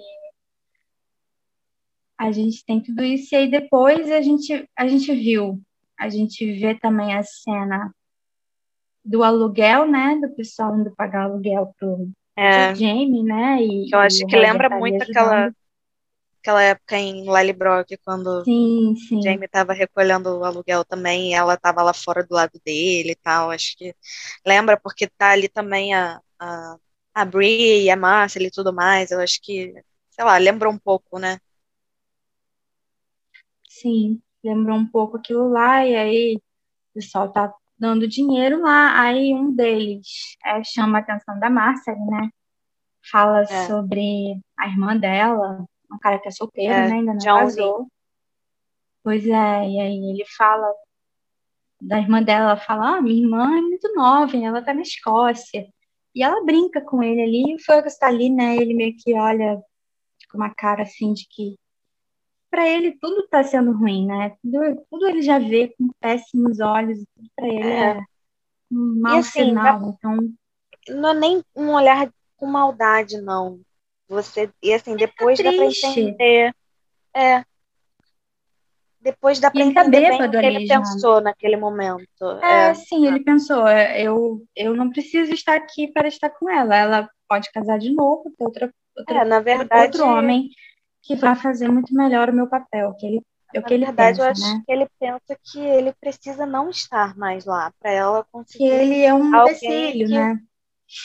a 2.19 2.31
gente 2.31 2.63
tem 2.63 2.79
tudo 2.79 3.03
isso, 3.03 3.33
e 3.33 3.37
aí 3.37 3.49
depois 3.49 4.11
a 4.11 4.21
gente, 4.21 4.69
a 4.77 4.87
gente 4.87 5.11
viu, 5.11 5.59
a 5.99 6.07
gente 6.07 6.53
vê 6.59 6.75
também 6.75 7.15
a 7.15 7.23
cena 7.23 7.91
do 9.03 9.23
aluguel, 9.23 9.87
né? 9.87 10.19
Do 10.21 10.29
pessoal 10.35 10.77
indo 10.77 10.93
pagar 10.95 11.23
aluguel 11.23 11.73
pro, 11.79 12.11
é, 12.37 12.75
Jamie, 12.75 13.23
né? 13.23 13.63
E, 13.63 13.89
eu 13.91 13.97
acho 13.97 14.23
que 14.27 14.35
lembra 14.35 14.69
muito 14.69 15.01
aquela 15.01 15.51
aquela 16.41 16.61
época 16.61 16.97
em 16.97 17.25
Lallybrook, 17.25 17.97
quando 18.03 18.43
sim, 18.43 18.95
sim. 18.95 19.21
Jamie 19.21 19.45
estava 19.45 19.73
recolhendo 19.73 20.39
o 20.39 20.43
aluguel 20.43 20.83
também, 20.83 21.31
e 21.31 21.33
ela 21.33 21.53
estava 21.53 21.83
lá 21.83 21.93
fora 21.93 22.23
do 22.25 22.33
lado 22.33 22.59
dele 22.65 23.11
e 23.11 23.15
tal. 23.15 23.51
Acho 23.51 23.77
que 23.77 23.95
lembra, 24.45 24.79
porque 24.79 25.07
tá 25.07 25.31
ali 25.31 25.47
também 25.47 25.93
a, 25.93 26.19
a, 26.39 26.77
a 27.13 27.25
Brie 27.25 27.83
e 27.83 27.89
a 27.89 27.95
Marcel 27.95 28.43
e 28.43 28.51
tudo 28.51 28.73
mais. 28.73 29.11
Eu 29.11 29.19
acho 29.21 29.39
que, 29.41 29.73
sei 30.09 30.25
lá, 30.25 30.37
lembra 30.37 30.69
um 30.69 30.77
pouco, 30.77 31.19
né? 31.19 31.39
Sim, 33.69 34.21
lembrou 34.43 34.77
um 34.77 34.87
pouco 34.87 35.17
aquilo 35.17 35.49
lá, 35.49 35.85
e 35.85 35.95
aí 35.95 36.35
o 36.35 36.41
pessoal 36.95 37.31
tá 37.31 37.53
dando 37.77 38.07
dinheiro 38.07 38.61
lá, 38.61 38.99
aí 39.01 39.33
um 39.33 39.55
deles 39.55 40.35
é, 40.45 40.63
chama 40.63 40.99
a 40.99 41.01
atenção 41.01 41.39
da 41.39 41.49
Marcel, 41.49 41.97
né? 42.07 42.29
Fala 43.11 43.41
é. 43.41 43.65
sobre 43.65 44.39
a 44.57 44.67
irmã 44.67 44.95
dela, 44.95 45.65
um 45.91 45.99
cara 45.99 46.19
que 46.19 46.27
é 46.27 46.31
solteiro, 46.31 46.73
é, 46.73 46.89
né? 46.89 46.95
Ainda 46.95 47.13
não 47.13 47.19
casou. 47.19 47.87
Pois 49.03 49.25
é, 49.25 49.69
e 49.69 49.79
aí 49.79 50.11
ele 50.11 50.23
fala 50.37 50.71
da 51.81 51.97
irmã 51.97 52.21
dela, 52.21 52.55
fala, 52.55 52.97
ah, 52.97 53.01
minha 53.01 53.23
irmã 53.23 53.57
é 53.57 53.61
muito 53.61 53.91
nova, 53.95 54.37
ela 54.37 54.61
tá 54.61 54.73
na 54.73 54.81
Escócia. 54.81 55.67
E 56.13 56.21
ela 56.21 56.43
brinca 56.45 56.81
com 56.81 57.01
ele 57.01 57.21
ali, 57.21 57.59
foi 57.63 57.81
que 57.81 57.87
está 57.87 58.07
ali, 58.07 58.29
né? 58.29 58.57
Ele 58.57 58.73
meio 58.73 58.95
que 58.97 59.13
olha 59.15 59.59
com 60.29 60.37
uma 60.37 60.53
cara 60.53 60.83
assim 60.83 61.13
de 61.13 61.27
que 61.27 61.57
para 62.49 62.67
ele 62.67 62.91
tudo 62.99 63.21
está 63.21 63.43
sendo 63.43 63.71
ruim, 63.71 64.05
né? 64.05 64.35
Tudo, 64.41 64.85
tudo 64.89 65.07
ele 65.07 65.21
já 65.21 65.39
vê 65.39 65.69
com 65.69 65.89
péssimos 65.99 66.59
olhos, 66.59 66.99
tudo 67.15 67.29
para 67.35 67.47
ele 67.47 67.63
é, 67.63 67.91
é 67.91 67.99
um 68.69 68.99
mau 68.99 69.17
assim, 69.17 69.45
sinal. 69.45 69.89
Então 69.97 70.17
não 70.89 71.09
é 71.09 71.13
nem 71.13 71.43
um 71.55 71.69
olhar 71.69 72.11
com 72.35 72.45
maldade, 72.45 73.21
não. 73.21 73.61
Você 74.11 74.51
e 74.61 74.73
assim 74.73 74.95
depois 74.95 75.39
dá 75.39 75.51
para 75.51 75.65
entender, 75.65 76.53
é, 77.15 77.45
depois 78.99 79.39
dá 79.39 79.49
para 79.49 79.61
tá 79.61 79.65
entender 79.65 80.09
bem 80.09 80.21
o 80.21 80.29
que 80.29 80.37
ele 80.37 80.67
pensou 80.67 81.21
naquele 81.21 81.55
momento. 81.55 82.39
É, 82.43 82.67
é, 82.69 82.73
sim, 82.73 83.07
ele 83.07 83.21
pensou, 83.21 83.65
é, 83.65 84.01
eu, 84.01 84.43
eu 84.53 84.75
não 84.75 84.89
preciso 84.89 85.33
estar 85.33 85.55
aqui 85.55 85.87
para 85.87 86.09
estar 86.09 86.29
com 86.29 86.49
ela. 86.49 86.75
Ela 86.75 87.09
pode 87.27 87.49
casar 87.53 87.79
de 87.79 87.93
novo, 87.93 88.31
ter 88.37 88.43
outra, 88.43 88.73
outra 88.97 89.19
é, 89.19 89.25
na 89.25 89.39
verdade, 89.39 89.97
outro 89.97 90.05
homem 90.05 90.49
que 91.01 91.15
vai 91.15 91.35
fazer 91.35 91.69
muito 91.69 91.95
melhor 91.95 92.29
o 92.29 92.33
meu 92.33 92.47
papel, 92.47 92.93
que 92.95 93.05
ele 93.05 93.21
é 93.53 93.59
o 93.59 93.63
que 93.63 93.73
ele 93.73 93.85
verdade, 93.85 94.17
pensa, 94.17 94.27
eu 94.27 94.31
acho 94.31 94.41
né? 94.41 94.63
que 94.65 94.71
ele 94.71 94.87
pensa 94.99 95.39
que 95.41 95.59
ele 95.59 95.93
precisa 95.93 96.45
não 96.45 96.69
estar 96.69 97.17
mais 97.17 97.45
lá 97.45 97.71
para 97.79 97.91
ela 97.91 98.25
conseguir. 98.29 98.59
Que 98.59 98.69
ele 98.69 99.01
é 99.03 99.13
um 99.13 99.25
empecilho, 99.25 100.07
que... 100.07 100.13
né? 100.13 100.39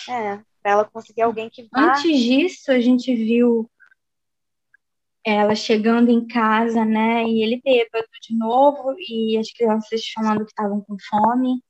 É, 0.09 0.41
para 0.67 0.73
ela 0.73 0.85
conseguir 0.85 1.23
alguém 1.23 1.49
que 1.49 1.69
vá. 1.71 1.93
Antes 1.93 2.19
disso, 2.19 2.73
a 2.73 2.81
gente 2.81 3.15
viu 3.15 3.71
ela 5.25 5.55
chegando 5.55 6.11
em 6.11 6.27
casa, 6.27 6.85
né? 6.85 7.23
E 7.25 7.41
ele 7.41 7.63
bêbado 7.65 8.09
de 8.21 8.37
novo, 8.37 8.97
e 8.99 9.39
as 9.39 9.53
crianças 9.53 10.01
falando 10.13 10.45
que 10.45 10.51
estavam 10.51 10.81
com 10.81 10.97
fome. 11.09 11.63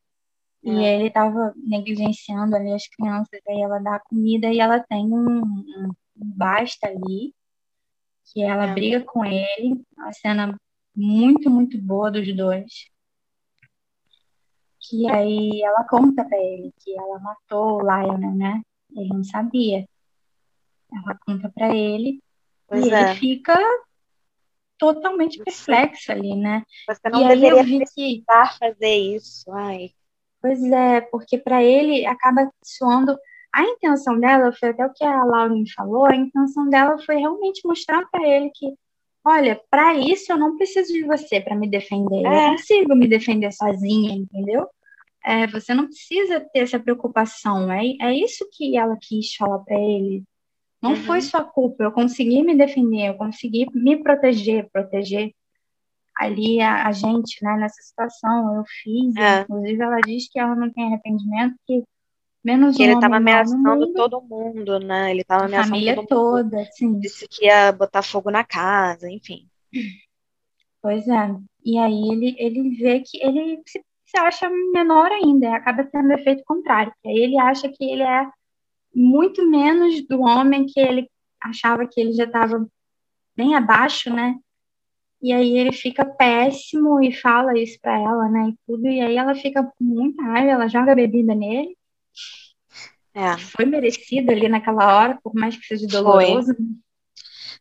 É. 0.64 0.70
E 0.70 0.84
ele 0.84 1.08
estava 1.08 1.52
negligenciando 1.56 2.56
ali 2.56 2.72
as 2.72 2.88
crianças, 2.88 3.38
aí 3.46 3.60
ela 3.60 3.78
dá 3.80 4.00
comida 4.00 4.48
e 4.48 4.60
ela 4.60 4.80
tem 4.80 5.04
um, 5.12 5.42
um, 5.42 5.90
um 5.90 5.92
basta 6.16 6.88
ali 6.88 7.34
que 8.32 8.42
ela 8.42 8.68
é. 8.68 8.72
briga 8.72 9.00
com 9.02 9.26
ele, 9.26 9.84
uma 9.94 10.12
cena 10.14 10.58
muito, 10.94 11.50
muito 11.50 11.76
boa 11.82 12.10
dos 12.10 12.34
dois. 12.34 12.90
Que 14.80 15.06
aí 15.10 15.62
ela 15.62 15.84
conta 15.84 16.24
para 16.24 16.38
ele 16.38 16.72
que 16.80 16.98
ela 16.98 17.18
matou 17.18 17.76
o 17.76 17.80
Lionel, 17.82 18.34
né? 18.34 18.62
Ele 18.96 19.08
não 19.08 19.24
sabia. 19.24 19.86
Ela 20.92 21.18
conta 21.26 21.48
para 21.48 21.74
ele 21.74 22.20
pois 22.68 22.86
e 22.86 22.92
é. 22.92 23.00
ele 23.00 23.14
fica 23.16 23.58
totalmente 24.78 25.42
perplexo 25.42 26.12
ali, 26.12 26.34
né? 26.36 26.62
Você 26.86 27.08
não 27.08 27.24
e 27.24 27.28
deveria 27.28 27.62
aí 27.62 27.78
precisar 27.78 28.52
que... 28.52 28.58
fazer 28.58 28.94
isso. 28.94 29.50
Ai. 29.52 29.90
Pois 30.40 30.62
é, 30.62 31.00
porque 31.00 31.38
para 31.38 31.62
ele 31.62 32.06
acaba 32.06 32.50
soando 32.62 33.16
a 33.52 33.62
intenção 33.64 34.20
dela, 34.20 34.52
foi 34.52 34.68
até 34.68 34.84
o 34.84 34.92
que 34.92 35.02
a 35.02 35.24
Laura 35.24 35.48
me 35.48 35.70
falou, 35.72 36.04
a 36.04 36.14
intenção 36.14 36.68
dela 36.68 36.98
foi 36.98 37.16
realmente 37.16 37.66
mostrar 37.66 38.04
para 38.10 38.22
ele 38.28 38.50
que, 38.54 38.74
olha, 39.24 39.58
para 39.70 39.94
isso 39.94 40.30
eu 40.30 40.36
não 40.36 40.56
preciso 40.56 40.92
de 40.92 41.04
você 41.04 41.40
para 41.40 41.56
me 41.56 41.66
defender, 41.66 42.26
é. 42.26 42.48
eu 42.48 42.50
consigo 42.50 42.94
me 42.94 43.08
defender 43.08 43.50
sozinha, 43.52 44.14
entendeu? 44.14 44.68
É, 45.26 45.46
você 45.48 45.74
não 45.74 45.86
precisa 45.86 46.40
ter 46.52 46.60
essa 46.60 46.78
preocupação, 46.78 47.70
é, 47.72 47.82
é 48.00 48.14
isso 48.14 48.48
que 48.52 48.76
ela 48.76 48.96
quis 49.00 49.34
falar 49.34 49.58
para 49.60 49.76
ele. 49.76 50.22
Não 50.80 50.90
uhum. 50.90 50.96
foi 50.96 51.20
sua 51.20 51.42
culpa, 51.42 51.82
eu 51.82 51.90
consegui 51.90 52.42
me 52.42 52.56
defender, 52.56 53.08
eu 53.08 53.14
consegui 53.14 53.66
me 53.74 54.02
proteger, 54.02 54.68
proteger 54.70 55.32
ali 56.16 56.60
a, 56.60 56.86
a 56.86 56.92
gente, 56.92 57.42
né, 57.42 57.56
nessa 57.56 57.82
situação, 57.82 58.56
eu 58.56 58.64
fiz, 58.82 59.16
é. 59.16 59.40
inclusive 59.40 59.82
ela 59.82 60.00
diz 60.00 60.28
que 60.30 60.38
ela 60.38 60.54
não 60.54 60.70
tem 60.70 60.84
arrependimento, 60.84 61.56
que 61.66 61.82
Menos 62.46 62.76
que 62.76 62.82
um 62.82 62.84
ele 62.84 62.94
estava 62.94 63.16
ameaçando 63.16 63.92
todo 63.92 64.22
mundo, 64.22 64.78
né? 64.78 65.10
Ele 65.10 65.22
estava 65.22 65.46
ameaçando 65.46 65.68
família 65.68 65.96
todo 65.96 66.06
toda, 66.06 66.64
sim. 66.70 66.96
Disse 67.00 67.26
que 67.28 67.46
ia 67.46 67.72
botar 67.72 68.02
fogo 68.02 68.30
na 68.30 68.44
casa, 68.44 69.10
enfim. 69.10 69.48
Pois 70.80 71.08
é. 71.08 71.36
E 71.64 71.76
aí 71.76 72.08
ele, 72.12 72.36
ele 72.38 72.76
vê 72.76 73.00
que 73.00 73.20
ele 73.20 73.60
se, 73.66 73.82
se 74.06 74.16
acha 74.18 74.48
menor 74.48 75.10
ainda, 75.10 75.54
acaba 75.54 75.84
sendo 75.90 76.08
o 76.08 76.12
efeito 76.12 76.44
contrário. 76.44 76.92
Aí 77.04 77.18
ele 77.18 77.38
acha 77.38 77.68
que 77.68 77.84
ele 77.84 78.02
é 78.02 78.26
muito 78.94 79.46
menos 79.48 80.06
do 80.06 80.22
homem 80.22 80.64
que 80.64 80.80
ele 80.80 81.10
achava 81.40 81.86
que 81.86 82.00
ele 82.00 82.12
já 82.12 82.24
estava 82.24 82.66
bem 83.36 83.54
abaixo, 83.54 84.08
né? 84.10 84.36
E 85.20 85.32
aí 85.32 85.58
ele 85.58 85.72
fica 85.72 86.04
péssimo 86.04 87.02
e 87.02 87.12
fala 87.12 87.58
isso 87.58 87.78
para 87.80 87.98
ela, 87.98 88.28
né? 88.28 88.50
E 88.50 88.56
tudo. 88.66 88.86
E 88.86 89.00
aí 89.00 89.16
ela 89.16 89.34
fica 89.34 89.62
com 89.62 89.84
muita 89.84 90.22
raiva, 90.22 90.52
ela 90.52 90.68
joga 90.68 90.94
bebida 90.94 91.34
nele. 91.34 91.76
É. 93.12 93.36
Foi 93.38 93.64
merecido 93.64 94.30
ali 94.30 94.48
naquela 94.48 94.96
hora, 94.96 95.18
por 95.22 95.34
mais 95.34 95.56
que 95.56 95.66
seja 95.66 95.86
doloroso. 95.86 96.54
Foi. 96.54 96.64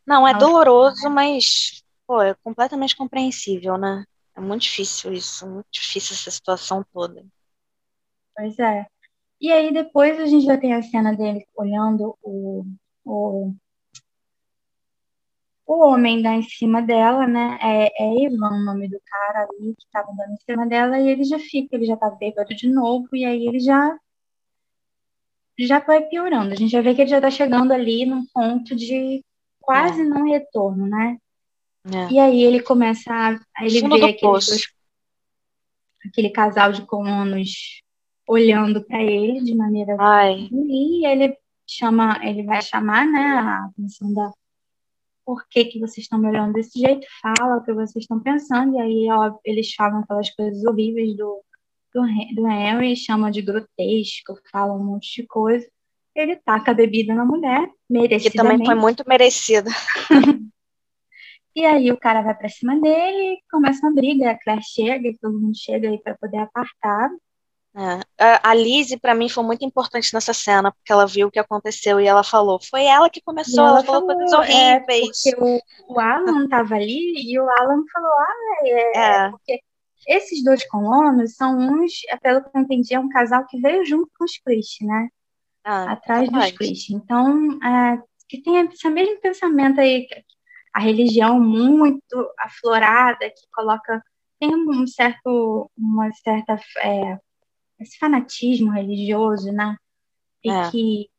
Não, 0.05 0.27
é 0.27 0.33
Nossa. 0.33 0.45
doloroso, 0.45 1.09
mas 1.09 1.83
pô, 2.05 2.21
é 2.21 2.35
completamente 2.43 2.95
compreensível, 2.95 3.77
né? 3.77 4.05
É 4.35 4.41
muito 4.41 4.63
difícil 4.63 5.13
isso, 5.13 5.47
muito 5.47 5.67
difícil 5.71 6.13
essa 6.13 6.29
situação 6.29 6.85
toda. 6.91 7.25
Pois 8.35 8.59
é. 8.59 8.85
E 9.39 9.51
aí 9.51 9.73
depois 9.73 10.19
a 10.19 10.25
gente 10.25 10.45
já 10.45 10.57
tem 10.57 10.73
a 10.73 10.81
cena 10.81 11.15
dele 11.15 11.45
olhando 11.55 12.17
o, 12.21 12.65
o, 13.03 13.53
o 15.65 15.85
homem 15.85 16.21
lá 16.21 16.33
em 16.33 16.43
cima 16.43 16.81
dela, 16.81 17.27
né? 17.27 17.57
É, 17.61 18.03
é 18.03 18.25
Ivan 18.25 18.49
o 18.49 18.65
nome 18.65 18.89
do 18.89 18.99
cara 19.05 19.43
ali 19.43 19.75
que 19.75 19.83
estava 19.83 20.07
dando 20.13 20.33
em 20.33 20.37
cima 20.45 20.67
dela, 20.67 20.99
e 20.99 21.09
ele 21.09 21.23
já 21.23 21.39
fica, 21.39 21.75
ele 21.75 21.85
já 21.85 21.97
tá 21.97 22.09
bêbado 22.09 22.53
de 22.55 22.69
novo, 22.69 23.07
e 23.13 23.25
aí 23.25 23.47
ele 23.47 23.59
já 23.59 23.97
já 25.57 25.79
vai 25.79 26.01
piorando. 26.05 26.51
A 26.53 26.55
gente 26.55 26.71
já 26.71 26.81
vê 26.81 26.93
que 26.93 27.01
ele 27.01 27.09
já 27.09 27.17
está 27.17 27.31
chegando 27.31 27.71
ali 27.71 28.05
num 28.05 28.25
ponto 28.33 28.75
de 28.75 29.23
quase 29.61 30.01
é. 30.01 30.03
não 30.03 30.25
retorno, 30.25 30.87
né? 30.87 31.17
É. 31.93 32.11
E 32.11 32.19
aí 32.19 32.43
ele 32.43 32.61
começa 32.61 33.11
a 33.13 33.63
ele 33.63 33.87
vê 33.87 34.05
aqueles, 34.05 34.67
aquele 36.05 36.29
casal 36.29 36.71
de 36.71 36.83
colonos 36.85 37.81
olhando 38.27 38.83
para 38.83 39.03
ele 39.03 39.43
de 39.43 39.53
maneira 39.53 39.95
Ai. 39.99 40.49
e 40.51 41.05
ele 41.05 41.37
chama, 41.67 42.19
ele 42.23 42.43
vai 42.43 42.61
chamar, 42.61 43.05
né, 43.05 43.19
a 43.19 43.65
atenção 43.65 44.13
da 44.13 44.31
por 45.23 45.47
que, 45.49 45.65
que 45.65 45.79
vocês 45.79 46.05
estão 46.05 46.19
me 46.19 46.27
olhando 46.27 46.53
desse 46.53 46.79
jeito, 46.79 47.07
fala 47.19 47.57
o 47.57 47.63
que 47.63 47.73
vocês 47.73 48.03
estão 48.03 48.19
pensando, 48.19 48.75
e 48.75 48.79
aí 48.79 49.07
ó, 49.11 49.35
eles 49.43 49.73
falam 49.73 49.99
aquelas 49.99 50.29
coisas 50.29 50.63
horríveis 50.65 51.15
do 51.17 51.43
do, 51.95 52.01
do 52.35 52.47
Henry, 52.47 52.95
chama 52.95 53.31
de 53.31 53.41
grotesco, 53.41 54.37
fala 54.51 54.73
um 54.73 54.83
monte 54.83 55.21
de 55.21 55.27
coisa. 55.27 55.65
Ele 56.13 56.35
taca 56.35 56.71
a 56.71 56.73
bebida 56.73 57.13
na 57.13 57.25
mulher, 57.25 57.69
merecidamente. 57.89 58.31
Que 58.31 58.37
também 58.37 58.65
foi 58.65 58.75
muito 58.75 59.03
merecida. 59.07 59.69
e 61.55 61.65
aí 61.65 61.91
o 61.91 61.97
cara 61.97 62.21
vai 62.21 62.35
pra 62.35 62.49
cima 62.49 62.79
dele, 62.79 63.39
começa 63.49 63.85
uma 63.85 63.95
briga, 63.95 64.31
a 64.31 64.39
Claire 64.39 64.61
chega, 64.63 65.17
todo 65.21 65.39
mundo 65.39 65.57
chega 65.57 65.89
aí 65.89 66.01
para 66.01 66.15
poder 66.17 66.37
apartar. 66.37 67.09
É. 67.77 67.99
A 68.41 68.53
Lizzie, 68.53 68.97
para 68.97 69.13
mim, 69.13 69.27
foi 69.27 69.43
muito 69.43 69.65
importante 69.65 70.13
nessa 70.13 70.33
cena, 70.33 70.71
porque 70.71 70.91
ela 70.91 71.05
viu 71.05 71.27
o 71.27 71.31
que 71.31 71.39
aconteceu 71.39 71.99
e 71.99 72.07
ela 72.07 72.23
falou. 72.23 72.57
Foi 72.61 72.85
ela 72.85 73.09
que 73.09 73.21
começou, 73.21 73.65
ela, 73.65 73.79
ela, 73.79 73.83
falou, 73.83 74.05
coisas 74.05 74.31
é, 74.31 74.37
horríveis. 74.37 75.25
É, 75.25 75.35
porque 75.35 75.61
o, 75.87 75.93
o 75.93 75.99
Alan 75.99 76.43
estava 76.45 76.75
ali 76.75 77.13
e 77.17 77.37
o 77.37 77.49
Alan 77.49 77.83
falou: 77.91 78.11
ah, 78.11 78.59
é, 78.63 78.97
é. 78.97 79.29
porque 79.29 79.59
esses 80.07 80.43
dois 80.43 80.65
colonos 80.69 81.35
são 81.35 81.57
uns, 81.57 81.93
é, 82.09 82.15
pelo 82.15 82.41
que 82.43 82.49
eu 82.55 82.61
entendi, 82.61 82.93
é 82.93 82.99
um 82.99 83.09
casal 83.09 83.45
que 83.45 83.59
veio 83.59 83.85
junto 83.85 84.09
com 84.17 84.23
os 84.23 84.37
Christie, 84.37 84.85
né? 84.85 85.09
Ah, 85.63 85.93
Atrás 85.93 86.29
dos 86.29 86.51
Christie. 86.51 86.95
Então, 86.95 87.59
é, 87.61 88.01
que 88.29 88.41
tem 88.41 88.57
esse 88.57 88.89
mesmo 88.89 89.19
pensamento 89.19 89.81
aí, 89.81 90.07
a 90.75 90.79
religião 90.79 91.39
muito 91.39 92.29
aflorada, 92.37 93.29
que 93.29 93.47
coloca, 93.53 94.03
tem 94.37 94.53
um 94.53 94.85
certo, 94.85 95.71
uma 95.77 96.11
certa, 96.11 96.59
é, 96.83 97.17
esse 97.79 97.97
fanatismo 97.97 98.71
religioso, 98.71 99.53
né? 99.53 99.77
E 100.43 100.51
é. 100.51 100.69
que 100.69 101.09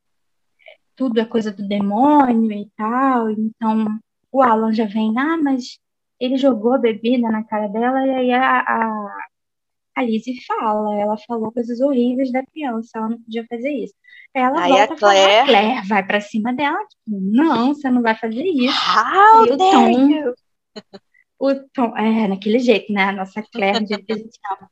tudo 0.94 1.18
é 1.18 1.24
coisa 1.24 1.50
do 1.50 1.66
demônio 1.66 2.52
e 2.52 2.70
tal. 2.76 3.30
Então, 3.30 3.98
o 4.30 4.42
Alan 4.42 4.74
já 4.74 4.84
vem, 4.84 5.18
ah, 5.18 5.38
mas 5.38 5.78
ele 6.20 6.36
jogou 6.36 6.74
a 6.74 6.78
bebida 6.78 7.30
na 7.30 7.42
cara 7.42 7.66
dela 7.66 8.06
e 8.06 8.10
aí 8.10 8.32
a, 8.32 8.60
a, 8.60 9.26
a 9.96 10.02
Lizzie 10.02 10.44
fala, 10.44 11.00
ela 11.00 11.16
falou 11.26 11.50
coisas 11.50 11.80
horríveis 11.80 12.30
da 12.30 12.44
criança, 12.44 12.90
ela 12.98 13.08
não 13.08 13.22
podia 13.22 13.46
fazer 13.48 13.70
isso. 13.70 13.94
Ela 14.34 14.62
aí 14.62 14.70
volta 14.70 14.92
a 14.92 14.96
Claire... 14.98 15.40
a 15.40 15.44
Claire 15.46 15.88
vai 15.88 16.06
para 16.06 16.20
cima 16.20 16.52
dela, 16.52 16.78
tipo, 16.86 17.18
não, 17.18 17.74
você 17.74 17.90
não 17.90 18.02
vai 18.02 18.14
fazer 18.14 18.44
isso. 18.44 18.76
How 18.76 19.46
e 19.46 19.52
o 19.52 19.56
Tom, 19.56 20.10
you? 20.10 20.34
o 21.38 21.54
Tom, 21.72 21.96
é, 21.96 22.28
naquele 22.28 22.58
jeito, 22.58 22.92
né, 22.92 23.04
a 23.04 23.12
nossa 23.12 23.42
Claire 23.42 23.86
de 23.86 23.94
chama. 23.94 24.70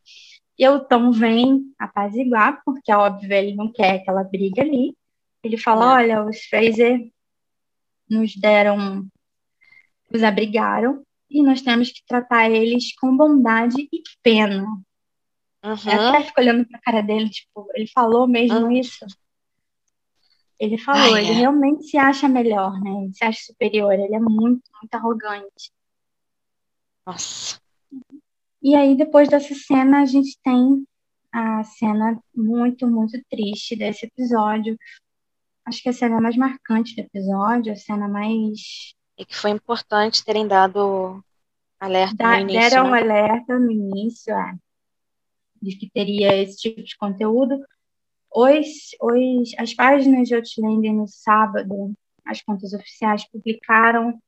E 0.58 0.68
o 0.68 0.80
Tom 0.80 1.10
vem 1.10 1.72
apaziguar, 1.78 2.60
porque, 2.62 2.92
óbvio, 2.92 3.32
ele 3.32 3.54
não 3.54 3.72
quer 3.72 3.96
aquela 3.96 4.22
briga 4.22 4.60
ali. 4.60 4.94
Ele 5.42 5.56
fala, 5.56 5.84
é. 5.84 6.04
olha, 6.04 6.24
os 6.26 6.42
Fraser 6.42 7.00
nos 8.08 8.36
deram, 8.36 9.06
nos 10.12 10.22
abrigaram, 10.22 11.02
e 11.30 11.42
nós 11.42 11.62
temos 11.62 11.90
que 11.90 12.04
tratar 12.06 12.50
eles 12.50 12.94
com 12.96 13.16
bondade 13.16 13.88
e 13.90 14.02
pena. 14.22 14.66
Uhum. 15.64 15.92
Eu 15.92 16.08
até 16.08 16.24
fico 16.24 16.40
olhando 16.40 16.66
pra 16.66 16.78
cara 16.80 17.00
dele, 17.00 17.30
tipo, 17.30 17.66
ele 17.74 17.86
falou 17.86 18.28
mesmo 18.28 18.66
uhum. 18.66 18.70
isso? 18.70 19.06
Ele 20.60 20.76
falou, 20.76 21.16
ele 21.16 21.30
é. 21.30 21.32
realmente 21.32 21.84
se 21.84 21.96
acha 21.96 22.28
melhor, 22.28 22.78
né? 22.80 22.90
Ele 23.04 23.14
se 23.14 23.24
acha 23.24 23.40
superior, 23.44 23.92
ele 23.94 24.14
é 24.14 24.20
muito, 24.20 24.62
muito 24.80 24.94
arrogante. 24.94 25.72
Nossa. 27.06 27.58
E 28.62 28.74
aí, 28.74 28.94
depois 28.96 29.28
dessa 29.28 29.54
cena, 29.54 30.02
a 30.02 30.06
gente 30.06 30.38
tem 30.42 30.86
a 31.32 31.64
cena 31.64 32.18
muito, 32.34 32.86
muito 32.86 33.20
triste 33.28 33.74
desse 33.74 34.06
episódio. 34.06 34.78
Acho 35.66 35.82
que 35.82 35.88
a 35.88 35.92
cena 35.92 36.20
mais 36.20 36.36
marcante 36.36 36.94
do 36.94 37.00
episódio, 37.00 37.72
a 37.72 37.76
cena 37.76 38.06
mais. 38.06 38.94
E 39.18 39.24
que 39.24 39.34
foi 39.34 39.50
importante 39.50 40.24
terem 40.24 40.46
dado 40.46 41.22
alerta 41.80 42.16
da, 42.16 42.30
no 42.36 42.40
início. 42.40 42.60
Deram 42.60 42.90
né? 42.90 43.00
alerta 43.00 43.58
no 43.58 43.70
início, 43.70 44.32
é, 44.32 44.54
de 45.64 45.76
que 45.76 45.90
teria 45.90 46.34
esse 46.36 46.56
tipo 46.56 46.82
de 46.82 46.96
conteúdo. 46.96 47.64
Os, 48.32 48.66
os, 49.00 49.54
as 49.58 49.74
páginas 49.74 50.28
de 50.28 50.34
Outlander 50.34 50.92
no 50.92 51.06
sábado, 51.06 51.94
as 52.24 52.42
contas 52.42 52.72
oficiais, 52.72 53.28
publicaram 53.30 54.18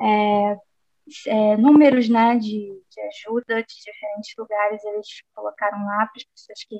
é, 0.00 0.56
é, 1.26 1.56
números 1.56 2.08
né, 2.08 2.36
de, 2.36 2.82
de 2.90 3.00
ajuda 3.00 3.62
de 3.62 3.74
diferentes 3.74 4.34
lugares, 4.36 4.84
eles 4.84 5.06
colocaram 5.34 5.84
lá 5.84 6.06
para 6.06 6.16
as 6.16 6.24
pessoas 6.24 6.64
que 6.68 6.78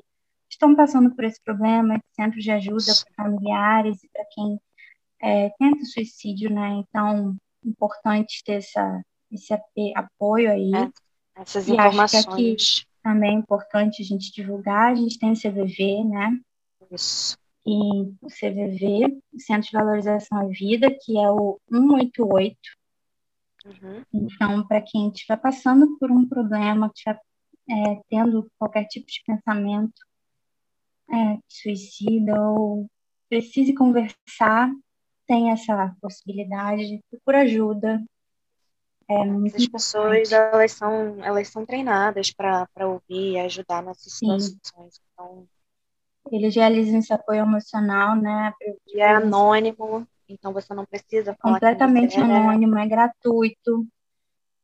estão 0.49 0.75
passando 0.75 1.15
por 1.15 1.23
esse 1.23 1.41
problema, 1.43 2.01
centros 2.11 2.43
de 2.43 2.51
ajuda 2.51 2.93
para 3.15 3.25
familiares 3.25 4.03
e 4.03 4.09
para 4.09 4.25
quem 4.31 4.59
é, 5.21 5.49
tenta 5.57 5.83
suicídio, 5.85 6.49
né? 6.49 6.83
Então, 6.87 7.35
importante 7.63 8.41
ter 8.43 8.53
essa, 8.53 9.01
esse 9.31 9.53
apoio 9.95 10.51
aí. 10.51 10.71
É, 10.73 11.41
essas 11.41 11.67
e 11.67 11.73
informações. 11.73 12.27
Acho 12.27 12.35
que 12.35 12.53
aqui 12.53 12.88
também 13.01 13.31
é 13.31 13.39
importante 13.39 14.01
a 14.01 14.05
gente 14.05 14.31
divulgar, 14.31 14.91
a 14.91 14.95
gente 14.95 15.19
tem 15.19 15.31
o 15.31 15.35
CVV, 15.35 16.03
né? 16.03 16.39
Isso. 16.91 17.37
E 17.65 18.01
o 18.21 18.27
CVV, 18.27 19.21
o 19.33 19.39
Centro 19.39 19.69
de 19.69 19.77
Valorização 19.77 20.39
à 20.39 20.45
Vida, 20.47 20.89
que 20.89 21.17
é 21.17 21.29
o 21.29 21.59
188, 21.69 22.57
Uhum. 23.65 24.03
Então, 24.13 24.65
para 24.67 24.81
quem 24.81 25.09
estiver 25.09 25.37
passando 25.37 25.97
por 25.97 26.11
um 26.11 26.27
problema, 26.27 26.87
estiver 26.87 27.19
é, 27.69 28.01
tendo 28.09 28.49
qualquer 28.57 28.85
tipo 28.85 29.05
de 29.07 29.21
pensamento 29.25 30.01
é, 31.09 31.37
suicida 31.47 32.41
ou 32.41 32.89
precise 33.27 33.73
conversar, 33.73 34.71
tem 35.27 35.51
essa 35.51 35.95
possibilidade, 36.01 37.03
por 37.23 37.35
ajuda. 37.35 38.03
É 39.09 39.25
muito 39.25 39.57
As 39.57 39.67
pessoas 39.67 40.31
elas 40.31 40.71
são, 40.71 41.17
elas 41.23 41.47
são 41.47 41.65
treinadas 41.65 42.31
para 42.31 42.67
ouvir 42.87 43.31
e 43.31 43.39
ajudar 43.39 43.81
nessas 43.81 44.13
situações. 44.13 45.01
Então, 45.11 45.47
eles 46.31 46.55
realizam 46.55 46.99
esse 46.99 47.11
apoio 47.11 47.39
emocional, 47.39 48.15
né? 48.15 48.53
E 48.87 49.01
é 49.01 49.09
anônimo, 49.09 50.07
então 50.27 50.53
você 50.53 50.75
não 50.75 50.85
precisa 50.85 51.35
falar 51.41 51.55
completamente 51.55 52.13
você 52.13 52.21
anônimo, 52.21 52.77
é 52.77 52.87
gratuito. 52.87 53.87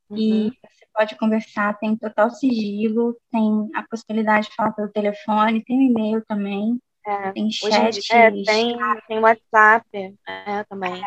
Uhum. 0.08 0.18
E 0.18 0.50
você 0.50 0.86
pode 0.94 1.18
conversar, 1.18 1.80
tem 1.80 1.98
total 1.98 2.30
sigilo, 2.30 3.18
tem 3.32 3.68
a 3.74 3.82
possibilidade 3.82 4.48
de 4.48 4.56
falar 4.56 4.74
pelo 4.74 4.90
telefone, 4.90 5.64
tem 5.64 5.88
e-mail 5.88 6.24
também, 6.28 6.80
é. 7.04 7.32
tem 7.32 7.50
chat. 7.50 8.14
é, 8.14 8.30
tem, 8.30 8.78
tem 9.08 9.20
WhatsApp 9.20 10.16
é, 10.28 10.64
também. 10.66 11.02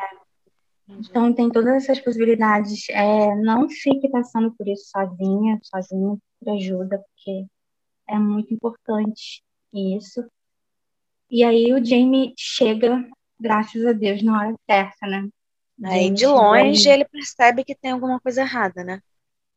Então 0.89 1.33
tem 1.33 1.51
todas 1.51 1.85
essas 1.85 2.01
possibilidades. 2.01 2.89
É, 2.91 3.35
não 3.37 3.69
fique 3.69 4.09
passando 4.09 4.53
por 4.53 4.67
isso 4.67 4.91
sozinha, 4.91 5.59
sozinho, 5.63 6.19
por 6.41 6.55
ajuda, 6.55 6.99
porque 6.99 7.47
é 8.09 8.19
muito 8.19 8.55
importante 8.55 9.43
isso. 9.73 10.25
E 11.31 11.45
aí 11.45 11.73
o 11.75 11.85
Jamie 11.85 12.33
chega 12.39 13.07
graças 13.39 13.85
a 13.85 13.93
Deus, 13.93 14.23
na 14.23 14.39
hora 14.39 14.55
certa, 14.69 15.07
né? 15.07 15.29
Aí 15.85 16.11
de 16.11 16.27
longe 16.27 16.89
ele 16.89 17.05
percebe 17.05 17.65
que 17.65 17.75
tem 17.75 17.93
alguma 17.93 18.19
coisa 18.19 18.41
errada, 18.41 18.83
né? 18.83 19.01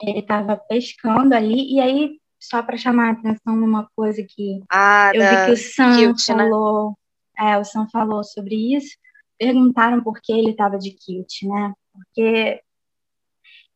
Ele 0.01 0.19
estava 0.19 0.57
pescando 0.57 1.33
ali, 1.33 1.73
e 1.73 1.79
aí, 1.79 2.19
só 2.39 2.61
para 2.61 2.77
chamar 2.77 3.09
a 3.09 3.11
atenção 3.11 3.55
numa 3.55 3.87
coisa 3.95 4.23
que 4.27 4.61
ah, 4.69 5.11
eu 5.13 5.21
vi 5.21 5.45
que 5.45 5.51
o 5.51 5.57
Sam 5.57 5.95
kilt, 5.95 6.25
falou, 6.25 6.95
né? 7.37 7.51
é, 7.51 7.57
o 7.57 7.63
Sam 7.63 7.87
falou 7.89 8.23
sobre 8.23 8.75
isso, 8.75 8.95
perguntaram 9.41 10.03
por 10.03 10.21
que 10.21 10.31
ele 10.31 10.51
estava 10.51 10.77
de 10.77 10.91
kilt, 10.91 11.41
né? 11.43 11.73
Porque 11.91 12.61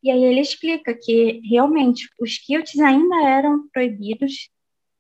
e 0.04 0.12
aí 0.12 0.24
ele 0.24 0.40
explica 0.40 0.94
que 0.94 1.42
realmente 1.50 2.08
os 2.20 2.38
kilts 2.38 2.80
ainda 2.80 3.28
eram 3.28 3.68
proibidos 3.70 4.52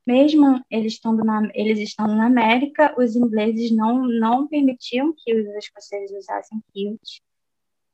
mesmo 0.05 0.63
eles 0.69 0.93
estando 0.93 1.23
na, 1.23 1.49
eles 1.53 1.79
estando 1.79 2.13
na 2.15 2.27
América, 2.27 2.93
os 2.97 3.15
ingleses 3.15 3.71
não, 3.71 4.07
não 4.07 4.47
permitiam 4.47 5.13
que 5.17 5.33
os 5.33 5.47
escoceses 5.55 6.15
usassem 6.15 6.61
kilt. 6.71 7.21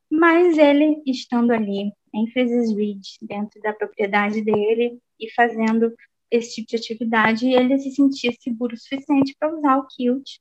Mas 0.10 0.58
ele, 0.58 1.02
estando 1.06 1.52
ali 1.52 1.94
em 2.14 2.28
Fraser's 2.32 2.76
Ridge, 2.76 3.18
dentro 3.22 3.62
da 3.62 3.72
propriedade 3.72 4.42
dele 4.42 5.00
e 5.18 5.32
fazendo 5.32 5.94
esse 6.30 6.56
tipo 6.56 6.70
de 6.70 6.76
atividade, 6.76 7.48
ele 7.48 7.80
se 7.80 7.92
sentia 7.92 8.32
seguro 8.34 8.76
o 8.76 8.78
suficiente 8.78 9.34
para 9.40 9.56
usar 9.56 9.78
o 9.78 9.88
kilt. 9.88 10.40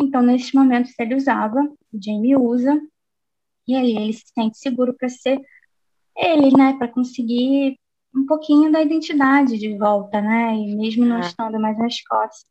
Então, 0.00 0.22
nesses 0.22 0.52
momentos, 0.52 0.92
ele 0.98 1.14
usava, 1.14 1.60
o 1.92 2.02
Jamie 2.02 2.36
usa, 2.36 2.80
e 3.66 3.74
aí 3.76 3.96
ele 3.96 4.12
se 4.12 4.24
sente 4.34 4.58
seguro 4.58 4.94
para 4.96 5.08
ser 5.08 5.40
ele, 6.16 6.50
né, 6.56 6.74
para 6.76 6.88
conseguir 6.88 7.78
um 8.14 8.26
pouquinho 8.26 8.72
da 8.72 8.82
identidade 8.82 9.56
de 9.58 9.76
volta, 9.76 10.20
né? 10.20 10.54
E 10.56 10.74
mesmo 10.74 11.04
não 11.04 11.18
é. 11.18 11.20
estando 11.20 11.60
mais 11.60 11.78
na 11.78 11.86
Escócia. 11.86 12.44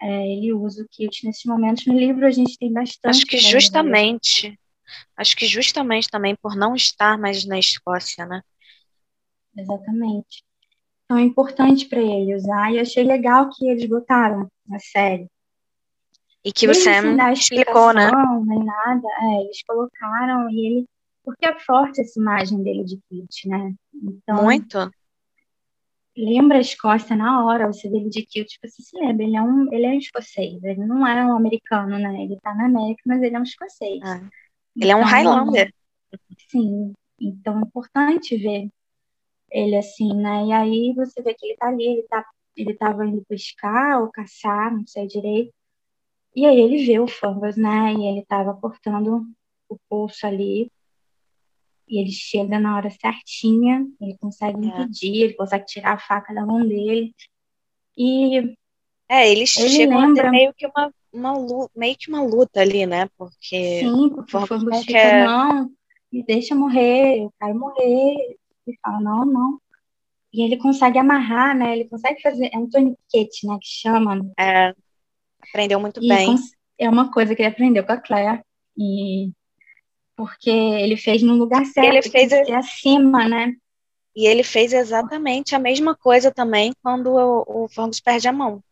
É, 0.00 0.32
ele 0.32 0.52
usa 0.52 0.82
o 0.82 0.88
kilt 0.90 1.24
nesses 1.24 1.44
momentos. 1.44 1.86
No 1.86 1.98
livro 1.98 2.26
a 2.26 2.30
gente 2.30 2.58
tem 2.58 2.70
bastante. 2.70 3.16
Acho 3.16 3.24
que 3.24 3.38
justamente, 3.38 4.58
acho 5.16 5.34
que 5.34 5.46
justamente 5.46 6.08
também 6.08 6.36
por 6.36 6.54
não 6.54 6.74
estar 6.74 7.18
mais 7.18 7.46
na 7.46 7.58
Escócia, 7.58 8.26
né? 8.26 8.42
Exatamente. 9.56 10.44
Então 11.04 11.16
é 11.16 11.22
importante 11.22 11.86
para 11.88 12.02
ele 12.02 12.34
usar. 12.34 12.72
E 12.72 12.78
achei 12.78 13.04
legal 13.04 13.48
que 13.50 13.66
eles 13.66 13.88
botaram 13.88 14.46
na 14.66 14.78
série. 14.78 15.26
E 16.46 16.52
que 16.52 16.68
o 16.68 16.74
Sam 16.76 17.16
explicou, 17.32 17.92
né? 17.92 18.08
Nem 18.44 18.64
nada. 18.64 19.08
É, 19.20 19.42
eles 19.42 19.64
colocaram 19.64 20.48
e 20.48 20.66
ele 20.66 20.86
porque 21.24 21.44
é 21.44 21.58
forte 21.58 22.00
essa 22.00 22.20
imagem 22.20 22.62
dele 22.62 22.84
de 22.84 23.00
kilt, 23.08 23.46
né? 23.46 23.74
Então, 23.92 24.44
Muito. 24.44 24.88
Lembra 26.16 26.58
a 26.58 26.60
Escócia 26.60 27.16
na 27.16 27.44
hora, 27.44 27.66
você 27.66 27.90
vê 27.90 27.96
ele 27.96 28.08
de 28.08 28.24
kilt, 28.24 28.48
você 28.62 28.80
se 28.80 28.96
lembra, 28.96 29.24
ele 29.24 29.36
é 29.36 29.42
um, 29.42 29.74
ele 29.74 29.86
é 29.86 29.88
um 29.88 29.98
escocês, 29.98 30.62
ele 30.62 30.86
não 30.86 31.04
é 31.04 31.26
um 31.26 31.36
americano, 31.36 31.98
né? 31.98 32.22
Ele 32.22 32.38
tá 32.40 32.54
na 32.54 32.66
América, 32.66 33.02
mas 33.04 33.20
ele 33.22 33.34
é 33.34 33.40
um 33.40 33.42
escocês. 33.42 34.00
Ah, 34.04 34.22
ele 34.76 34.92
é 34.92 34.94
um 34.94 35.00
então, 35.00 35.10
Highlander. 35.10 35.74
Sim, 36.48 36.92
então 37.20 37.58
é 37.58 37.62
importante 37.62 38.36
ver 38.36 38.70
ele 39.50 39.76
assim, 39.76 40.14
né? 40.14 40.46
E 40.46 40.52
aí 40.52 40.94
você 40.94 41.20
vê 41.22 41.34
que 41.34 41.44
ele 41.44 41.56
tá 41.56 41.66
ali, 41.66 41.86
ele 41.86 42.02
tá 42.04 42.24
ele 42.56 42.72
tava 42.74 43.04
indo 43.04 43.24
pescar 43.28 44.00
ou 44.00 44.12
caçar, 44.12 44.72
não 44.72 44.86
sei 44.86 45.08
direito. 45.08 45.52
E 46.36 46.44
aí 46.44 46.60
ele 46.60 46.84
vê 46.84 47.00
o 47.00 47.08
Fungus, 47.08 47.56
né? 47.56 47.94
E 47.94 48.06
ele 48.06 48.22
tava 48.26 48.52
cortando 48.52 49.26
o 49.70 49.78
pulso 49.88 50.26
ali 50.26 50.70
e 51.88 52.00
ele 52.00 52.10
chega 52.10 52.58
na 52.58 52.76
hora 52.76 52.90
certinha, 52.90 53.86
ele 54.00 54.16
consegue 54.18 54.58
é. 54.64 54.68
impedir, 54.68 55.22
ele 55.22 55.34
consegue 55.34 55.64
tirar 55.64 55.94
a 55.94 55.98
faca 55.98 56.34
da 56.34 56.44
mão 56.44 56.66
dele. 56.66 57.14
E 57.96 58.54
é, 59.08 59.30
eles 59.30 59.56
ele 59.56 59.68
chegam 59.68 60.00
lembra... 60.00 60.30
meio 60.30 60.52
que 60.52 60.66
uma, 60.66 60.92
uma 61.12 61.38
luta, 61.38 61.72
meio 61.74 61.96
que 61.96 62.08
uma 62.10 62.22
luta 62.22 62.60
ali, 62.60 62.84
né? 62.84 63.08
Porque 63.16 63.80
Sim, 63.80 64.10
porque 64.10 64.36
o 64.36 64.46
Fungus 64.46 64.80
fica, 64.80 64.92
quer... 64.92 65.24
não, 65.24 65.70
me 66.12 66.24
deixa 66.24 66.54
morrer, 66.54 67.22
eu 67.22 67.32
quero 67.40 67.58
morrer. 67.58 68.36
Ele 68.66 68.78
fala, 68.82 69.00
não, 69.00 69.24
não. 69.24 69.60
E 70.32 70.42
ele 70.42 70.58
consegue 70.58 70.98
amarrar, 70.98 71.56
né? 71.56 71.72
Ele 71.72 71.88
consegue 71.88 72.20
fazer, 72.20 72.50
é 72.52 72.58
um 72.58 72.68
torniquete, 72.68 73.46
né, 73.46 73.56
que 73.60 73.68
chama. 73.68 74.20
É, 74.38 74.74
aprendeu 75.48 75.80
muito 75.80 76.02
e 76.02 76.08
bem. 76.08 76.36
É 76.78 76.88
uma 76.88 77.10
coisa 77.10 77.34
que 77.34 77.42
ele 77.42 77.48
aprendeu 77.48 77.84
com 77.84 77.92
a 77.92 77.96
Claire. 77.96 78.42
E 78.76 79.30
porque 80.16 80.50
ele 80.50 80.96
fez 80.96 81.22
no 81.22 81.34
lugar 81.34 81.64
certo, 81.66 81.88
ele 81.88 82.02
fez 82.02 82.32
é 82.32 82.54
acima, 82.54 83.28
né? 83.28 83.54
E 84.14 84.26
ele 84.26 84.42
fez 84.42 84.72
exatamente 84.72 85.54
a 85.54 85.58
mesma 85.58 85.94
coisa 85.94 86.32
também 86.32 86.72
quando 86.82 87.08
o, 87.12 87.64
o 87.64 87.68
perde 88.02 88.26
a 88.26 88.32
mão. 88.32 88.62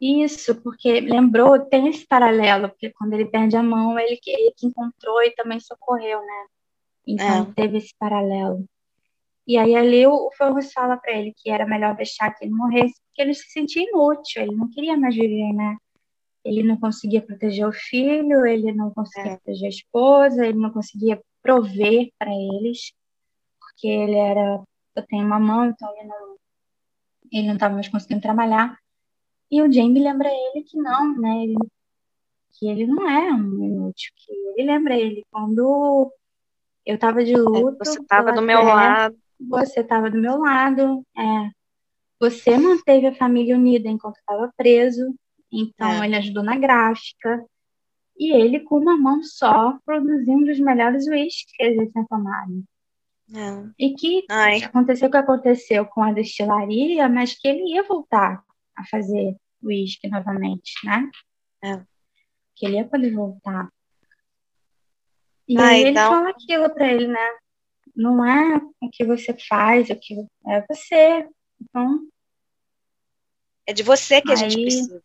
Isso, 0.00 0.54
porque 0.62 1.00
lembrou, 1.00 1.58
tem 1.66 1.88
esse 1.88 2.06
paralelo, 2.06 2.68
porque 2.68 2.90
quando 2.90 3.12
ele 3.12 3.26
perde 3.26 3.56
a 3.56 3.62
mão, 3.62 3.98
ele 3.98 4.16
que, 4.16 4.30
ele 4.30 4.52
que 4.56 4.66
encontrou 4.66 5.22
e 5.22 5.32
também 5.32 5.60
socorreu, 5.60 6.20
né? 6.20 6.46
Então 7.06 7.42
é. 7.42 7.54
teve 7.54 7.78
esse 7.78 7.94
paralelo. 7.98 8.64
E 9.48 9.56
aí 9.56 9.74
ali 9.74 10.06
o, 10.06 10.30
Fergus 10.36 10.72
fala 10.72 10.96
para 10.96 11.12
ele 11.12 11.32
que 11.36 11.50
era 11.50 11.66
melhor 11.66 11.96
deixar 11.96 12.30
que 12.32 12.44
ele 12.44 12.54
morresse, 12.54 13.00
porque 13.06 13.22
ele 13.22 13.34
se 13.34 13.50
sentia 13.50 13.82
inútil, 13.82 14.42
ele 14.42 14.54
não 14.54 14.68
queria 14.70 14.96
mais 14.96 15.14
viver, 15.16 15.52
né? 15.54 15.76
ele 16.44 16.62
não 16.62 16.76
conseguia 16.78 17.20
proteger 17.20 17.66
o 17.66 17.72
filho, 17.72 18.46
ele 18.46 18.72
não 18.72 18.90
conseguia 18.90 19.32
é. 19.32 19.36
proteger 19.36 19.66
a 19.66 19.68
esposa, 19.68 20.46
ele 20.46 20.58
não 20.58 20.70
conseguia 20.70 21.20
prover 21.42 22.10
para 22.18 22.30
eles, 22.30 22.92
porque 23.60 23.86
ele 23.86 24.16
era, 24.16 24.62
eu 24.96 25.06
tenho 25.06 25.26
uma 25.26 25.38
mão, 25.38 25.66
então 25.66 25.90
ele 25.96 26.08
não 26.08 26.36
ele 27.30 27.46
não 27.46 27.54
estava 27.54 27.74
mais 27.74 27.88
conseguindo 27.88 28.22
trabalhar. 28.22 28.78
E 29.50 29.60
o 29.60 29.70
Jamie 29.70 30.02
lembra 30.02 30.30
ele 30.30 30.64
que 30.64 30.78
não, 30.78 31.14
né? 31.18 31.44
Ele, 31.44 31.56
que 32.52 32.66
ele 32.66 32.86
não 32.86 33.06
é 33.06 33.30
um 33.34 33.64
inútil, 33.64 34.10
que 34.16 34.32
ele 34.32 34.66
lembra 34.66 34.96
ele 34.96 35.22
quando 35.30 36.10
eu 36.86 36.94
estava 36.94 37.22
de 37.22 37.36
luto. 37.36 37.76
Você 37.84 38.00
estava 38.00 38.32
do 38.32 38.40
meu 38.40 38.62
lado. 38.62 39.14
Você 39.40 39.80
estava 39.80 40.10
do 40.10 40.18
meu 40.18 40.38
lado, 40.38 41.04
é, 41.16 41.50
você 42.20 42.56
manteve 42.58 43.06
a 43.06 43.14
família 43.14 43.56
unida 43.56 43.88
enquanto 43.88 44.16
estava 44.16 44.52
preso, 44.56 45.14
então 45.52 46.02
é. 46.02 46.06
ele 46.06 46.16
ajudou 46.16 46.42
na 46.42 46.56
gráfica, 46.56 47.44
e 48.18 48.32
ele, 48.32 48.60
com 48.60 48.78
uma 48.78 48.96
mão 48.96 49.22
só, 49.22 49.78
produzindo 49.84 50.50
os 50.50 50.58
melhores 50.58 51.06
uísques 51.06 51.52
que 51.56 51.62
ele 51.62 51.88
tinha 51.90 52.04
tomado. 52.08 52.64
É. 53.32 53.70
E 53.78 53.94
que 53.94 54.24
Ai. 54.28 54.62
aconteceu 54.62 55.06
o 55.06 55.10
que 55.10 55.16
aconteceu 55.16 55.86
com 55.86 56.02
a 56.02 56.12
destilaria, 56.12 57.08
mas 57.08 57.38
que 57.38 57.46
ele 57.46 57.74
ia 57.74 57.84
voltar 57.84 58.42
a 58.76 58.84
fazer 58.86 59.36
uísque 59.62 60.08
novamente, 60.08 60.72
né? 60.84 61.08
É. 61.62 61.76
Que 62.56 62.66
ele 62.66 62.76
ia 62.76 62.88
poder 62.88 63.12
voltar. 63.12 63.68
E 65.46 65.56
ah, 65.56 65.68
aí 65.68 65.84
então... 65.84 65.88
ele 65.88 65.94
fala 65.94 66.30
aquilo 66.30 66.74
para 66.74 66.92
ele, 66.92 67.06
né? 67.06 67.30
Não 67.98 68.24
é 68.24 68.58
o 68.80 68.88
que 68.92 69.04
você 69.04 69.36
faz, 69.48 69.90
o 69.90 69.96
que 69.96 70.14
é 70.46 70.64
você. 70.70 71.28
Então. 71.60 72.06
É 73.66 73.72
de 73.72 73.82
você 73.82 74.22
que 74.22 74.30
a 74.30 74.36
gente 74.36 74.54
precisa. 74.54 75.02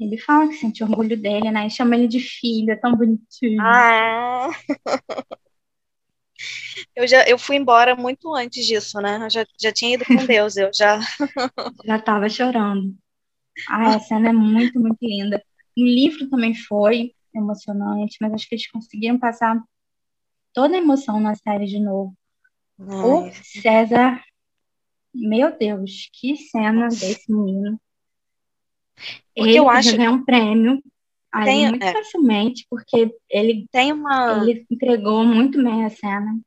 Ele 0.00 0.18
fala 0.18 0.48
que 0.48 0.54
sente 0.54 0.82
orgulho 0.82 1.16
dele, 1.16 1.52
né? 1.52 1.68
E 1.68 1.70
chama 1.70 1.94
ele 1.94 2.08
de 2.08 2.18
filho, 2.18 2.72
é 2.72 2.76
tão 2.76 2.96
bonitinho. 2.96 3.62
Ah. 3.62 4.50
Eu 6.96 7.06
já 7.06 7.22
eu 7.28 7.38
fui 7.38 7.56
embora 7.56 7.94
muito 7.94 8.34
antes 8.34 8.66
disso, 8.66 8.98
né? 8.98 9.24
Eu 9.24 9.30
já, 9.30 9.46
já 9.60 9.70
tinha 9.72 9.94
ido 9.94 10.04
com 10.04 10.16
Deus, 10.26 10.56
eu 10.56 10.70
já. 10.74 10.98
já 11.84 11.96
estava 11.96 12.28
chorando. 12.28 12.96
Ah, 13.68 13.94
a 13.94 14.00
cena 14.00 14.30
é 14.30 14.32
muito, 14.32 14.80
muito 14.80 14.98
linda. 15.00 15.40
O 15.78 15.84
livro 15.84 16.28
também 16.28 16.54
foi 16.54 17.14
emocionante, 17.32 18.16
mas 18.20 18.32
acho 18.32 18.48
que 18.48 18.54
eles 18.56 18.70
conseguiram 18.70 19.18
passar 19.18 19.62
toda 20.52 20.74
a 20.74 20.78
emoção 20.78 21.20
na 21.20 21.34
série 21.34 21.66
de 21.66 21.78
novo. 21.78 22.14
Ai. 22.78 22.88
O 22.88 23.32
César, 23.34 24.22
meu 25.14 25.56
Deus, 25.56 26.08
que 26.12 26.36
cena 26.36 26.88
desse 26.88 27.32
menino. 27.32 27.80
Porque 29.34 29.50
ele 29.50 29.58
eu 29.58 29.68
acho 29.68 30.00
um 30.00 30.24
prêmio 30.24 30.82
ali 31.32 31.44
tem, 31.44 31.68
muito 31.68 31.82
é. 31.84 31.92
facilmente, 31.92 32.66
porque 32.68 33.14
ele 33.28 33.66
tem 33.70 33.92
uma 33.92 34.42
ele 34.42 34.66
entregou 34.70 35.24
muito 35.24 35.62
bem 35.62 35.84
a 35.84 35.90
cena. 35.90 36.40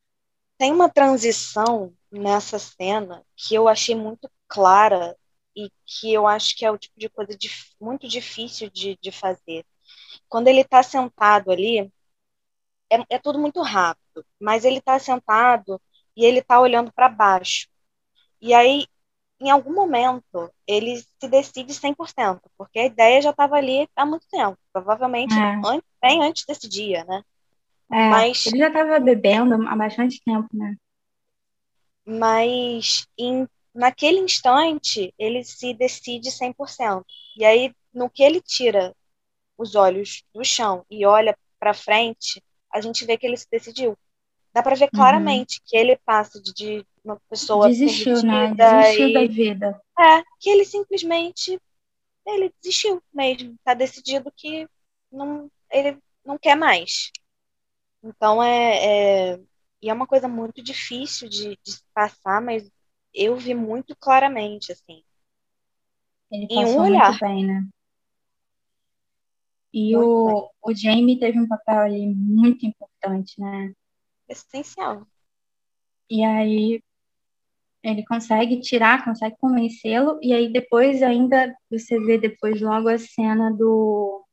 Tem 0.58 0.72
uma 0.72 0.90
transição 0.90 1.94
nessa 2.12 2.60
cena 2.60 3.24
que 3.36 3.56
eu 3.56 3.68
achei 3.68 3.96
muito 3.96 4.30
clara 4.48 5.16
e 5.56 5.70
que 5.86 6.12
eu 6.12 6.28
acho 6.28 6.56
que 6.56 6.66
é 6.66 6.72
o 6.72 6.78
tipo 6.78 7.00
de 7.00 7.10
coisa 7.10 7.36
de, 7.38 7.50
muito 7.80 8.08
difícil 8.08 8.70
de, 8.70 8.98
de 9.02 9.12
fazer. 9.12 9.66
Quando 10.28 10.48
ele 10.48 10.62
está 10.62 10.82
sentado 10.82 11.52
ali, 11.52 11.92
é, 12.94 13.16
é 13.16 13.20
tudo 13.20 13.40
muito 13.40 13.62
rápido, 13.62 14.26
mas 14.40 14.66
ele 14.66 14.78
está 14.78 14.98
sentado 15.00 15.82
e 16.16 16.26
ele 16.26 16.40
está 16.40 16.60
olhando 16.60 16.92
para 16.94 17.10
baixo. 17.10 17.68
E 18.42 18.54
aí 18.54 18.86
em 19.44 19.50
algum 19.50 19.74
momento, 19.74 20.50
ele 20.66 20.98
se 20.98 21.28
decide 21.28 21.74
100%, 21.74 22.40
porque 22.58 22.80
a 22.80 22.86
ideia 22.86 23.22
já 23.22 23.32
estava 23.32 23.58
ali 23.58 23.90
há 23.94 24.06
muito 24.06 24.26
tempo, 24.30 24.58
provavelmente 24.72 25.34
é. 25.34 25.62
antes, 25.66 25.90
bem 26.02 26.24
antes 26.24 26.46
desse 26.46 26.70
dia, 26.70 27.04
né? 27.04 27.22
É, 27.92 28.10
mas, 28.10 28.46
ele 28.46 28.58
já 28.58 28.70
estava 28.70 29.00
bebendo 29.00 29.68
há 29.68 29.76
bastante 29.76 30.22
tempo, 30.24 30.48
né? 30.54 30.76
Mas 32.06 33.06
em, 33.18 33.46
naquele 33.76 34.20
instante, 34.20 35.14
ele 35.20 35.44
se 35.44 35.74
decide 35.74 36.32
100%. 36.32 37.04
E 37.38 37.44
aí, 37.44 37.74
no 37.94 38.10
que 38.10 38.24
ele 38.24 38.42
tira 38.42 38.96
os 39.58 39.76
olhos 39.76 40.24
do 40.34 40.44
chão 40.44 40.86
e 40.90 41.06
olha 41.06 41.38
para 41.60 41.74
frente, 41.74 42.42
a 42.74 42.82
gente 42.82 43.06
vê 43.06 43.18
que 43.18 43.26
ele 43.26 43.38
se 43.38 43.48
decidiu. 43.50 43.98
Dá 44.54 44.62
para 44.62 44.76
ver 44.76 44.86
uhum. 44.86 45.00
claramente 45.00 45.58
uhum. 45.58 45.64
que 45.66 45.78
ele 45.78 45.98
passa 46.06 46.42
de, 46.42 46.54
de 46.54 46.86
uma 47.04 47.20
pessoa 47.30 47.68
desistiu, 47.68 48.22
né? 48.24 48.54
Desistiu 48.54 49.10
e... 49.10 49.14
da 49.14 49.28
vida. 49.28 49.82
É, 50.00 50.24
que 50.40 50.50
ele 50.50 50.66
simplesmente 50.66 51.60
ele 52.26 52.54
desistiu 52.62 53.02
mesmo, 53.14 53.56
tá 53.64 53.74
decidido 53.74 54.32
que 54.36 54.68
não 55.12 55.50
ele 55.72 55.98
não 56.26 56.38
quer 56.38 56.56
mais. 56.56 57.12
Então 58.04 58.42
é, 58.42 59.34
é 59.34 59.40
e 59.82 59.90
é 59.90 59.94
uma 59.94 60.08
coisa 60.08 60.30
muito 60.30 60.64
difícil 60.64 61.28
de, 61.28 61.60
de 61.62 61.78
passar, 61.94 62.42
mas 62.42 62.72
eu 63.14 63.36
vi 63.36 63.54
muito 63.54 63.94
claramente 63.98 64.72
assim. 64.72 65.04
Ele 66.32 66.48
em 66.50 66.66
um 66.66 66.80
olhar. 66.80 67.20
bem, 67.20 67.46
né? 67.46 67.68
E 69.74 69.98
o, 69.98 70.50
o 70.62 70.76
Jamie 70.76 71.20
teve 71.20 71.40
um 71.40 71.48
papel 71.48 71.80
ali 71.80 72.14
muito 72.14 72.66
importante, 72.66 73.40
né? 73.42 73.74
Essencial. 74.30 75.08
E 76.10 76.24
aí 76.24 76.84
ele 77.84 78.06
consegue 78.06 78.62
tirar, 78.62 79.04
consegue 79.04 79.36
convencê-lo, 79.40 80.20
e 80.22 80.34
aí 80.34 80.52
depois 80.52 81.02
ainda 81.04 81.54
você 81.70 82.00
vê 82.00 82.18
depois 82.18 82.62
logo 82.62 82.88
a 82.88 82.98
cena 82.98 83.52
do 83.52 84.24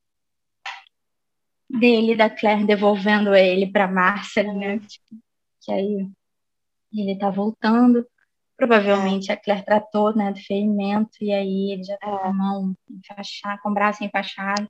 dele 1.68 2.16
da 2.16 2.28
Claire 2.28 2.66
devolvendo 2.66 3.34
ele 3.34 3.70
para 3.70 3.88
Marcel, 3.88 4.52
né? 4.54 4.78
Tipo, 4.80 5.22
que 5.62 5.72
aí 5.72 6.08
ele 6.92 7.18
tá 7.18 7.30
voltando. 7.30 8.06
Provavelmente 8.56 9.32
a 9.32 9.36
Claire 9.36 9.64
tratou, 9.64 10.14
né, 10.14 10.32
do 10.32 10.40
ferimento, 10.40 11.16
e 11.22 11.32
aí 11.32 11.72
ele 11.72 11.82
já 11.82 11.96
tá 11.96 12.06
com 12.06 12.28
a 12.28 12.32
mão 12.32 12.74
enfaixada, 12.90 13.60
com 13.62 13.70
o 13.70 13.74
braço 13.74 14.04
enfaixado. 14.04 14.68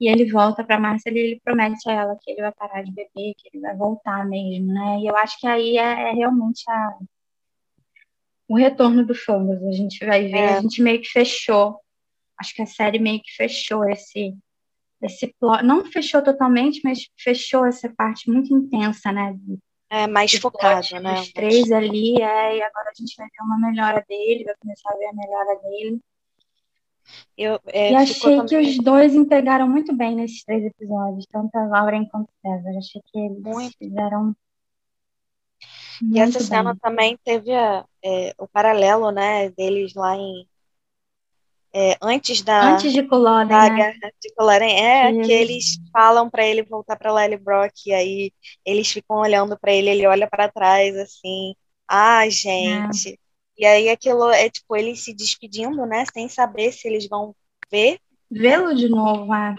E 0.00 0.08
ele 0.08 0.30
volta 0.30 0.64
para 0.64 0.80
Marcel 0.80 1.14
e 1.14 1.18
ele 1.18 1.40
promete 1.44 1.88
a 1.88 1.92
ela 1.92 2.18
que 2.20 2.30
ele 2.30 2.40
vai 2.40 2.52
parar 2.52 2.82
de 2.82 2.90
beber, 2.90 3.34
que 3.36 3.50
ele 3.52 3.60
vai 3.60 3.76
voltar 3.76 4.26
mesmo, 4.26 4.72
né? 4.72 4.98
E 5.00 5.06
eu 5.06 5.16
acho 5.16 5.38
que 5.38 5.46
aí 5.46 5.76
é, 5.76 6.10
é 6.10 6.12
realmente 6.12 6.64
a, 6.70 6.98
o 8.48 8.56
retorno 8.56 9.04
do 9.04 9.14
Fungos. 9.14 9.62
A 9.62 9.72
gente 9.72 10.04
vai 10.04 10.26
ver, 10.26 10.38
é. 10.38 10.54
a 10.56 10.60
gente 10.60 10.82
meio 10.82 11.00
que 11.00 11.08
fechou. 11.08 11.78
Acho 12.38 12.54
que 12.54 12.62
a 12.62 12.66
série 12.66 12.98
meio 12.98 13.20
que 13.20 13.30
fechou 13.36 13.88
esse 13.88 14.34
esse 15.02 15.34
plot, 15.40 15.62
não 15.62 15.84
fechou 15.84 16.22
totalmente, 16.22 16.80
mas 16.84 17.08
fechou 17.18 17.64
essa 17.64 17.88
parte 17.88 18.30
muito 18.30 18.54
intensa, 18.54 19.10
né? 19.10 19.34
É 19.88 20.06
mais 20.06 20.32
focada, 20.34 21.00
né? 21.00 21.20
Os 21.20 21.32
três 21.32 21.72
ali, 21.72 22.20
é, 22.20 22.58
e 22.58 22.62
agora 22.62 22.90
a 22.90 22.94
gente 22.94 23.14
vai 23.16 23.26
ver 23.26 23.42
uma 23.42 23.58
melhora 23.58 24.04
dele, 24.06 24.44
vai 24.44 24.54
começar 24.60 24.90
a 24.92 24.96
ver 24.96 25.06
a 25.06 25.12
melhora 25.12 25.58
dele. 25.62 26.00
Eu, 27.36 27.58
é, 27.66 27.92
e 27.92 27.96
achei 27.96 28.40
que 28.40 28.46
também... 28.46 28.68
os 28.68 28.78
dois 28.78 29.14
entregaram 29.14 29.68
muito 29.68 29.94
bem 29.94 30.14
nesses 30.14 30.44
três 30.44 30.64
episódios, 30.64 31.26
tanto 31.30 31.54
a 31.56 31.66
Lauren 31.66 32.06
quanto 32.06 32.28
o 32.28 32.48
César. 32.48 32.78
Achei 32.78 33.02
que 33.06 33.18
eles 33.18 33.42
muito. 33.42 33.76
fizeram 33.78 34.34
e 36.02 36.18
essa 36.18 36.40
cena 36.40 36.74
também 36.80 37.18
teve 37.22 37.52
a, 37.54 37.84
é, 38.02 38.34
o 38.38 38.48
paralelo, 38.48 39.10
né, 39.10 39.50
deles 39.50 39.94
lá 39.94 40.16
em 40.16 40.46
é, 41.72 41.96
antes 42.02 42.42
da 42.42 42.72
antes 42.74 42.92
de 42.92 43.02
Culloden, 43.04 43.46
da 43.46 43.68
né? 43.68 43.76
guerra 43.76 44.12
de 44.20 44.34
Culloden, 44.34 44.84
é 44.84 45.12
que, 45.12 45.20
que 45.20 45.32
eles 45.32 45.78
falam 45.92 46.28
para 46.28 46.44
ele 46.44 46.64
voltar 46.64 46.96
para 46.96 47.12
Lily 47.12 47.36
Brock 47.36 47.86
e 47.86 47.92
aí 47.92 48.32
eles 48.64 48.90
ficam 48.90 49.18
olhando 49.18 49.56
para 49.56 49.72
ele, 49.72 49.88
ele 49.88 50.06
olha 50.06 50.26
para 50.28 50.50
trás 50.50 50.96
assim, 50.96 51.54
ah, 51.86 52.28
gente. 52.28 53.10
É. 53.10 53.29
E 53.60 53.66
aí 53.66 53.90
aquilo 53.90 54.30
é 54.30 54.48
tipo 54.48 54.74
eles 54.74 55.04
se 55.04 55.12
despedindo, 55.12 55.84
né, 55.84 56.06
sem 56.14 56.30
saber 56.30 56.72
se 56.72 56.88
eles 56.88 57.06
vão 57.06 57.36
ver 57.70 58.00
vê-lo 58.30 58.74
de 58.74 58.88
novo, 58.88 59.34
é. 59.34 59.54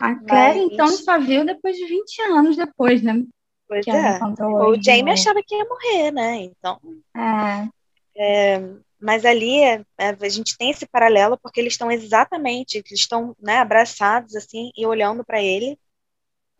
A 0.00 0.14
Claire, 0.16 0.58
Mas... 0.58 0.72
então, 0.72 0.88
só 0.88 1.20
viu 1.20 1.44
depois 1.44 1.76
de 1.76 1.86
20 1.86 2.22
anos 2.22 2.56
depois, 2.56 3.00
né? 3.00 3.22
Pois 3.68 3.86
é. 3.86 4.18
O 4.42 4.82
Jamie 4.82 5.12
achava 5.12 5.40
que 5.46 5.54
ia 5.54 5.64
morrer, 5.64 6.10
né? 6.10 6.36
Então. 6.42 6.80
É. 7.16 7.68
é 8.16 8.60
mas 9.00 9.24
ali 9.24 9.62
é, 9.62 9.84
a 9.98 10.28
gente 10.28 10.58
tem 10.58 10.70
esse 10.70 10.86
paralelo 10.86 11.38
porque 11.40 11.60
eles 11.60 11.74
estão 11.74 11.90
exatamente, 11.90 12.78
eles 12.78 12.90
estão 12.92 13.34
né, 13.40 13.58
abraçados 13.58 14.34
assim 14.34 14.70
e 14.76 14.84
olhando 14.84 15.24
para 15.24 15.40
ele, 15.40 15.78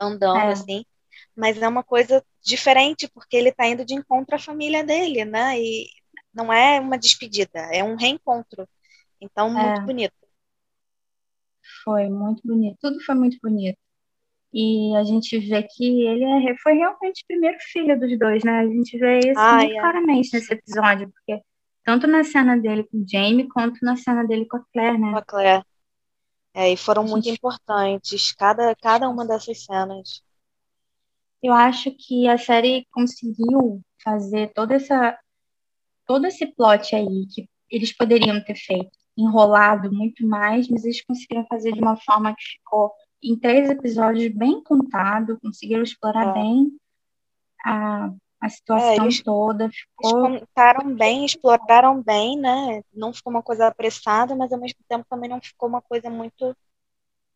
andando 0.01 0.39
é. 0.39 0.53
assim. 0.53 0.85
Mas 1.37 1.61
é 1.61 1.69
uma 1.69 1.83
coisa 1.83 2.25
diferente 2.43 3.09
porque 3.13 3.37
ele 3.37 3.49
está 3.51 3.67
indo 3.67 3.85
de 3.85 3.95
encontro 3.95 4.37
à 4.37 4.39
família 4.39 4.85
dele, 4.85 5.25
né? 5.25 5.61
E 5.61 5.89
não 6.33 6.53
é 6.53 6.81
uma 6.81 6.99
despedida, 6.99 7.59
é 7.73 7.83
um 7.83 7.97
reencontro. 7.97 8.69
Então, 9.21 9.49
é. 9.59 9.67
muito 9.67 9.87
bonito. 9.87 10.15
Foi 11.85 12.09
muito 12.09 12.43
bonito. 12.45 12.79
Tudo 12.81 13.01
foi 13.05 13.15
muito 13.15 13.39
bonito. 13.43 13.79
E 14.53 14.95
a 14.97 15.05
gente 15.05 15.39
vê 15.39 15.63
que 15.63 16.07
ele 16.07 16.25
é, 16.25 16.57
foi 16.57 16.75
realmente 16.75 17.23
o 17.23 17.27
primeiro 17.27 17.57
filho 17.61 17.99
dos 17.99 18.19
dois, 18.19 18.43
né? 18.43 18.61
A 18.61 18.67
gente 18.67 18.99
vê 18.99 19.19
isso 19.21 19.39
ah, 19.39 19.59
muito 19.59 19.73
é. 19.73 19.81
claramente 19.81 20.31
nesse 20.33 20.53
episódio, 20.53 21.11
porque 21.11 21.41
tanto 21.85 22.07
na 22.07 22.25
cena 22.25 22.57
dele 22.59 22.85
com 22.85 22.99
o 22.99 23.05
Jamie, 23.09 23.49
quanto 23.49 23.79
na 23.83 23.97
cena 23.97 24.27
dele 24.27 24.47
com 24.47 24.57
a 24.57 24.65
Claire, 24.73 24.99
né? 24.99 25.13
Com 25.13 25.19
a 25.19 25.25
Claire. 25.25 25.65
É, 26.53 26.73
e 26.73 26.77
foram 26.77 27.05
muito 27.05 27.29
importantes, 27.29 28.33
cada, 28.33 28.75
cada 28.75 29.09
uma 29.09 29.25
dessas 29.25 29.65
cenas. 29.65 30.23
Eu 31.43 31.53
acho 31.53 31.93
que 31.93 32.29
a 32.29 32.37
série 32.37 32.87
conseguiu 32.91 33.81
fazer 34.03 34.53
toda 34.53 34.75
essa 34.75 35.17
todo 36.11 36.27
esse 36.27 36.45
plot 36.45 36.97
aí 36.97 37.25
que 37.33 37.49
eles 37.71 37.97
poderiam 37.97 38.43
ter 38.43 38.57
feito, 38.57 38.91
enrolado 39.17 39.93
muito 39.93 40.27
mais, 40.27 40.67
mas 40.69 40.85
eles 40.85 41.05
conseguiram 41.05 41.47
fazer 41.47 41.73
de 41.73 41.81
uma 41.81 41.97
forma 41.99 42.35
que 42.35 42.43
ficou 42.43 42.93
em 43.23 43.39
três 43.39 43.71
episódios 43.71 44.35
bem 44.35 44.61
contado, 44.61 45.39
conseguiram 45.41 45.85
explorar 45.85 46.31
é. 46.31 46.33
bem 46.33 46.73
a, 47.65 48.11
a 48.41 48.49
situação 48.49 48.91
é, 48.91 48.97
eles, 48.97 49.23
toda. 49.23 49.71
Ficou... 49.71 50.27
Eles 50.27 50.41
contaram 50.41 50.97
bem, 50.97 51.25
exploraram 51.25 52.03
bem, 52.03 52.37
né? 52.37 52.83
Não 52.93 53.13
ficou 53.13 53.33
uma 53.33 53.43
coisa 53.43 53.69
apressada, 53.69 54.35
mas 54.35 54.53
ao 54.53 54.59
mesmo 54.59 54.81
tempo 54.89 55.07
também 55.09 55.31
não 55.31 55.41
ficou 55.41 55.69
uma 55.69 55.81
coisa 55.81 56.11
muito 56.11 56.57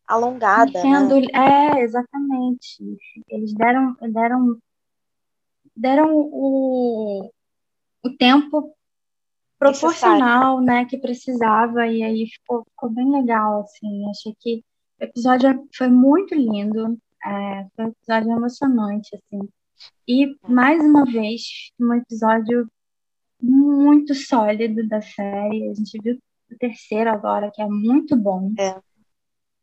alongada. 0.05 0.81
Sendo, 0.81 1.21
né? 1.21 1.77
É, 1.77 1.81
exatamente. 1.81 2.83
Eles 3.29 3.55
deram, 3.55 3.95
deram, 4.01 4.59
deram 5.77 6.13
o, 6.13 7.31
o 8.05 8.17
tempo 8.17 8.75
proporcional, 9.59 10.61
né, 10.61 10.85
que 10.85 10.99
precisava, 10.99 11.87
e 11.87 12.03
aí 12.03 12.27
ficou, 12.27 12.65
ficou 12.65 12.91
bem 12.91 13.11
legal, 13.11 13.63
assim. 13.63 14.09
Achei 14.11 14.35
que 14.39 14.63
o 15.01 15.05
episódio 15.05 15.67
foi 15.75 15.89
muito 15.89 16.35
lindo, 16.35 16.99
é, 17.25 17.67
foi 17.75 17.87
um 17.87 17.89
episódio 17.89 18.31
emocionante, 18.31 19.17
assim. 19.17 19.49
E, 20.07 20.37
mais 20.47 20.85
uma 20.85 21.05
vez, 21.05 21.43
um 21.81 21.95
episódio 21.95 22.69
muito 23.41 24.15
sólido 24.15 24.87
da 24.87 25.01
série. 25.01 25.69
A 25.71 25.75
gente 25.75 25.99
viu 26.03 26.19
o 26.51 26.59
terceiro 26.59 27.11
agora, 27.11 27.51
que 27.53 27.63
é 27.63 27.67
muito 27.67 28.17
bom. 28.17 28.53
É. 28.59 28.79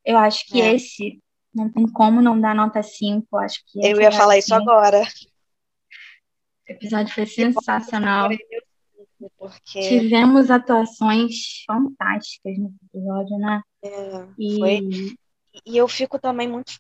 Eu 0.03 0.17
acho 0.17 0.45
que 0.47 0.61
é. 0.61 0.75
esse 0.75 1.21
não 1.53 1.69
tem 1.69 1.87
como 1.87 2.21
não 2.21 2.39
dar 2.39 2.55
nota 2.55 2.81
5. 2.81 3.37
Acho 3.37 3.61
que 3.67 3.85
Eu 3.85 4.01
ia 4.01 4.11
falar 4.11 4.37
isso 4.37 4.53
agora. 4.53 5.01
O 6.71 6.75
episódio 6.75 7.13
foi 7.13 7.25
sensacional. 7.25 8.29
Porque... 9.37 9.79
Tivemos 9.81 10.49
atuações 10.49 11.63
fantásticas 11.67 12.57
nesse 12.57 12.77
episódio, 12.91 13.37
né? 13.37 13.61
É, 13.83 14.27
e... 14.39 14.57
Foi. 14.57 14.79
E 15.65 15.77
eu 15.77 15.87
fico 15.87 16.17
também 16.17 16.47
muito 16.47 16.71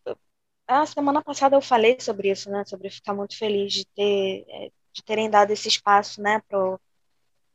a 0.65 0.85
semana 0.85 1.21
passada 1.21 1.57
eu 1.57 1.61
falei 1.61 1.97
sobre 1.99 2.31
isso, 2.31 2.49
né? 2.49 2.63
Sobre 2.65 2.89
ficar 2.89 3.13
muito 3.13 3.37
feliz 3.37 3.73
de 3.73 3.85
ter 3.87 4.45
é, 4.47 4.71
de 4.93 5.03
terem 5.03 5.29
dado 5.29 5.51
esse 5.51 5.67
espaço, 5.67 6.21
né, 6.21 6.41
pro 6.47 6.79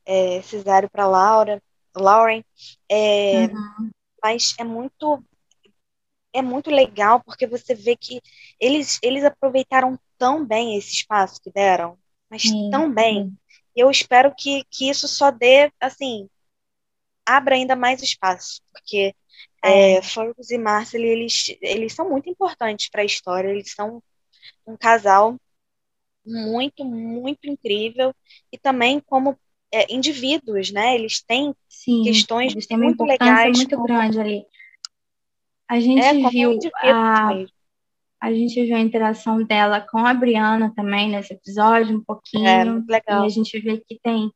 é, 0.05 0.41
Cesário 0.41 0.89
para 0.89 1.07
Laura, 1.07 1.61
Lauren. 1.95 2.43
É, 2.89 3.45
uhum. 3.45 3.89
Mas 4.21 4.55
é 4.59 4.63
muito 4.63 5.23
é 6.33 6.41
muito 6.41 6.69
legal 6.69 7.21
porque 7.23 7.47
você 7.47 7.73
vê 7.73 7.95
que 7.95 8.21
eles 8.59 8.99
eles 9.01 9.23
aproveitaram 9.23 9.99
tão 10.17 10.45
bem 10.45 10.77
esse 10.77 10.93
espaço 10.93 11.41
que 11.41 11.51
deram, 11.51 11.97
mas 12.29 12.43
sim, 12.43 12.69
tão 12.71 12.93
bem. 12.93 13.33
Eu 13.75 13.91
espero 13.91 14.33
que, 14.35 14.63
que 14.69 14.89
isso 14.89 15.07
só 15.07 15.31
dê 15.31 15.71
assim 15.79 16.27
abra 17.27 17.55
ainda 17.55 17.75
mais 17.75 18.01
espaço, 18.01 18.61
porque 18.71 19.13
é, 19.63 19.93
é. 19.95 20.01
Fergus 20.01 20.49
e 20.49 20.57
Marcel, 20.57 21.01
eles, 21.01 21.55
eles 21.61 21.93
são 21.93 22.09
muito 22.09 22.29
importantes 22.29 22.89
para 22.89 23.01
a 23.01 23.05
história, 23.05 23.49
eles 23.49 23.73
são 23.73 24.01
um 24.65 24.77
casal 24.77 25.35
muito, 26.25 26.85
muito 26.85 27.47
incrível, 27.47 28.13
e 28.51 28.57
também 28.57 29.01
como 29.01 29.37
é, 29.71 29.93
indivíduos, 29.93 30.71
né? 30.71 30.95
Eles 30.95 31.21
têm 31.21 31.53
Sim, 31.67 32.03
questões 32.03 32.53
eles 32.53 32.65
têm 32.65 32.77
muito 32.77 33.03
legais. 33.03 33.57
muito 33.57 33.75
como... 33.75 33.87
grande 33.87 34.19
ali. 34.19 34.45
A 35.69 35.79
gente 35.81 36.01
é, 36.01 36.13
viu 36.29 36.57
a, 36.75 37.29
a 38.19 38.33
gente 38.33 38.63
viu 38.65 38.75
a 38.75 38.79
interação 38.79 39.43
dela 39.43 39.79
com 39.79 39.99
a 39.99 40.13
Briana 40.13 40.73
também 40.75 41.09
nesse 41.09 41.33
episódio, 41.33 41.97
um 41.97 42.03
pouquinho. 42.03 42.47
É, 42.47 42.63
legal. 42.63 43.23
E 43.23 43.25
a 43.25 43.29
gente 43.29 43.59
vê 43.59 43.77
que 43.77 43.99
tem 44.01 44.31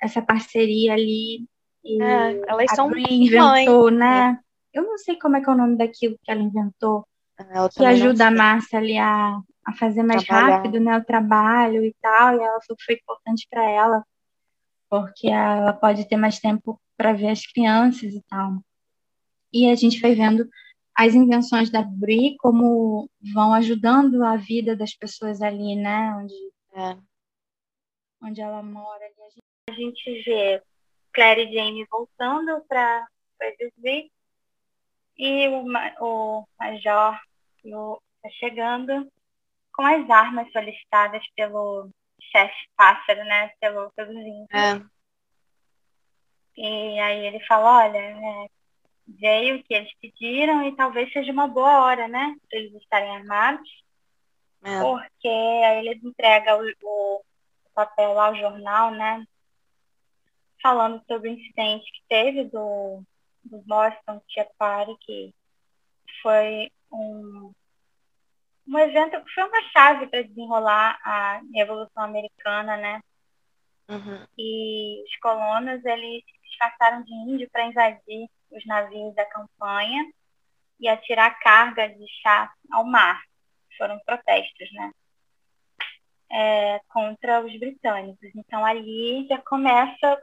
essa 0.00 0.20
parceria 0.20 0.92
ali. 0.94 1.46
É, 1.84 2.50
elas 2.50 2.70
são 2.74 2.90
Bri 2.90 3.04
inventou, 3.08 3.84
mãe. 3.90 3.94
né? 3.94 4.38
Eu 4.72 4.84
não 4.84 4.98
sei 4.98 5.16
como 5.16 5.36
é 5.36 5.40
que 5.40 5.48
é 5.48 5.52
o 5.52 5.56
nome 5.56 5.76
daquilo 5.76 6.16
que 6.22 6.30
ela 6.30 6.40
inventou, 6.40 7.06
é, 7.38 7.68
que 7.68 7.84
ajuda 7.84 8.28
a 8.28 8.30
Márcia 8.30 8.78
ali 8.78 8.98
a, 8.98 9.38
a 9.66 9.72
fazer 9.74 10.02
mais 10.02 10.24
Trabalhar. 10.24 10.56
rápido 10.56 10.80
né, 10.80 10.96
o 10.96 11.04
trabalho 11.04 11.84
e 11.84 11.94
tal, 12.00 12.34
e 12.34 12.40
ela 12.40 12.60
falou 12.60 12.76
que 12.78 12.84
foi 12.84 12.94
importante 12.94 13.46
para 13.50 13.68
ela, 13.68 14.04
porque 14.88 15.28
ela 15.28 15.72
pode 15.72 16.08
ter 16.08 16.16
mais 16.16 16.38
tempo 16.38 16.80
para 16.96 17.12
ver 17.12 17.28
as 17.28 17.44
crianças 17.46 18.14
e 18.14 18.22
tal. 18.28 18.62
E 19.52 19.70
a 19.70 19.74
gente 19.74 20.00
foi 20.00 20.14
vendo 20.14 20.48
as 20.94 21.14
invenções 21.14 21.70
da 21.70 21.82
Bri 21.82 22.36
como 22.38 23.08
vão 23.32 23.54
ajudando 23.54 24.22
a 24.24 24.36
vida 24.36 24.76
das 24.76 24.94
pessoas 24.94 25.40
ali, 25.40 25.74
né? 25.76 26.14
Onde, 26.16 26.34
é. 26.74 26.98
onde 28.22 28.40
ela 28.40 28.62
mora. 28.62 29.04
A 29.68 29.72
gente 29.72 30.22
vê 30.24 30.62
Claire 31.12 31.42
e 31.42 31.54
Jamie 31.54 31.86
voltando 31.90 32.62
para 32.68 33.06
viver 33.58 34.10
e 35.16 35.48
o, 35.48 35.64
o 36.00 36.48
Major 36.58 37.18
está 37.64 38.30
chegando 38.38 39.10
com 39.74 39.82
as 39.82 40.08
armas 40.10 40.50
solicitadas 40.52 41.22
pelo 41.36 41.88
chefe 42.20 42.68
pássaro, 42.76 43.24
né? 43.24 43.50
Pelo, 43.60 43.90
pelos 43.92 44.16
índios. 44.16 44.48
É. 44.52 44.82
E 46.56 46.98
aí 46.98 47.26
ele 47.26 47.40
fala, 47.46 47.84
olha, 47.84 47.98
é, 47.98 48.46
veio 49.18 49.56
o 49.56 49.62
que 49.62 49.74
eles 49.74 49.92
pediram 50.00 50.66
e 50.66 50.76
talvez 50.76 51.12
seja 51.12 51.32
uma 51.32 51.46
boa 51.46 51.84
hora, 51.84 52.08
né? 52.08 52.36
Para 52.48 52.58
eles 52.58 52.74
estarem 52.74 53.16
armados. 53.16 53.68
É. 54.64 54.80
Porque 54.80 55.28
aí 55.28 55.86
ele 55.86 56.00
entrega 56.04 56.56
o, 56.56 56.64
o 56.82 57.22
papel 57.74 58.12
lá, 58.12 58.30
o 58.30 58.36
jornal, 58.36 58.90
né? 58.92 59.24
Falando 60.62 61.02
sobre 61.06 61.28
o 61.28 61.32
incidente 61.32 61.90
que 61.90 62.02
teve 62.08 62.44
do, 62.44 63.02
do 63.44 63.58
Boston 63.62 64.20
Tea 64.32 64.48
Party, 64.56 64.96
que 65.00 65.34
foi 66.22 66.70
um, 66.92 67.52
um 68.68 68.78
evento 68.78 69.22
que 69.24 69.34
foi 69.34 69.44
uma 69.44 69.62
chave 69.70 70.06
para 70.06 70.22
desenrolar 70.22 70.98
a 71.02 71.40
Revolução 71.54 72.04
Americana, 72.04 72.76
né? 72.76 73.02
Uhum. 73.88 74.26
E 74.38 75.02
os 75.04 75.16
colonos, 75.18 75.84
eles 75.84 76.22
disfarçaram 76.44 77.02
de 77.02 77.12
índio 77.12 77.50
para 77.50 77.66
invadir 77.66 78.28
os 78.52 78.64
navios 78.66 79.14
da 79.14 79.24
campanha 79.26 80.04
e 80.78 80.88
atirar 80.88 81.38
carga 81.40 81.88
de 81.88 82.06
chá 82.22 82.52
ao 82.70 82.84
mar. 82.84 83.22
Foram 83.76 83.98
protestos, 84.00 84.72
né? 84.72 84.92
É, 86.30 86.80
contra 86.88 87.44
os 87.44 87.58
britânicos. 87.58 88.30
Então 88.34 88.64
ali 88.64 89.26
já 89.28 89.38
começa 89.42 90.22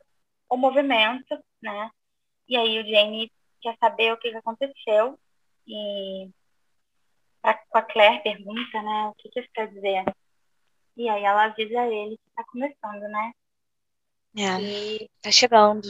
o 0.50 0.58
movimento, 0.58 1.38
né? 1.62 1.92
E 2.48 2.58
aí 2.58 2.80
o 2.80 2.88
Jamie 2.88 3.32
quer 3.62 3.78
saber 3.80 4.12
o 4.12 4.18
que, 4.18 4.30
aconteceu. 4.36 5.20
E 5.68 6.30
com 7.70 7.78
a 7.78 7.82
Claire 7.84 8.24
pergunta, 8.24 8.82
né, 8.82 9.08
o 9.08 9.16
que, 9.16 9.30
que 9.30 9.40
isso 9.40 9.50
quer 9.54 9.68
dizer. 9.72 10.04
E 10.98 11.08
aí 11.08 11.24
ela 11.24 11.46
avisa 11.46 11.86
ele 11.88 12.18
que 12.18 12.30
está 12.30 12.44
começando, 12.46 13.02
né? 13.04 13.32
É, 14.36 14.62
e, 14.62 15.10
tá 15.22 15.32
chegando. 15.32 15.88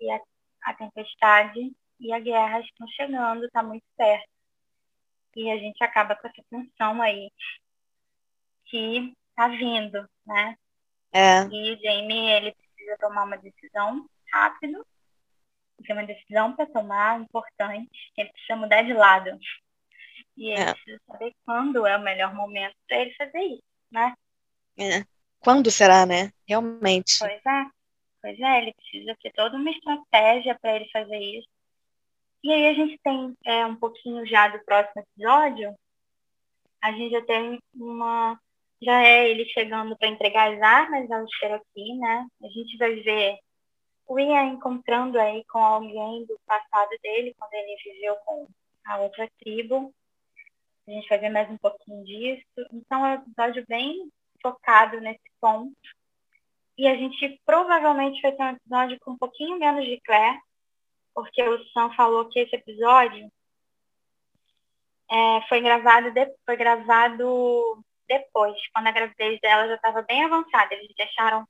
E 0.00 0.10
a, 0.10 0.20
a 0.68 0.74
tempestade 0.74 1.72
e 2.00 2.12
a 2.12 2.20
guerra 2.20 2.60
estão 2.60 2.86
chegando, 2.88 3.44
está 3.44 3.62
muito 3.62 3.84
perto. 3.96 4.28
E 5.36 5.50
a 5.50 5.56
gente 5.56 5.82
acaba 5.82 6.16
com 6.16 6.26
essa 6.26 6.42
tensão 6.50 7.00
aí 7.00 7.30
que 8.64 9.12
tá 9.34 9.48
vindo, 9.48 10.08
né? 10.26 10.56
É. 11.12 11.42
E 11.44 11.72
o 11.72 11.82
Jamie, 11.82 12.30
ele 12.30 12.54
precisa 12.54 12.96
tomar 12.98 13.24
uma 13.24 13.38
decisão 13.38 14.08
rápido 14.32 14.84
tem 15.86 15.96
uma 15.96 16.06
decisão 16.06 16.54
para 16.54 16.66
tomar 16.66 17.20
importante, 17.20 18.12
ele 18.16 18.30
precisa 18.30 18.56
mudar 18.56 18.82
de 18.82 18.92
lado. 18.92 19.38
E 20.36 20.50
ele 20.50 20.60
é. 20.60 20.72
precisa 20.72 21.00
saber 21.06 21.32
quando 21.44 21.86
é 21.86 21.96
o 21.96 22.02
melhor 22.02 22.34
momento 22.34 22.74
para 22.86 22.98
ele 22.98 23.14
fazer 23.14 23.40
isso, 23.40 23.62
né? 23.90 24.14
É. 24.78 25.04
Quando 25.40 25.70
será, 25.70 26.04
né? 26.04 26.32
Realmente. 26.46 27.18
Pois 27.18 27.40
é. 27.46 27.77
Pois 28.20 28.38
é, 28.40 28.58
ele 28.62 28.74
precisa 28.74 29.16
ter 29.22 29.32
toda 29.32 29.56
uma 29.56 29.70
estratégia 29.70 30.58
para 30.60 30.76
ele 30.76 30.88
fazer 30.90 31.18
isso. 31.18 31.48
E 32.42 32.52
aí 32.52 32.68
a 32.68 32.74
gente 32.74 32.98
tem 33.02 33.36
é, 33.44 33.66
um 33.66 33.76
pouquinho 33.76 34.26
já 34.26 34.48
do 34.48 34.62
próximo 34.64 35.02
episódio, 35.02 35.74
a 36.82 36.92
gente 36.92 37.10
já 37.10 37.22
tem 37.24 37.60
uma. 37.74 38.38
Já 38.80 39.02
é 39.02 39.28
ele 39.28 39.44
chegando 39.46 39.96
para 39.96 40.08
entregar 40.08 40.52
as 40.52 40.62
armas 40.62 41.10
ao 41.10 41.26
Cherokee, 41.28 41.98
né? 41.98 42.26
A 42.42 42.48
gente 42.48 42.76
vai 42.76 42.94
ver 42.94 43.38
o 44.06 44.18
Ian 44.18 44.52
encontrando 44.52 45.18
aí 45.18 45.44
com 45.46 45.58
alguém 45.58 46.24
do 46.26 46.38
passado 46.46 46.90
dele, 47.02 47.34
quando 47.36 47.52
ele 47.54 47.76
viveu 47.84 48.14
com 48.24 48.46
a 48.86 48.98
outra 48.98 49.28
tribo. 49.40 49.92
A 50.86 50.90
gente 50.92 51.08
vai 51.08 51.18
ver 51.18 51.30
mais 51.30 51.50
um 51.50 51.58
pouquinho 51.58 52.04
disso. 52.04 52.46
Então 52.72 53.04
é 53.04 53.10
um 53.10 53.22
episódio 53.22 53.64
bem 53.68 54.08
focado 54.40 55.00
nesse 55.00 55.30
ponto. 55.40 55.76
E 56.78 56.86
a 56.86 56.94
gente 56.94 57.40
provavelmente 57.44 58.22
vai 58.22 58.32
ter 58.32 58.42
um 58.42 58.50
episódio 58.50 58.98
com 59.00 59.12
um 59.12 59.18
pouquinho 59.18 59.58
menos 59.58 59.84
de 59.84 60.00
Claire, 60.00 60.38
porque 61.14 61.42
o 61.42 61.64
Sam 61.70 61.90
falou 61.94 62.28
que 62.28 62.40
esse 62.40 62.54
episódio 62.54 63.30
é, 65.10 65.40
foi 65.48 65.60
gravado 65.60 66.12
de, 66.12 66.34
foi 66.46 66.56
gravado 66.56 67.82
depois, 68.08 68.56
quando 68.72 68.86
a 68.86 68.92
gravidez 68.92 69.40
dela 69.40 69.66
já 69.68 69.74
estava 69.74 70.02
bem 70.02 70.24
avançada. 70.24 70.74
Eles 70.74 70.94
deixaram 70.96 71.46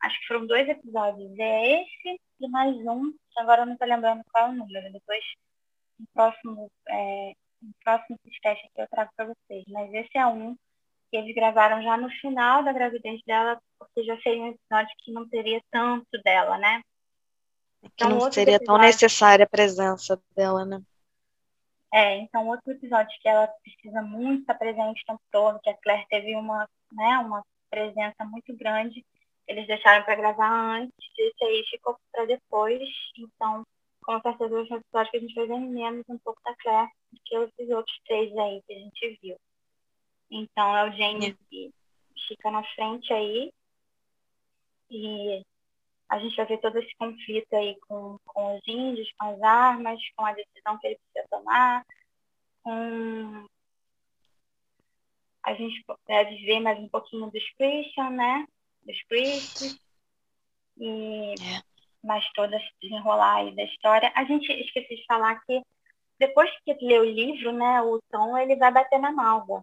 Acho 0.00 0.20
que 0.20 0.26
foram 0.26 0.46
dois 0.46 0.68
episódios. 0.68 1.38
É 1.38 1.82
esse 1.82 2.20
e 2.40 2.48
mais 2.48 2.76
um, 2.86 3.12
que 3.12 3.40
agora 3.40 3.62
eu 3.62 3.66
não 3.66 3.72
estou 3.72 3.88
lembrando 3.88 4.22
qual 4.30 4.46
é 4.46 4.48
o 4.50 4.52
número. 4.52 4.92
Depois, 4.92 5.24
no 5.98 6.06
próximo, 6.12 6.70
é, 6.88 7.32
no 7.62 7.72
próximo 7.82 8.18
podcast 8.22 8.66
aqui 8.66 8.80
eu 8.82 8.88
trago 8.88 9.10
para 9.16 9.26
vocês. 9.26 9.64
Mas 9.68 9.92
esse 9.94 10.16
é 10.16 10.26
um 10.26 10.56
eles 11.12 11.34
gravaram 11.34 11.82
já 11.82 11.96
no 11.96 12.10
final 12.10 12.62
da 12.62 12.72
gravidez 12.72 13.20
dela, 13.26 13.60
porque 13.78 14.04
já 14.04 14.20
seria 14.20 14.42
um 14.42 14.48
episódio 14.48 14.94
que 14.98 15.12
não 15.12 15.28
teria 15.28 15.60
tanto 15.70 16.06
dela, 16.24 16.58
né? 16.58 16.82
Então, 17.82 18.08
que 18.08 18.14
não 18.14 18.32
seria 18.32 18.58
tão 18.58 18.78
necessária 18.78 19.44
a 19.44 19.48
presença 19.48 20.20
dela, 20.34 20.64
né? 20.64 20.82
É, 21.92 22.18
então 22.18 22.48
outro 22.48 22.72
episódio 22.72 23.16
que 23.20 23.28
ela 23.28 23.46
precisa 23.62 24.02
muito 24.02 24.40
estar 24.40 24.54
presente 24.54 25.02
o 25.02 25.06
tempo 25.06 25.22
todo, 25.30 25.60
que 25.60 25.70
a 25.70 25.76
Claire 25.78 26.06
teve 26.10 26.34
uma, 26.34 26.68
né, 26.92 27.18
uma 27.18 27.44
presença 27.70 28.24
muito 28.24 28.54
grande, 28.56 29.04
eles 29.46 29.66
deixaram 29.66 30.04
para 30.04 30.16
gravar 30.16 30.50
antes, 30.50 30.92
esse 31.16 31.44
aí 31.44 31.64
ficou 31.70 31.96
para 32.12 32.26
depois, 32.26 32.82
então 33.16 33.62
com 34.04 34.20
certeza 34.20 34.54
é 34.54 34.58
um 34.58 34.76
episódio 34.76 35.10
que 35.10 35.16
a 35.16 35.20
gente 35.20 35.34
vai 35.34 35.46
ver 35.46 35.58
menos 35.58 36.04
um 36.08 36.18
pouco 36.18 36.40
da 36.44 36.54
Claire 36.56 36.90
do 37.12 37.20
que 37.24 37.38
os 37.38 37.70
outros 37.70 37.98
três 38.04 38.36
aí 38.36 38.62
que 38.66 38.72
a 38.72 38.78
gente 38.78 39.18
viu. 39.22 39.36
Então 40.30 40.76
é 40.76 40.88
o 40.88 40.92
James 40.92 41.36
que 41.48 41.72
fica 42.28 42.50
na 42.50 42.62
frente 42.74 43.12
aí 43.12 43.52
e 44.90 45.42
a 46.08 46.18
gente 46.18 46.36
vai 46.36 46.46
ver 46.46 46.58
todo 46.58 46.78
esse 46.78 46.94
conflito 46.96 47.52
aí 47.54 47.76
com, 47.88 48.18
com 48.24 48.56
os 48.56 48.62
índios, 48.66 49.10
com 49.18 49.26
as 49.26 49.42
armas, 49.42 50.00
com 50.16 50.24
a 50.24 50.32
decisão 50.32 50.78
que 50.78 50.86
ele 50.86 50.98
precisa 51.12 51.28
tomar, 51.30 51.84
com 52.62 53.46
a 55.46 55.54
gente 55.54 55.84
deve 56.08 56.36
ver 56.44 56.58
mais 56.58 56.76
um 56.76 56.88
pouquinho 56.88 57.30
dos 57.30 57.50
Christian, 57.52 58.10
né? 58.10 58.48
Dos 58.82 59.00
Christians. 59.04 59.80
E 60.76 61.34
é. 61.34 61.62
mais 62.02 62.28
todas 62.32 62.60
desenrolar 62.82 63.36
aí 63.36 63.54
da 63.54 63.62
história. 63.62 64.12
A 64.16 64.24
gente 64.24 64.50
esqueci 64.52 64.96
de 64.96 65.06
falar 65.06 65.40
que 65.44 65.62
depois 66.18 66.50
que 66.64 66.74
lê 66.84 66.98
o 66.98 67.04
livro, 67.04 67.52
né, 67.52 67.80
o 67.80 68.00
Tom 68.10 68.36
ele 68.36 68.56
vai 68.56 68.72
bater 68.72 68.98
na 68.98 69.12
Malva. 69.12 69.62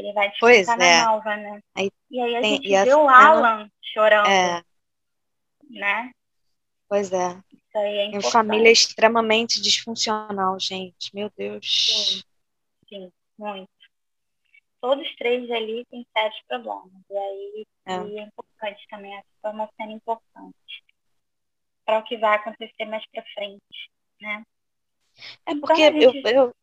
Ele 0.00 0.12
vai 0.12 0.30
disputar 0.30 0.78
na 0.78 0.84
é. 0.84 1.04
Malva, 1.04 1.36
né? 1.36 1.60
Aí 1.74 1.90
e 2.10 2.20
aí 2.20 2.36
a 2.36 2.40
tem, 2.40 2.56
gente 2.56 2.68
vê 2.68 2.94
o 2.94 3.08
Alan 3.08 3.70
chorando. 3.92 4.28
É. 4.28 4.62
Né? 5.70 6.10
Pois 6.88 7.12
é. 7.12 7.28
Isso 7.52 7.78
aí 7.78 7.96
é 7.98 8.04
importante. 8.06 8.24
Uma 8.24 8.32
família 8.32 8.70
extremamente 8.70 9.60
disfuncional, 9.60 10.58
gente. 10.58 11.14
Meu 11.14 11.30
Deus. 11.36 11.64
Sim, 11.66 12.22
Sim 12.88 13.12
muito. 13.40 13.70
Todos 14.80 15.14
três 15.16 15.50
ali 15.50 15.84
têm 15.86 16.06
sérios 16.16 16.40
problemas. 16.46 17.02
E 17.10 17.16
aí 17.16 17.66
é, 17.86 18.06
e 18.06 18.18
é 18.18 18.22
importante 18.22 18.86
também, 18.88 19.14
essa 19.16 19.26
foi 19.40 19.50
uma 19.50 19.68
cena 19.76 19.92
importante 19.92 20.84
para 21.84 21.98
o 21.98 22.04
que 22.04 22.16
vai 22.16 22.36
acontecer 22.36 22.84
mais 22.84 23.04
para 23.10 23.24
frente, 23.34 23.90
né? 24.20 24.42
É 25.46 25.52
então, 25.52 25.60
porque 25.60 25.82
então, 25.82 26.12
gente... 26.12 26.28
eu, 26.28 26.54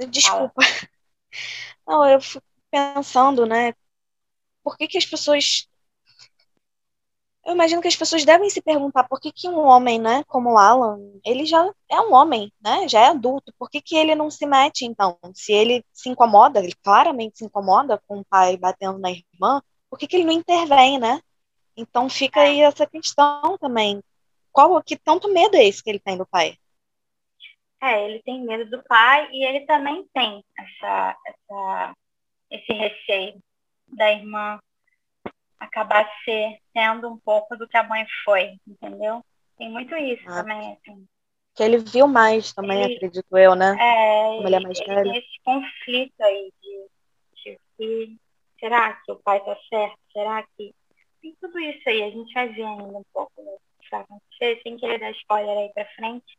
eu... 0.00 0.08
Desculpa. 0.08 0.62
Fala. 0.62 0.88
Não, 1.86 2.08
eu 2.08 2.20
fico 2.20 2.44
pensando, 2.70 3.46
né? 3.46 3.72
Por 4.62 4.76
que, 4.76 4.88
que 4.88 4.98
as 4.98 5.06
pessoas. 5.06 5.68
Eu 7.44 7.54
imagino 7.54 7.80
que 7.80 7.88
as 7.88 7.96
pessoas 7.96 8.24
devem 8.24 8.50
se 8.50 8.60
perguntar 8.60 9.04
por 9.08 9.18
que, 9.20 9.32
que 9.32 9.48
um 9.48 9.60
homem, 9.60 9.98
né, 9.98 10.22
como 10.24 10.52
o 10.52 10.58
Alan, 10.58 10.98
ele 11.24 11.46
já 11.46 11.72
é 11.88 11.98
um 12.00 12.12
homem, 12.12 12.52
né? 12.60 12.86
Já 12.88 13.00
é 13.00 13.06
adulto. 13.08 13.52
Por 13.58 13.70
que, 13.70 13.80
que 13.80 13.96
ele 13.96 14.14
não 14.14 14.30
se 14.30 14.46
mete, 14.46 14.84
então? 14.84 15.18
Se 15.34 15.52
ele 15.52 15.84
se 15.92 16.10
incomoda, 16.10 16.60
ele 16.60 16.74
claramente 16.82 17.38
se 17.38 17.44
incomoda 17.46 18.02
com 18.06 18.20
o 18.20 18.24
pai 18.24 18.56
batendo 18.58 18.98
na 18.98 19.10
irmã, 19.10 19.62
por 19.88 19.98
que, 19.98 20.06
que 20.06 20.16
ele 20.16 20.24
não 20.26 20.32
intervém, 20.32 20.98
né? 20.98 21.20
Então 21.76 22.08
fica 22.10 22.40
aí 22.42 22.60
essa 22.60 22.86
questão 22.86 23.56
também. 23.58 24.02
Qual 24.52 24.82
que 24.82 24.96
tanto 24.96 25.32
medo 25.32 25.56
é 25.56 25.64
esse 25.64 25.82
que 25.82 25.90
ele 25.90 26.00
tem 26.00 26.18
do 26.18 26.26
pai? 26.26 26.58
É, 27.80 28.04
ele 28.04 28.22
tem 28.22 28.44
medo 28.44 28.68
do 28.70 28.82
pai 28.84 29.28
e 29.30 29.44
ele 29.44 29.66
também 29.66 30.04
tem 30.12 30.44
essa, 30.58 31.16
essa, 31.26 31.94
esse 32.50 32.72
receio 32.72 33.40
da 33.86 34.12
irmã 34.12 34.58
acabar 35.58 36.08
ser, 36.24 36.58
sendo 36.72 37.08
um 37.08 37.18
pouco 37.18 37.56
do 37.56 37.68
que 37.68 37.76
a 37.76 37.82
mãe 37.82 38.06
foi, 38.24 38.56
entendeu? 38.66 39.24
Tem 39.56 39.70
muito 39.70 39.94
isso 39.96 40.22
ah. 40.28 40.42
também, 40.42 40.72
assim. 40.72 41.06
Que 41.54 41.62
ele 41.64 41.78
viu 41.78 42.06
mais 42.06 42.52
também, 42.52 42.82
ele, 42.84 42.94
acredito 42.94 43.36
eu, 43.36 43.56
né? 43.56 43.76
É, 43.80 44.36
Como 44.36 44.46
ele 44.46 44.56
é 44.56 44.60
mais 44.60 44.78
velho. 44.78 45.12
esse 45.16 45.40
conflito 45.42 46.20
aí 46.20 46.52
de, 46.62 47.58
de, 47.78 48.16
será 48.60 48.94
que 49.04 49.10
o 49.10 49.16
pai 49.16 49.44
tá 49.44 49.56
certo? 49.68 49.98
Será 50.12 50.46
que. 50.56 50.72
Tem 51.20 51.36
tudo 51.40 51.58
isso 51.58 51.88
aí, 51.88 52.04
a 52.04 52.10
gente 52.10 52.32
vai 52.32 52.48
ver 52.50 52.62
ainda 52.62 52.98
um 52.98 53.02
pouco 53.12 53.42
né, 53.42 53.50
que 53.80 53.90
vai 53.90 54.00
acontecer, 54.02 54.62
sem 54.62 54.76
querer 54.76 55.00
dar 55.00 55.10
spoiler 55.10 55.58
aí 55.58 55.72
pra 55.74 55.84
frente. 55.96 56.38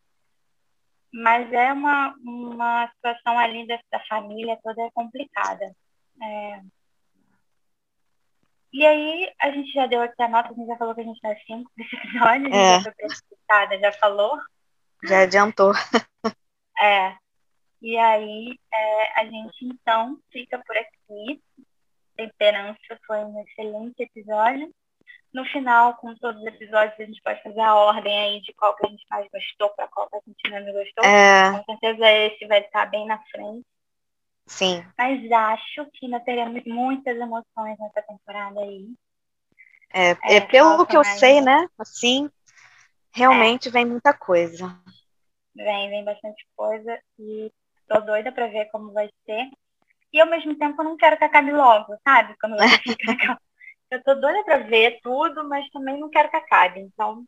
Mas 1.11 1.51
é 1.51 1.73
uma, 1.73 2.15
uma 2.23 2.87
situação 2.93 3.37
ali 3.37 3.65
da, 3.65 3.79
da 3.91 3.99
família 4.05 4.57
toda 4.63 4.91
complicada. 4.93 5.75
É... 6.21 6.61
E 8.71 8.85
aí, 8.85 9.33
a 9.41 9.49
gente 9.49 9.71
já 9.71 9.87
deu 9.87 10.01
aqui 10.01 10.21
a 10.21 10.27
nota, 10.27 10.49
a 10.49 10.53
gente 10.53 10.67
já 10.67 10.77
falou 10.77 10.93
que 10.93 11.01
a 11.01 11.03
gente 11.03 11.19
dá 11.21 11.35
cinco 11.47 11.71
desse 11.75 11.95
episódio, 11.95 12.53
é. 12.53 12.75
já 12.75 12.83
foi 12.83 12.91
precipitada, 12.93 13.79
já 13.79 13.91
falou. 13.93 14.39
Já 15.03 15.21
adiantou. 15.21 15.73
É. 16.81 17.13
E 17.81 17.97
aí, 17.97 18.57
é, 18.73 19.19
a 19.19 19.25
gente 19.25 19.65
então 19.65 20.17
fica 20.31 20.57
por 20.65 20.77
aqui. 20.77 21.41
Temperança 22.15 22.97
foi 23.05 23.17
um 23.17 23.41
excelente 23.43 24.01
episódio 24.01 24.73
no 25.33 25.45
final, 25.45 25.95
com 25.95 26.15
todos 26.15 26.41
os 26.41 26.47
episódios, 26.47 26.99
a 26.99 27.03
gente 27.03 27.21
pode 27.21 27.41
fazer 27.43 27.59
a 27.61 27.75
ordem 27.75 28.19
aí 28.19 28.41
de 28.41 28.53
qual 28.53 28.75
que 28.75 28.85
a 28.85 28.89
gente 28.89 29.05
mais 29.09 29.27
gostou 29.31 29.69
para 29.69 29.87
qual 29.87 30.09
que 30.09 30.15
a 30.17 30.21
gente 30.25 30.49
menos 30.49 30.73
gostou. 30.73 31.03
É... 31.03 31.51
Com 31.51 31.63
certeza 31.65 32.11
esse 32.11 32.45
vai 32.47 32.59
estar 32.61 32.85
bem 32.87 33.05
na 33.05 33.19
frente. 33.31 33.65
Sim. 34.47 34.83
Mas 34.97 35.31
acho 35.31 35.85
que 35.93 36.05
ainda 36.05 36.19
teremos 36.19 36.63
muitas 36.65 37.15
emoções 37.15 37.77
nessa 37.79 38.01
temporada 38.01 38.59
aí. 38.59 38.89
É, 39.93 40.11
é, 40.11 40.35
é 40.37 40.41
pelo 40.41 40.85
que 40.85 40.97
eu 40.97 41.03
sei, 41.03 41.41
né? 41.41 41.67
Assim, 41.77 42.29
realmente 43.11 43.69
é. 43.69 43.71
vem 43.71 43.85
muita 43.85 44.13
coisa. 44.13 44.75
Vem, 45.55 45.89
vem 45.89 46.03
bastante 46.03 46.47
coisa 46.55 46.99
e 47.19 47.51
tô 47.87 47.99
doida 48.01 48.31
para 48.31 48.47
ver 48.47 48.65
como 48.71 48.91
vai 48.91 49.09
ser. 49.25 49.49
E 50.11 50.19
ao 50.19 50.27
mesmo 50.27 50.55
tempo 50.55 50.81
eu 50.81 50.85
não 50.85 50.97
quero 50.97 51.17
que 51.17 51.23
acabe 51.23 51.51
logo, 51.51 51.95
sabe? 52.03 52.35
Quando 52.39 52.57
você 52.57 52.95
fica 52.99 53.39
eu 53.91 54.03
tô 54.03 54.15
doida 54.15 54.43
pra 54.43 54.57
ver 54.57 54.99
tudo, 55.01 55.47
mas 55.47 55.69
também 55.71 55.99
não 55.99 56.09
quero 56.09 56.29
que 56.29 56.37
acabe. 56.37 56.79
Então. 56.81 57.23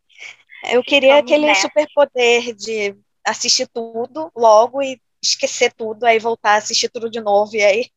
Eu 0.69 0.83
queria 0.83 1.17
aquele 1.17 1.53
superpoder 1.55 2.53
de 2.55 2.95
assistir 3.25 3.67
tudo 3.67 4.31
logo 4.35 4.81
e 4.81 4.99
esquecer 5.21 5.73
tudo, 5.73 6.05
aí 6.05 6.19
voltar 6.19 6.53
a 6.53 6.57
assistir 6.57 6.89
tudo 6.89 7.09
de 7.09 7.21
novo, 7.21 7.55
e 7.55 7.63
aí. 7.63 7.89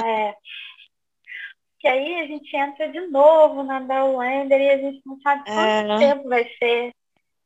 É. 0.00 0.34
Que 1.80 1.88
aí 1.88 2.20
a 2.20 2.26
gente 2.26 2.56
entra 2.56 2.88
de 2.88 3.00
novo 3.08 3.62
na 3.62 3.80
Downlander 3.80 4.60
e 4.60 4.70
a 4.70 4.78
gente 4.78 5.02
não 5.04 5.20
sabe 5.20 5.44
quanto 5.44 5.92
é. 5.92 5.98
tempo 5.98 6.28
vai 6.28 6.48
ser 6.58 6.92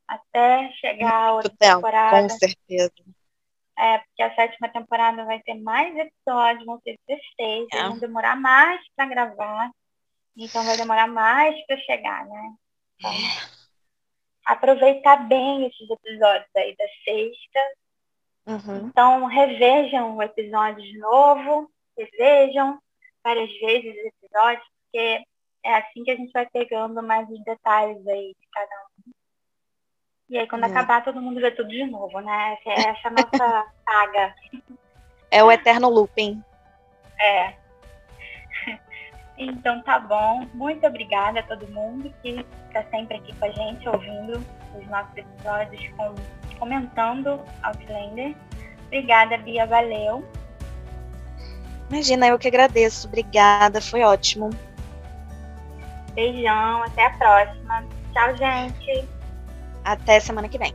até 0.07 0.71
chegar 0.73 1.13
a 1.13 1.33
outra 1.33 1.53
temporada. 1.57 2.21
Com 2.21 2.29
certeza. 2.29 2.93
É, 3.77 3.97
porque 3.99 4.21
a 4.21 4.35
sétima 4.35 4.69
temporada 4.69 5.25
vai 5.25 5.41
ter 5.41 5.55
mais 5.55 5.95
episódios, 5.95 6.65
vão 6.65 6.79
ter 6.81 6.97
16, 7.07 7.67
é. 7.73 7.83
vão 7.87 7.97
demorar 7.97 8.35
mais 8.35 8.81
para 8.95 9.05
gravar. 9.07 9.71
Então 10.35 10.63
vai 10.63 10.77
demorar 10.77 11.07
mais 11.07 11.55
para 11.65 11.77
chegar, 11.77 12.25
né? 12.25 12.53
Então, 12.97 13.11
aproveitar 14.45 15.27
bem 15.27 15.65
esses 15.65 15.89
episódios 15.89 16.49
aí 16.55 16.75
da 16.75 16.85
sexta. 17.03 17.59
Uhum. 18.47 18.87
Então 18.87 19.25
revejam 19.25 20.17
o 20.17 20.23
episódio 20.23 20.81
de 20.81 20.97
novo, 20.97 21.69
revejam 21.97 22.79
várias 23.23 23.51
vezes 23.59 23.95
os 23.95 24.05
episódios, 24.05 24.67
porque 24.83 25.23
é 25.63 25.75
assim 25.75 26.03
que 26.03 26.11
a 26.11 26.15
gente 26.15 26.31
vai 26.31 26.47
pegando 26.47 27.03
mais 27.03 27.29
os 27.29 27.43
detalhes 27.43 28.05
aí 28.07 28.35
de 28.39 28.47
cada 28.51 28.75
um. 28.75 29.11
E 30.29 30.37
aí 30.37 30.47
quando 30.47 30.63
uhum. 30.63 30.71
acabar 30.71 31.03
todo 31.03 31.21
mundo 31.21 31.39
vê 31.39 31.51
tudo 31.51 31.69
de 31.69 31.85
novo, 31.85 32.19
né? 32.19 32.57
Essa 32.59 32.69
é 32.69 32.89
essa 32.89 33.09
nossa 33.09 33.73
saga. 33.85 34.35
É 35.29 35.43
o 35.43 35.51
eterno 35.51 35.89
looping. 35.89 36.43
É. 37.19 37.60
Então 39.37 39.81
tá 39.81 39.99
bom. 39.99 40.45
Muito 40.53 40.85
obrigada 40.85 41.39
a 41.39 41.43
todo 41.43 41.67
mundo 41.71 42.13
que 42.21 42.45
está 42.67 42.83
sempre 42.91 43.17
aqui 43.17 43.35
com 43.35 43.45
a 43.45 43.51
gente, 43.51 43.87
ouvindo 43.89 44.45
os 44.75 44.87
nossos 44.87 45.15
episódios, 45.17 45.87
com, 45.97 46.15
comentando 46.59 47.39
Outlander. 47.63 48.35
Obrigada, 48.87 49.37
Bia. 49.37 49.65
Valeu. 49.65 50.25
Imagina, 51.89 52.27
eu 52.27 52.39
que 52.39 52.47
agradeço. 52.47 53.07
Obrigada, 53.07 53.81
foi 53.81 54.01
ótimo. 54.01 54.49
Beijão, 56.13 56.83
até 56.83 57.05
a 57.05 57.09
próxima. 57.11 57.85
Tchau, 58.13 58.35
gente. 58.37 59.07
Até 59.83 60.19
semana 60.19 60.47
que 60.47 60.57
vem. 60.57 60.73